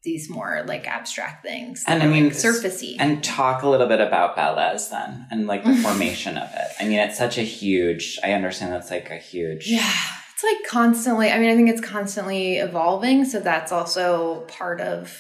[0.04, 1.84] these more like abstract things.
[1.88, 2.96] And I mean, like, surfacey.
[3.00, 6.68] And talk a little bit about Ballez then and like the formation of it.
[6.80, 9.68] I mean, it's such a huge, I understand that's like a huge.
[9.68, 9.94] Yeah.
[10.34, 13.26] It's like constantly, I mean, I think it's constantly evolving.
[13.26, 15.14] So that's also part of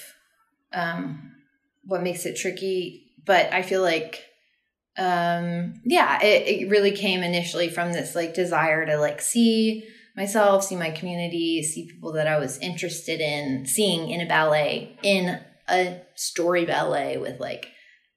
[0.71, 1.33] um,
[1.83, 3.11] what makes it tricky.
[3.25, 4.23] But I feel like,
[4.97, 9.85] um, yeah, it, it really came initially from this like desire to like see
[10.19, 14.97] myself, see my community, see people that I was interested in seeing in a ballet,
[15.01, 15.39] in
[15.69, 17.67] a story ballet with like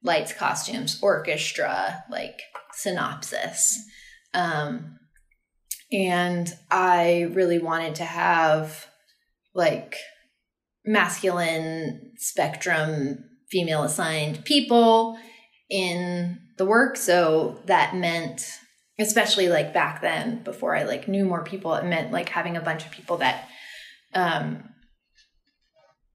[0.03, 2.41] lights, costumes, orchestra, like
[2.73, 3.79] synopsis.
[4.35, 4.99] Um,
[5.93, 8.89] and I really wanted to have
[9.55, 9.95] like
[10.85, 15.17] masculine spectrum female assigned people
[15.71, 18.43] in the work so that meant
[19.03, 22.61] especially like back then before I like knew more people it meant like having a
[22.61, 23.49] bunch of people that
[24.15, 24.71] um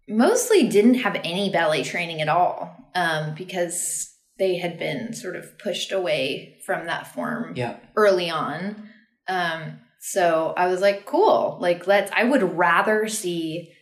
[0.07, 5.57] mostly didn't have any ballet training at all um because they had been sort of
[5.59, 7.77] pushed away from that form Yeah.
[7.95, 8.89] early on.
[9.27, 11.57] Um, so I was like, cool.
[11.59, 13.73] Like, let's, I would rather see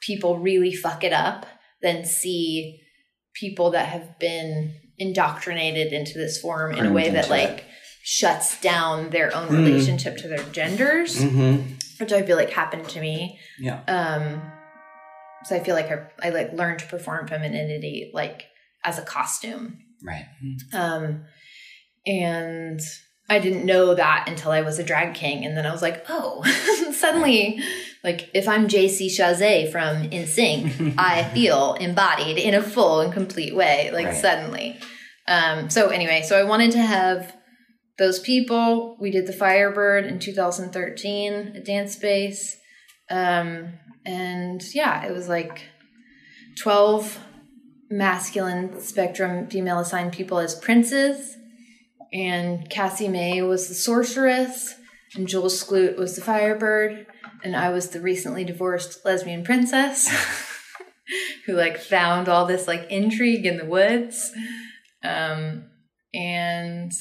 [0.00, 1.46] people really fuck it up
[1.82, 2.80] than see
[3.34, 7.64] people that have been indoctrinated into this form in a way that, like,
[8.06, 9.64] shuts down their own Mm.
[9.64, 11.72] relationship to their genders, Mm-hmm.
[11.98, 13.38] which I feel like happened to me.
[13.58, 13.80] Yeah.
[13.88, 14.42] Um,
[15.44, 18.44] so I feel like I, I like learned to perform femininity like
[18.84, 20.26] as a costume Right.
[20.74, 21.24] um,
[22.06, 22.80] and
[23.30, 25.46] I didn't know that until I was a drag king.
[25.46, 26.42] And then I was like, oh,
[26.92, 27.58] suddenly,
[28.02, 33.54] like if I'm JC Chasez from NSYNC, I feel embodied in a full and complete
[33.54, 34.16] way, like Right.
[34.16, 34.78] suddenly.
[35.26, 37.34] Um, so anyway, so I wanted to have
[37.98, 38.96] those people.
[39.00, 42.56] We did the Firebird in 2013 at Dance Space.
[43.10, 45.62] Um, and yeah, it was like
[46.58, 47.18] 12
[47.90, 51.36] masculine spectrum female assigned people as princes,
[52.12, 54.74] and Cassie May was the sorceress,
[55.14, 57.06] and Jules Skloot was the firebird,
[57.42, 60.08] and I was the recently divorced lesbian princess
[61.46, 64.32] who like found all this like intrigue in the woods.
[65.02, 65.66] Um,
[66.12, 66.92] and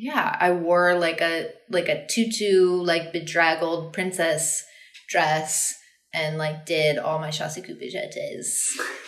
[0.00, 4.64] yeah, I wore like a like a tutu like bedraggled princess
[5.08, 5.74] dress
[6.12, 8.48] and like did all my chasse coupejetes,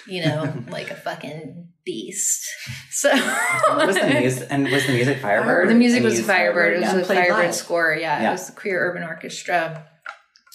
[0.07, 2.47] you know, like a fucking beast.
[2.91, 5.69] So was the music and was the music Firebird?
[5.69, 6.77] the music was you- Firebird.
[6.77, 7.55] It was the played Firebird live.
[7.55, 7.97] score.
[7.99, 8.29] Yeah, Yeah.
[8.29, 9.89] it was the Queer Urban Orchestra.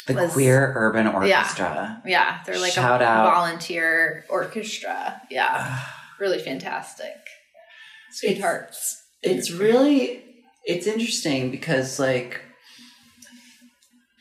[0.05, 2.01] The was- Queer Urban Orchestra.
[2.05, 3.33] Yeah, they're like Shout a out.
[3.33, 5.21] volunteer orchestra.
[5.29, 5.79] Yeah,
[6.21, 7.15] really fantastic.
[8.11, 9.03] Sweethearts.
[9.21, 10.23] it's really
[10.67, 12.41] it's interesting because like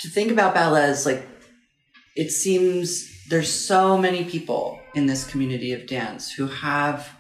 [0.01, 1.27] to think about ballet as like
[2.15, 7.11] it seems there's so many people in this community of dance who have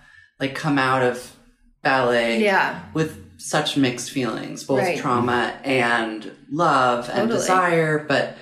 [0.40, 1.36] like come out of
[1.82, 4.98] ballet Yeah, with such mixed feelings both Right.
[4.98, 7.38] trauma and love and Totally.
[7.38, 8.36] desire but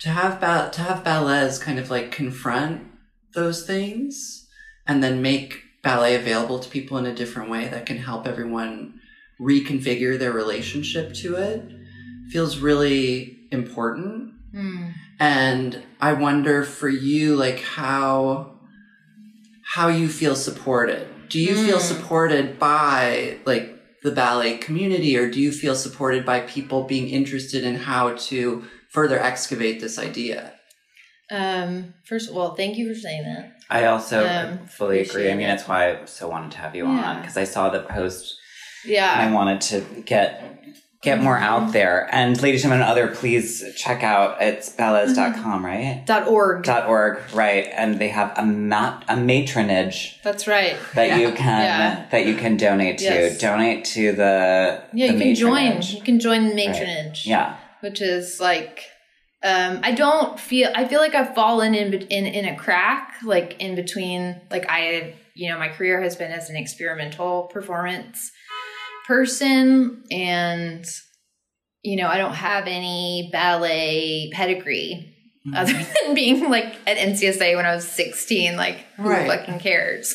[0.00, 2.82] to have ba- to have Ballez kind of like confront
[3.34, 4.46] those things
[4.86, 8.99] and then make ballet available to people in a different way that can help everyone
[9.40, 11.62] reconfigure their relationship to it
[12.30, 14.88] feels really important Hmm.
[15.20, 18.56] and i wonder for you like how
[19.74, 21.88] how you feel supported do you feel Mm.
[21.92, 27.62] supported by like the ballet community or do you feel supported by people being interested
[27.64, 30.52] in how to further excavate this idea
[31.32, 33.52] Um, first of all, thank you for saying that.
[33.70, 35.30] I also Um, fully agree.
[35.30, 37.82] I mean, that's why I so wanted to have you on because I saw the
[37.98, 38.34] post
[38.86, 40.46] and I wanted to get
[41.02, 42.08] get more out there.
[42.12, 46.02] And ladies and gentlemen, other please check out it's Ballez.com, right?
[46.06, 46.62] Dot org.
[46.62, 47.66] Dot org, right?
[47.72, 50.76] And they have a map a matronage That's right.
[50.94, 52.06] that you can Yeah.
[52.10, 53.04] that you can donate to.
[53.04, 53.38] Yes.
[53.40, 55.80] Donate to the Yeah, the you can join.
[55.82, 57.24] You can join the matronage.
[57.24, 57.56] Yeah.
[57.80, 58.84] which is like
[59.42, 63.56] um i don't feel i feel like i've fallen in in in a crack like
[63.58, 68.30] in between like i you know my career has been as an experimental performance
[69.10, 70.84] person and
[71.82, 75.12] you know i don't have any ballet pedigree
[75.56, 75.72] other
[76.04, 79.26] than being like at ncsa when i was 16 like who Right.
[79.28, 80.14] fucking cares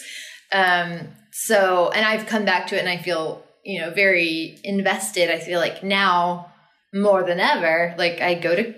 [0.54, 5.30] um so and i've come back to it and i feel you know very invested
[5.30, 6.52] i feel like now
[6.94, 7.94] more than ever.
[7.98, 8.74] Like I go to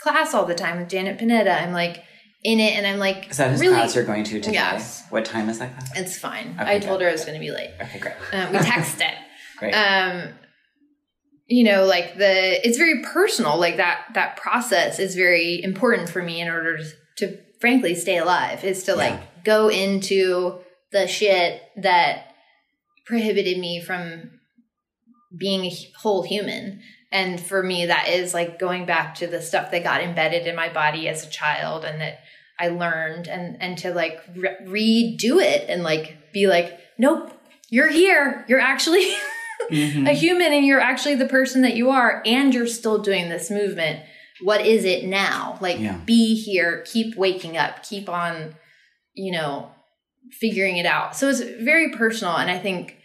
[0.00, 1.62] class all the time with Janet Panetta.
[1.62, 2.02] I'm like
[2.42, 4.54] in it and I'm like Is that his really class you're going to today?
[4.54, 5.04] Yes.
[5.10, 5.92] What time is that class?
[5.94, 6.56] it's fine.
[6.60, 7.04] Okay, I told good.
[7.04, 7.70] her I was gonna be late.
[7.80, 8.14] Okay, great.
[8.32, 9.14] Uh, we texted.
[9.70, 10.28] Um
[11.46, 16.22] you know like the it's very personal like that that process is very important for
[16.22, 16.84] me in order to,
[17.16, 20.58] to frankly stay alive is to like go into
[20.92, 22.34] the shit that
[23.04, 24.30] prohibited me from
[25.36, 26.80] being a whole human.
[27.10, 30.56] And for me that is like going back to the stuff that got embedded in
[30.56, 32.20] my body as a child and that
[32.58, 37.32] i learned and and to like re- redo it and like be like nope
[37.72, 38.44] you're here.
[38.48, 39.14] You're actually
[39.72, 40.08] Mhm.
[40.08, 43.50] a human and you're actually the person that you are and you're still doing this
[43.50, 44.00] movement.
[44.40, 45.58] What is it now?
[45.60, 45.98] Like Yeah.
[46.04, 48.54] be here keep waking up keep on
[49.14, 49.70] you know
[50.40, 51.16] figuring it out.
[51.16, 52.96] So it's very personal and i think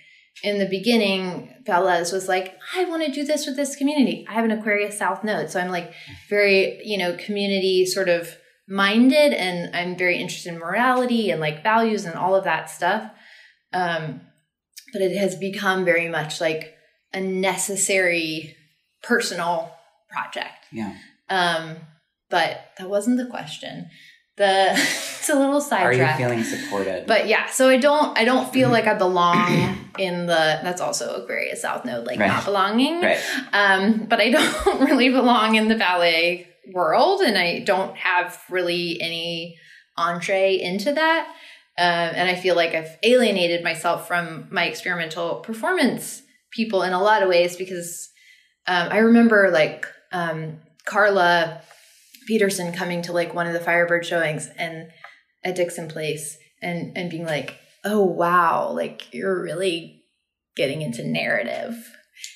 [0.43, 4.25] in the beginning Ballez was like i want to do this with this community.
[4.29, 5.49] I have an aquarius south node.
[5.49, 5.91] So i'm like
[6.29, 8.37] very you know community sort of
[8.69, 13.09] minded and i'm very interested in morality and like values and all of that stuff.
[13.73, 14.21] Um
[14.93, 16.73] but it has become very much like
[17.13, 18.55] a necessary
[19.03, 19.71] personal
[20.09, 20.65] project.
[20.71, 20.93] Yeah.
[21.29, 21.77] Um,
[22.29, 23.89] but that wasn't the question.
[24.37, 27.05] The it's a little Are you feeling supported?
[27.07, 31.15] But yeah, so I don't I don't feel like I belong in the that's also
[31.23, 32.27] Aquarius South Node, like Right.
[32.27, 33.01] not belonging.
[33.01, 33.19] right.
[33.51, 34.29] Um, but I
[34.65, 39.57] don't really belong in the ballet world, and I don't have really any
[39.97, 41.33] entree into that.
[41.79, 47.01] Um, and I feel like I've alienated myself from my experimental performance people in a
[47.01, 48.09] lot of ways because
[48.67, 51.61] um, I remember like um, Carla
[52.27, 54.89] Peterson coming to like one of the Firebird showings and
[55.43, 60.03] at Dixon Place and and being like, "Oh wow, like you're really
[60.55, 61.75] getting into narrative."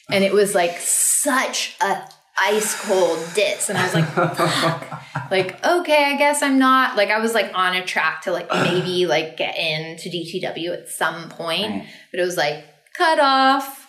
[0.09, 5.65] And it was like such a ice cold diss and I was like, "Fuck." like
[5.65, 9.05] okay, I guess I'm not like I was like on a track to like maybe
[9.05, 11.87] like get into DTW at some point, Right.
[12.11, 12.63] but it was like
[12.97, 13.87] cut off.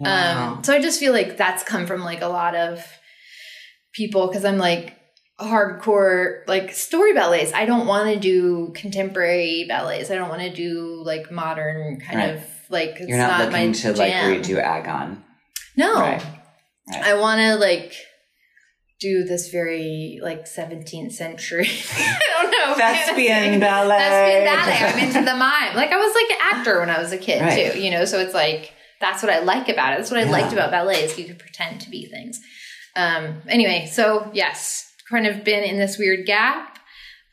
[0.00, 0.54] Wow.
[0.56, 2.84] Um, so I just feel like that's come from like a lot of
[3.94, 4.96] people because I'm like,
[5.40, 7.52] hardcore like story ballets.
[7.52, 10.10] I don't want to do contemporary ballets.
[10.10, 12.34] I don't want to do like modern kind Right.
[12.36, 14.32] of like it's You're not, my looking to like jam.
[14.42, 15.22] redo Agon.
[15.76, 15.94] No.
[16.00, 16.22] Right.
[16.90, 17.02] Right.
[17.02, 17.94] I want to like
[19.00, 21.66] do this very like 17th century.
[21.92, 22.74] I don't know.
[22.76, 23.98] Thespian ballet.
[23.98, 24.78] Thespian ballet.
[24.92, 25.74] I'm into the mime.
[25.76, 27.72] Like I was like an actor when I was a kid Right.
[27.72, 29.96] too, you know, so it's like that's what I like about it.
[29.98, 30.30] That's what I Yeah.
[30.30, 32.40] liked about ballet is you could pretend to be things.
[32.96, 36.78] Um anyway, so yes, kind of been in this weird gap.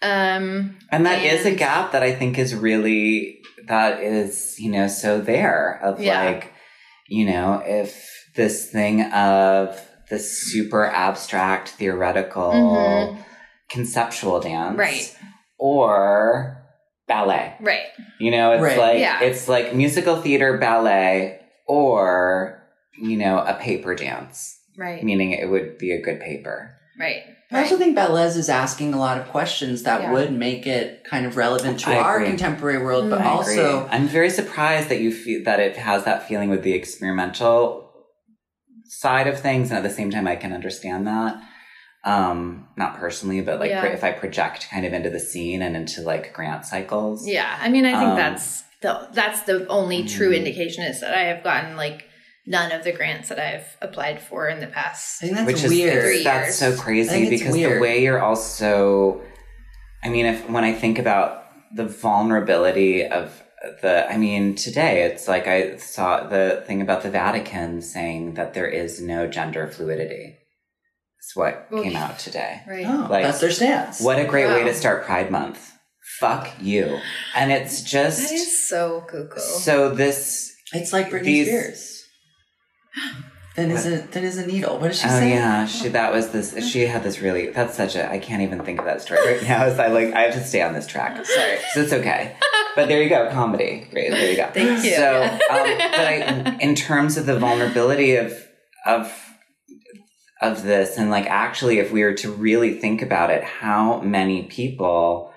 [0.02, 4.88] Um And that is a gap that I think is really that is, you know,
[4.88, 6.24] so there of Yeah.
[6.26, 6.52] like,
[7.08, 9.80] you know, if this thing of
[10.10, 13.18] the super abstract, theoretical, Mhm.
[13.70, 14.78] conceptual dance.
[14.78, 15.16] Right.
[15.58, 16.58] Or
[17.08, 17.54] ballet.
[17.60, 17.88] right.
[18.20, 18.78] You know, it's Right.
[18.78, 19.22] like Yeah.
[19.22, 22.62] it's like musical theater ballet or,
[22.98, 24.58] you know, a paper dance.
[24.78, 25.04] Right.
[25.04, 26.72] Meaning it would be a good paper.
[27.00, 27.24] Right.
[27.52, 27.84] I also Right.
[27.84, 30.12] think Ballez is asking a lot of questions that Yeah.
[30.14, 32.30] would make it kind of relevant to I our agree.
[32.30, 33.26] contemporary world, but Mm.
[33.26, 33.52] I also
[33.82, 33.90] agree.
[33.92, 37.91] I'm very surprised that you feel that it has that feeling with the experimental
[38.94, 41.42] side of things, and at the same time, I can understand that.
[42.04, 43.86] Um, not personally, but like Yeah.
[43.86, 47.28] if I project kind of into the scene and into like grant cycles.
[47.28, 50.38] Yeah, I mean, I think Um, that's the that's the only true Mhm.
[50.38, 52.06] indication is that I have gotten like
[52.48, 55.22] none of the grants that I've applied for in the past.
[55.22, 56.04] I think that's which is weird.
[56.04, 56.76] Three that's years.
[56.78, 59.22] so crazy think it's because the way you're also
[60.04, 61.46] i mean if when i think about
[61.76, 63.44] the vulnerability of
[63.82, 68.54] the i mean today it's like i saw the thing about the vatican saying that
[68.54, 70.38] there is no gender fluidity
[71.20, 71.84] it's what Oof.
[71.84, 72.86] came out today Right.
[72.88, 74.02] Oh, Like, that's their stance.
[74.02, 75.74] what a great way to start pride month
[76.20, 77.00] fuck you
[77.36, 79.40] and it's just That is so cuckoo.
[79.40, 82.04] so this It's like Britney These- Spears.
[83.56, 84.78] Thin as a thin as a needle.
[84.80, 85.32] What did she Oh say?
[85.32, 86.66] yeah, she that was this.
[86.70, 87.50] She had this really.
[87.50, 88.10] That's such a.
[88.10, 89.68] I can't even think of that story right now.
[89.70, 90.14] So I like.
[90.14, 91.26] I have to stay on this track.
[91.26, 91.58] Sorry.
[91.74, 92.38] So it's okay.
[92.78, 93.88] But there you go, comedy.
[93.92, 94.12] Great.
[94.12, 94.50] There you go.
[94.54, 94.92] Thank you.
[94.96, 95.52] So, um, but
[96.08, 98.34] I, in terms of the vulnerability of
[98.86, 99.14] of
[100.42, 104.44] of this, and like actually, if we were to really think about it, how many
[104.44, 105.31] people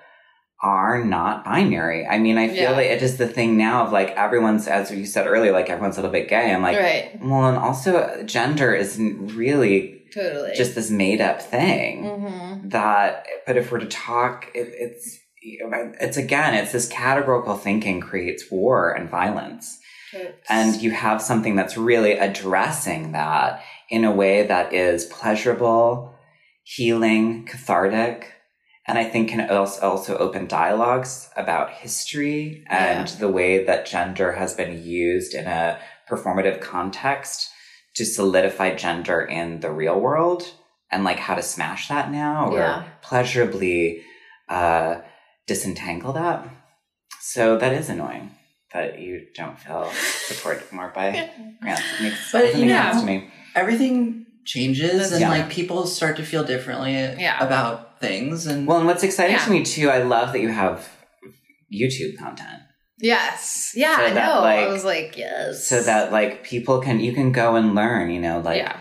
[0.65, 2.07] are not binary?
[2.07, 2.71] I mean, I feel Yeah.
[2.71, 5.99] like it is the thing now of like everyone's, as you said earlier, like everyone's
[5.99, 6.51] a little bit gay.
[6.53, 7.17] I'm like, right.
[7.23, 10.53] well, and also gender isn't really Totally.
[10.57, 16.17] just this made up thing hmm that but if we're to talk it, it's it's
[16.17, 19.79] again it's this categorical thinking creates war and violence
[20.49, 26.15] and you have something that's really addressing that in a way that is pleasurable
[26.63, 28.33] healing cathartic
[28.87, 34.33] and i think can also also open dialogues about history and the way that gender
[34.33, 35.79] has been used in a
[36.11, 37.51] performative context
[37.95, 40.43] to solidify gender in the real world
[40.91, 42.83] and like how to smash that now or Yeah.
[43.03, 44.03] pleasurably
[44.49, 44.97] uh,
[45.47, 46.47] disentangle that.
[47.21, 48.31] So that is annoying
[48.75, 49.91] that you don't feel
[50.27, 51.31] supported more by
[51.63, 51.83] grants.
[51.99, 53.31] It makes, But, doesn't you know- sense to me.
[53.55, 55.31] Everything changes and Yeah.
[55.31, 57.43] like people start to feel differently Yeah.
[57.43, 59.45] about things and Well, and what's exciting Yeah.
[59.45, 60.89] to me too, I love that you have
[61.73, 62.63] YouTube content.
[62.99, 63.73] Yes.
[63.75, 64.41] Yeah, So I that, know.
[64.41, 65.67] like- I was like, yes.
[65.67, 68.77] So that like people can, you can go and learn, you know, like yeah.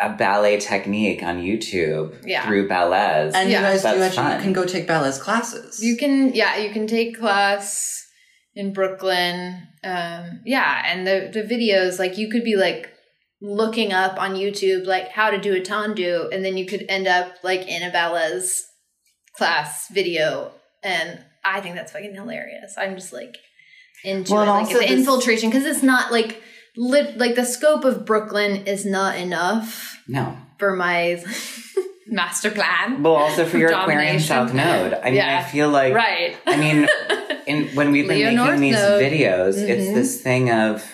[0.00, 2.44] a, a ballet technique on YouTube Yeah.
[2.46, 3.32] through Ballez.
[3.34, 3.60] and Yeah.
[3.60, 4.36] you guys do That's actually fun.
[4.38, 5.82] you can go take Ballez classes.
[5.82, 8.02] You can, yeah, you can take class
[8.54, 9.68] in Brooklyn.
[9.82, 12.88] Um, yeah, and the the videos, like you could be like
[13.46, 17.06] looking up on YouTube like how to do a tendu, and then you could end
[17.06, 18.60] up like in a Ballez
[19.36, 20.52] class video,
[20.82, 22.74] and I think that's fucking hilarious.
[22.78, 23.36] I'm just like
[24.02, 26.42] into Well, it, and like also the this- infiltration because it's not like
[26.76, 30.36] lit like the scope of Brooklyn is not enough no.
[30.58, 31.22] for my
[32.06, 33.02] master plan.
[33.02, 34.26] Well, also for your Aquarium Domination.
[34.26, 34.94] South Node.
[34.94, 35.38] I mean, Yeah.
[35.38, 36.36] I feel like, right.
[36.46, 36.88] I mean,
[37.46, 39.02] in when we've been Leo making North these Node.
[39.02, 39.94] videos, it's Mhm.
[39.94, 40.93] this thing of,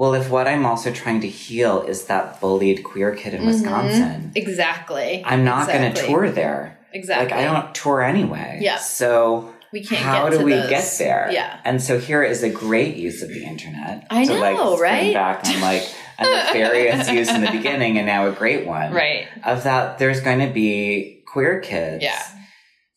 [0.00, 3.46] well, if what I'm also trying to heal is that bullied queer kid in Mhm.
[3.48, 5.22] Wisconsin, Exactly.
[5.26, 6.78] I'm not going to tour there.
[6.94, 7.26] Exactly.
[7.26, 8.60] Like I don't tour anyway.
[8.62, 8.78] Yeah.
[8.78, 10.00] So We can't.
[10.00, 10.70] how do we those.
[10.70, 11.28] get there?
[11.30, 11.58] Yeah.
[11.66, 14.06] And so here is a great use of the internet.
[14.10, 15.12] I to like know, spring right?
[15.14, 15.86] Back on like
[16.18, 18.94] a nefarious use in the beginning, and now a great one.
[18.94, 19.26] Right.
[19.44, 22.02] Of that, there's going to be queer kids.
[22.02, 22.22] Yeah.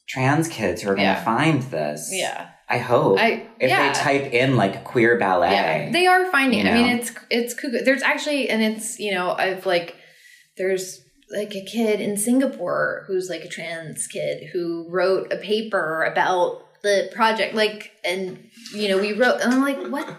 [0.08, 1.24] Trans kids who are going to Yeah.
[1.24, 2.10] find this.
[2.14, 2.46] Yeah.
[2.70, 3.20] I hope.
[3.20, 3.46] I.
[3.60, 3.88] if yeah.
[3.88, 5.52] they type in like queer ballet.
[5.52, 5.92] yeah.
[5.92, 6.60] They are finding.
[6.60, 6.72] You it.
[6.72, 7.84] I mean, it's it's cuckoo.
[7.84, 9.96] There's actually, and it's you know, I've like,
[10.58, 16.04] there's like a kid in Singapore who's like a trans kid who wrote a paper
[16.04, 20.16] about the project, like, and you know, we wrote, and I'm like, what?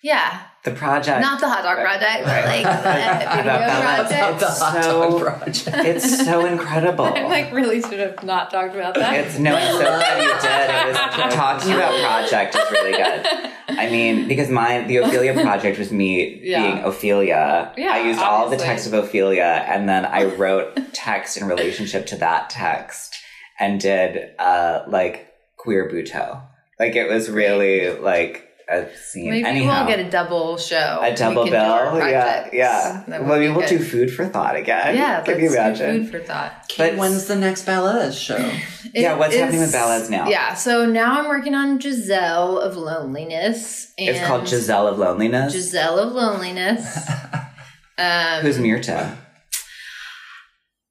[0.00, 1.20] Yeah, The project.
[1.20, 4.40] not the hot dog project, but like the That- video that- project.
[4.40, 5.68] the hot So- dog project.
[5.90, 7.06] it's so incredible.
[7.06, 9.14] I like really should have not talked about that.
[9.14, 10.70] It's no, I'm so glad you did.
[10.70, 13.26] It was talking about project is really good.
[13.70, 16.62] I mean, because my the Ophelia project was me Yeah.
[16.62, 17.72] being Ophelia.
[17.76, 22.06] Yeah, I used all the text of Ophelia, and then I wrote text in relationship
[22.06, 23.16] to that text,
[23.58, 26.42] and did uh like queer butoh.
[26.78, 29.30] Like it was really like a scene.
[29.30, 30.98] Maybe Anyhow, we'll get a double show.
[31.02, 32.08] a double We can do our bill.
[32.08, 33.02] Yeah, yeah.
[33.08, 33.68] That would Well, be we will good.
[33.70, 34.94] do food for thought again.
[34.94, 36.02] Yeah, can let's you do imagine?
[36.04, 36.72] food for thought.
[36.76, 38.36] But- When's the next Ballez show?
[38.94, 40.28] Yeah, It what's happening with is- Ballez now?
[40.28, 43.92] Yeah, so now I'm working on Giselle of Loneliness.
[43.98, 45.52] And It's called Giselle of Loneliness.
[45.52, 46.96] Giselle of Loneliness.
[47.98, 49.16] um, Who's Myrtha?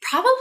[0.02, 0.32] probably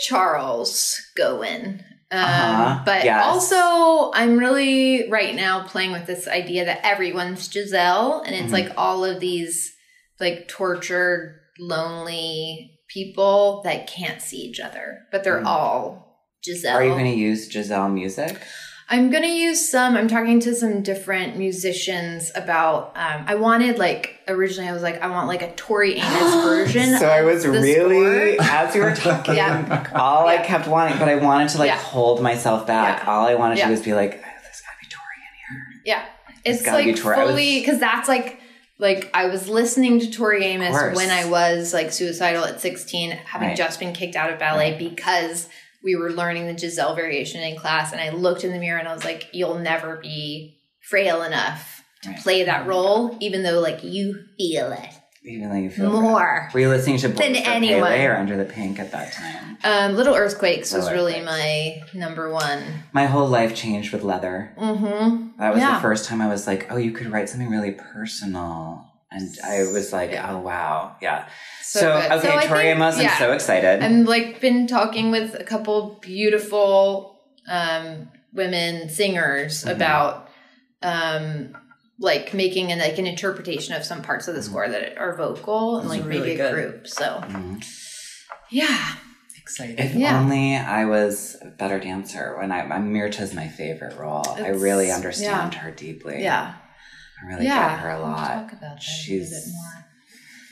[0.00, 1.82] Charles Gowen.
[2.12, 3.24] Um, Uh-huh, But yes.
[3.24, 8.52] also, I'm really right now playing with this idea that everyone's Giselle, and it's Mhm.
[8.52, 9.72] like all of these
[10.20, 15.46] like tortured, lonely people that can't see each other, but they're Mm.
[15.46, 16.76] all Giselle.
[16.78, 18.40] Are you going to use Giselle music?
[18.88, 19.96] I'm gonna use some.
[19.96, 22.92] I'm talking to some different musicians about.
[22.96, 26.96] Um, I wanted like originally, I was like, I want like a Tori Amos version.
[26.98, 28.46] So I was really, score.
[28.48, 29.90] as you were talking, Yeah.
[29.94, 31.78] all I kept wanting, but I wanted to like Yeah.
[31.78, 33.02] hold myself back.
[33.02, 33.10] Yeah.
[33.10, 35.82] All I wanted to do was be like, oh, there's gotta be Tori in here.
[35.84, 36.04] Yeah,
[36.44, 37.16] It's it's gotta be like Tori.
[37.16, 38.40] Fully because that's like
[38.78, 43.48] like I was listening to Tori Amos when I was like suicidal at 16, having
[43.48, 43.56] Right.
[43.56, 44.78] just been kicked out of ballet Right.
[44.78, 45.48] because
[45.86, 48.88] we were learning the Giselle variation in class, and I looked in the mirror and
[48.88, 52.18] I was like, "You'll never be frail enough to Right.
[52.18, 54.90] play that role, even though like you feel it
[55.24, 56.02] Even though you feel bad.
[56.02, 57.92] more." Were you listening to Than anyone.
[57.92, 59.58] Or Under the Pink at that time?
[59.64, 62.62] Um, Little Earthquakes was really my number one.
[62.92, 64.52] My whole life changed with leather.
[64.58, 65.38] Mm-hmm.
[65.38, 65.76] That was Yeah.
[65.76, 68.84] the first time I was like, oh, you could write something really personal.
[69.16, 70.30] And I was like, Yeah.
[70.32, 70.96] oh, wow.
[71.00, 71.26] Yeah.
[71.62, 73.18] So So, okay, So I Tori think- Amos, I'm yeah.
[73.18, 73.82] so excited.
[73.82, 77.18] I'm like been talking with a couple beautiful
[77.48, 79.72] um, women singers Mhm.
[79.76, 80.28] about
[80.82, 81.56] um,
[81.98, 85.78] like making an like an interpretation of some parts of the score that are vocal
[85.78, 86.86] and like are maybe really a group.
[86.86, 87.64] So Mhm.
[88.50, 88.94] yeah,
[89.40, 89.78] Exciting.
[89.78, 90.18] If Yeah.
[90.18, 92.36] only I was a better dancer.
[92.36, 94.26] When I, Myrtha's my favorite role.
[94.36, 96.20] I really understand her deeply.
[96.20, 96.54] yeah,
[97.22, 97.70] I really yeah.
[97.70, 98.26] get her a lot.
[98.26, 99.84] talk about that She's- a bit more.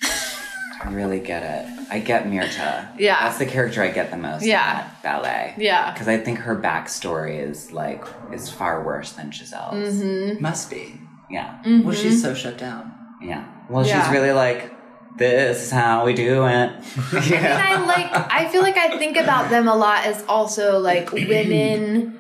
[0.85, 1.87] I really get it.
[1.91, 2.93] I get Myrtha.
[2.99, 3.21] Yeah.
[3.25, 4.45] That's the character I get the most.
[4.45, 4.89] Yeah.
[5.03, 5.55] ballet.
[5.57, 5.93] Yeah.
[5.93, 9.95] Because I think her backstory is like is far worse than Giselle's.
[9.95, 10.43] Mm-hmm.
[10.43, 11.01] Must be.
[11.31, 11.59] Yeah.
[11.83, 12.93] Well, she's so shut down.
[13.23, 13.47] Yeah.
[13.71, 14.03] Well, Yeah.
[14.03, 14.73] she's really like,
[15.17, 16.73] this is how we do it.
[17.31, 17.63] Yeah.
[17.67, 22.19] I like I feel like I think about them a lot as also like women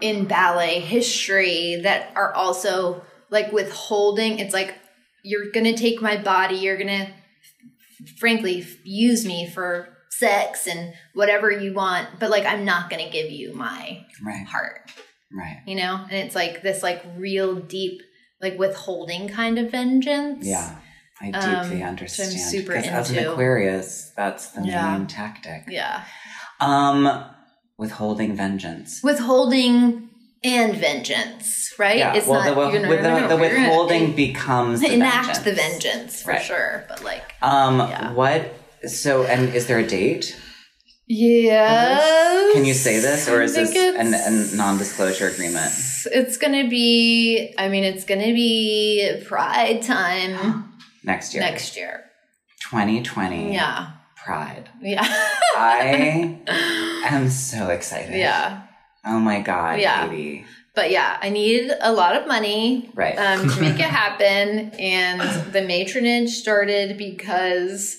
[0.00, 4.74] in ballet history that are also like withholding it's like
[5.24, 7.12] you're gonna take my body you're gonna
[8.18, 13.30] frankly use me for sex and whatever you want but like i'm not gonna give
[13.30, 14.46] you my Right.
[14.46, 14.90] heart
[15.32, 15.60] Right.
[15.66, 18.00] you know and it's like this like real deep
[18.40, 20.76] like withholding kind of vengeance Yeah.
[21.20, 22.30] I Um, deeply I'm understand.
[22.32, 23.26] super because as an.
[23.26, 24.98] Aquarius, that's the Yeah.
[24.98, 25.64] main tactic.
[25.68, 26.04] yeah
[26.60, 27.24] Um,
[27.78, 29.00] withholding vengeance.
[29.02, 30.05] withholding
[30.46, 31.98] and vengeance, right?
[31.98, 32.14] Yeah.
[32.14, 35.26] It's well, not the, not- with the, no, the you're gonna withholding becomes the enact
[35.26, 35.44] vengeance.
[35.44, 36.42] the vengeance for Right.
[36.42, 36.84] sure.
[36.88, 38.12] But like, Um, Yeah.
[38.12, 38.54] what?
[38.86, 40.36] So, and is there a date?
[41.08, 42.52] yes.
[42.54, 45.72] Can you say this, or is this an, a non-disclosure agreement?
[46.12, 47.54] It's gonna be.
[47.58, 50.72] I mean, it's gonna be Pride time
[51.04, 52.04] Next year, next year.
[52.70, 53.52] 2020.
[53.54, 53.90] Yeah,
[54.24, 54.68] Pride.
[54.82, 55.02] yeah,
[55.56, 56.38] I
[57.10, 58.14] am so excited.
[58.18, 58.62] yeah.
[59.06, 60.08] Oh my god, Yeah.
[60.08, 60.44] Katy.
[60.74, 63.16] But yeah, I need a lot of money Right.
[63.16, 64.72] um, to make it happen.
[64.78, 65.20] And
[65.52, 67.98] the matronage started because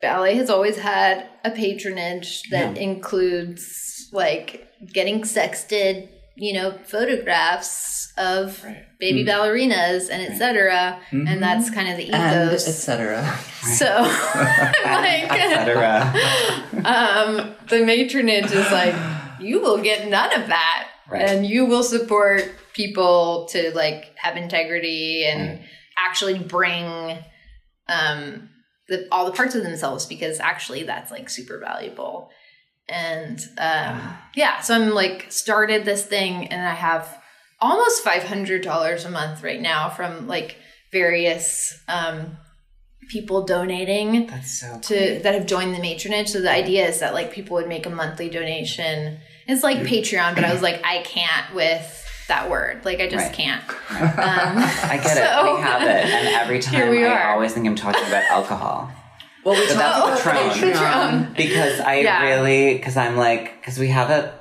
[0.00, 8.62] ballet has always had a patronage that includes like getting sexted, you know, photographs of
[8.64, 8.84] Right.
[8.98, 10.98] baby ballerinas and etc.
[11.10, 12.66] And that's kind of the And ethos.
[12.66, 13.22] etc.
[13.62, 13.84] so,
[14.84, 16.12] like, Etc.
[16.84, 18.94] um, the matronage is like,
[19.40, 20.88] you will get none of that.
[21.08, 21.22] Right.
[21.22, 25.68] And you will support people to like have integrity and Right.
[25.98, 27.18] actually bring
[27.88, 28.48] um
[28.88, 32.30] the, all the parts of themselves because actually that's like super valuable.
[32.88, 37.20] And um yeah, so I'm like started this thing and I have
[37.60, 40.56] almost $500 a month right now from like
[40.92, 42.36] various um
[43.08, 46.28] people donating That's so to that have joined the matronage.
[46.28, 49.18] So the idea is that like people would make a monthly donation.
[49.50, 51.96] It's like Patreon, but I was like, I can't with
[52.28, 52.84] that word.
[52.84, 53.32] Like I just Right.
[53.34, 53.62] can't.
[53.90, 54.58] Um,
[54.90, 55.54] I get So- it.
[55.56, 56.04] We have it.
[56.06, 57.32] And every time Here we I are.
[57.32, 58.90] always think I'm talking about alcohol.
[59.44, 60.72] Well, we But that's about Patron.
[60.72, 61.36] Patreon.
[61.36, 62.22] Because I Yeah.
[62.22, 64.32] really, because I'm like, because we have a,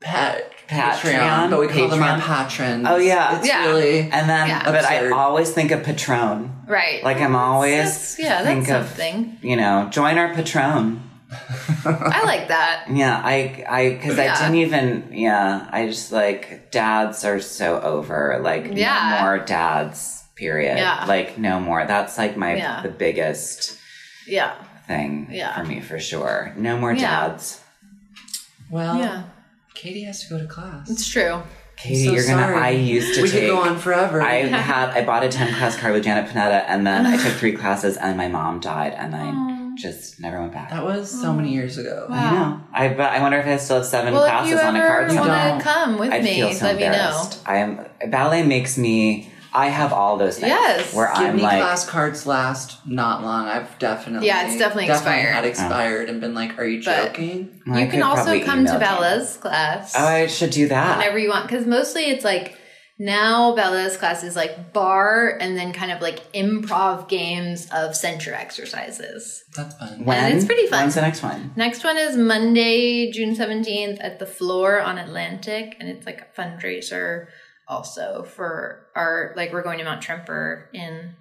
[0.00, 2.48] Pat, Patreon, Patreon, but we call them our Patreon.
[2.48, 2.86] patrons.
[2.88, 3.36] Oh, yeah.
[3.38, 3.66] it's Yeah.
[3.66, 4.62] really and then, Yeah.
[4.64, 5.12] but Absurd.
[5.12, 6.52] I always think of Patron.
[6.66, 7.04] Right.
[7.04, 9.36] Like I'm always That's- yeah, think that's of, something.
[9.42, 11.02] you know, join our Patron.
[11.32, 12.86] I like that.
[12.90, 18.40] Yeah, I, I, because I didn't even, yeah, I just like dads are so over.
[18.42, 19.16] Like Yeah.
[19.20, 20.24] no more dads.
[20.36, 20.78] Period.
[20.78, 21.04] Yeah.
[21.06, 21.84] Like no more.
[21.86, 22.80] That's like my Yeah.
[22.82, 23.78] the biggest
[24.26, 24.52] Yeah.
[24.86, 25.54] thing Yeah.
[25.56, 26.52] for me for sure.
[26.56, 27.28] No more Yeah.
[27.28, 27.60] dads.
[28.70, 28.96] well.
[28.98, 29.22] Yeah.
[29.74, 30.88] Katy has to go to class.
[30.90, 31.42] It's true.
[31.76, 32.42] Katy, so you're gonna.
[32.42, 32.56] sorry.
[32.58, 33.40] I used to we take.
[33.40, 34.20] could go on forever.
[34.20, 34.90] I had.
[34.90, 37.96] I bought a ten class card with Janet Panetta, and then I took three classes,
[37.96, 39.49] and my mom died, and I
[39.80, 40.70] just never went back.
[40.70, 42.06] that was so many years ago.
[42.10, 42.60] I know.
[42.72, 44.80] I but I wonder if I still have seven Well, if classes you on a
[44.80, 45.04] card.
[45.04, 45.58] ever You want don't.
[45.58, 47.30] to come with I'd me, feel so let me know.
[47.46, 49.32] I am ballet makes me.
[49.52, 50.50] I have all those things.
[50.50, 50.94] Yes.
[50.94, 53.48] Where Give I'm me like, class cards last not long.
[53.48, 55.34] I've definitely Yeah, it's definitely expired.
[55.34, 55.48] had oh.
[55.48, 58.78] expired and been like, "Are you But- joking?" I you could can also come to.
[58.78, 60.98] Ballez class Oh, I should do that.
[60.98, 62.56] whenever you want, because mostly it's like
[63.00, 68.34] now Ballez class is like bar and then kind of like improv games of center
[68.34, 69.42] exercises.
[69.56, 70.04] That's fun.
[70.04, 70.18] when?
[70.18, 70.82] and it's pretty fun.
[70.82, 71.52] When's the next one?
[71.56, 76.40] Next one is Monday, June 17th at the floor on Atlantic, and it's like a
[76.40, 77.28] fundraiser
[77.66, 81.14] also for our like we're going to Mount Tremper in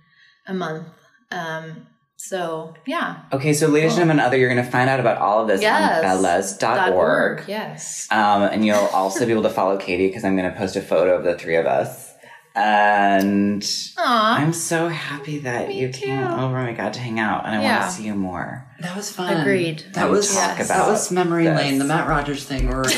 [0.48, 0.90] a month.
[1.32, 1.88] Um
[2.22, 3.22] so yeah.
[3.32, 5.62] Okay, so ladies and gentlemen, other, you're going to find out about all of this
[5.62, 6.04] Yes.
[6.04, 7.44] on Dot ballez.org.
[7.48, 8.08] Yes.
[8.12, 10.82] Um, and you'll also be able to follow Katy because I'm going to post a
[10.82, 12.08] photo of the three of us.
[12.56, 13.64] And
[13.98, 14.38] Aw.
[14.38, 17.46] I'm so happy that you came over and we got to hang out.
[17.46, 17.80] And I Yeah.
[17.80, 18.66] want to see you more.
[18.82, 19.38] That was fun.
[19.38, 19.86] Agreed.
[19.94, 20.68] That was talk Yes.
[20.68, 21.58] that was memory this.
[21.58, 21.80] lane.
[21.80, 22.94] The Matt Rogers thing really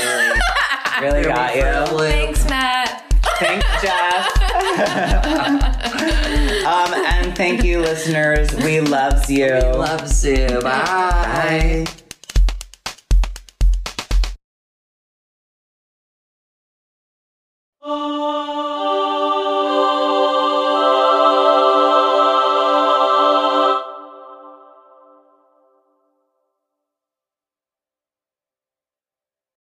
[1.00, 1.62] Really got you.
[2.00, 3.04] Thanks, Matt.
[3.40, 4.28] Thanks, Jess.
[6.64, 8.54] Um, and thank you, listeners.
[8.58, 9.46] We loves you.
[9.46, 10.48] We loves you.
[10.62, 11.86] Bye.
[11.86, 11.86] Bye.
[17.82, 18.51] Oh.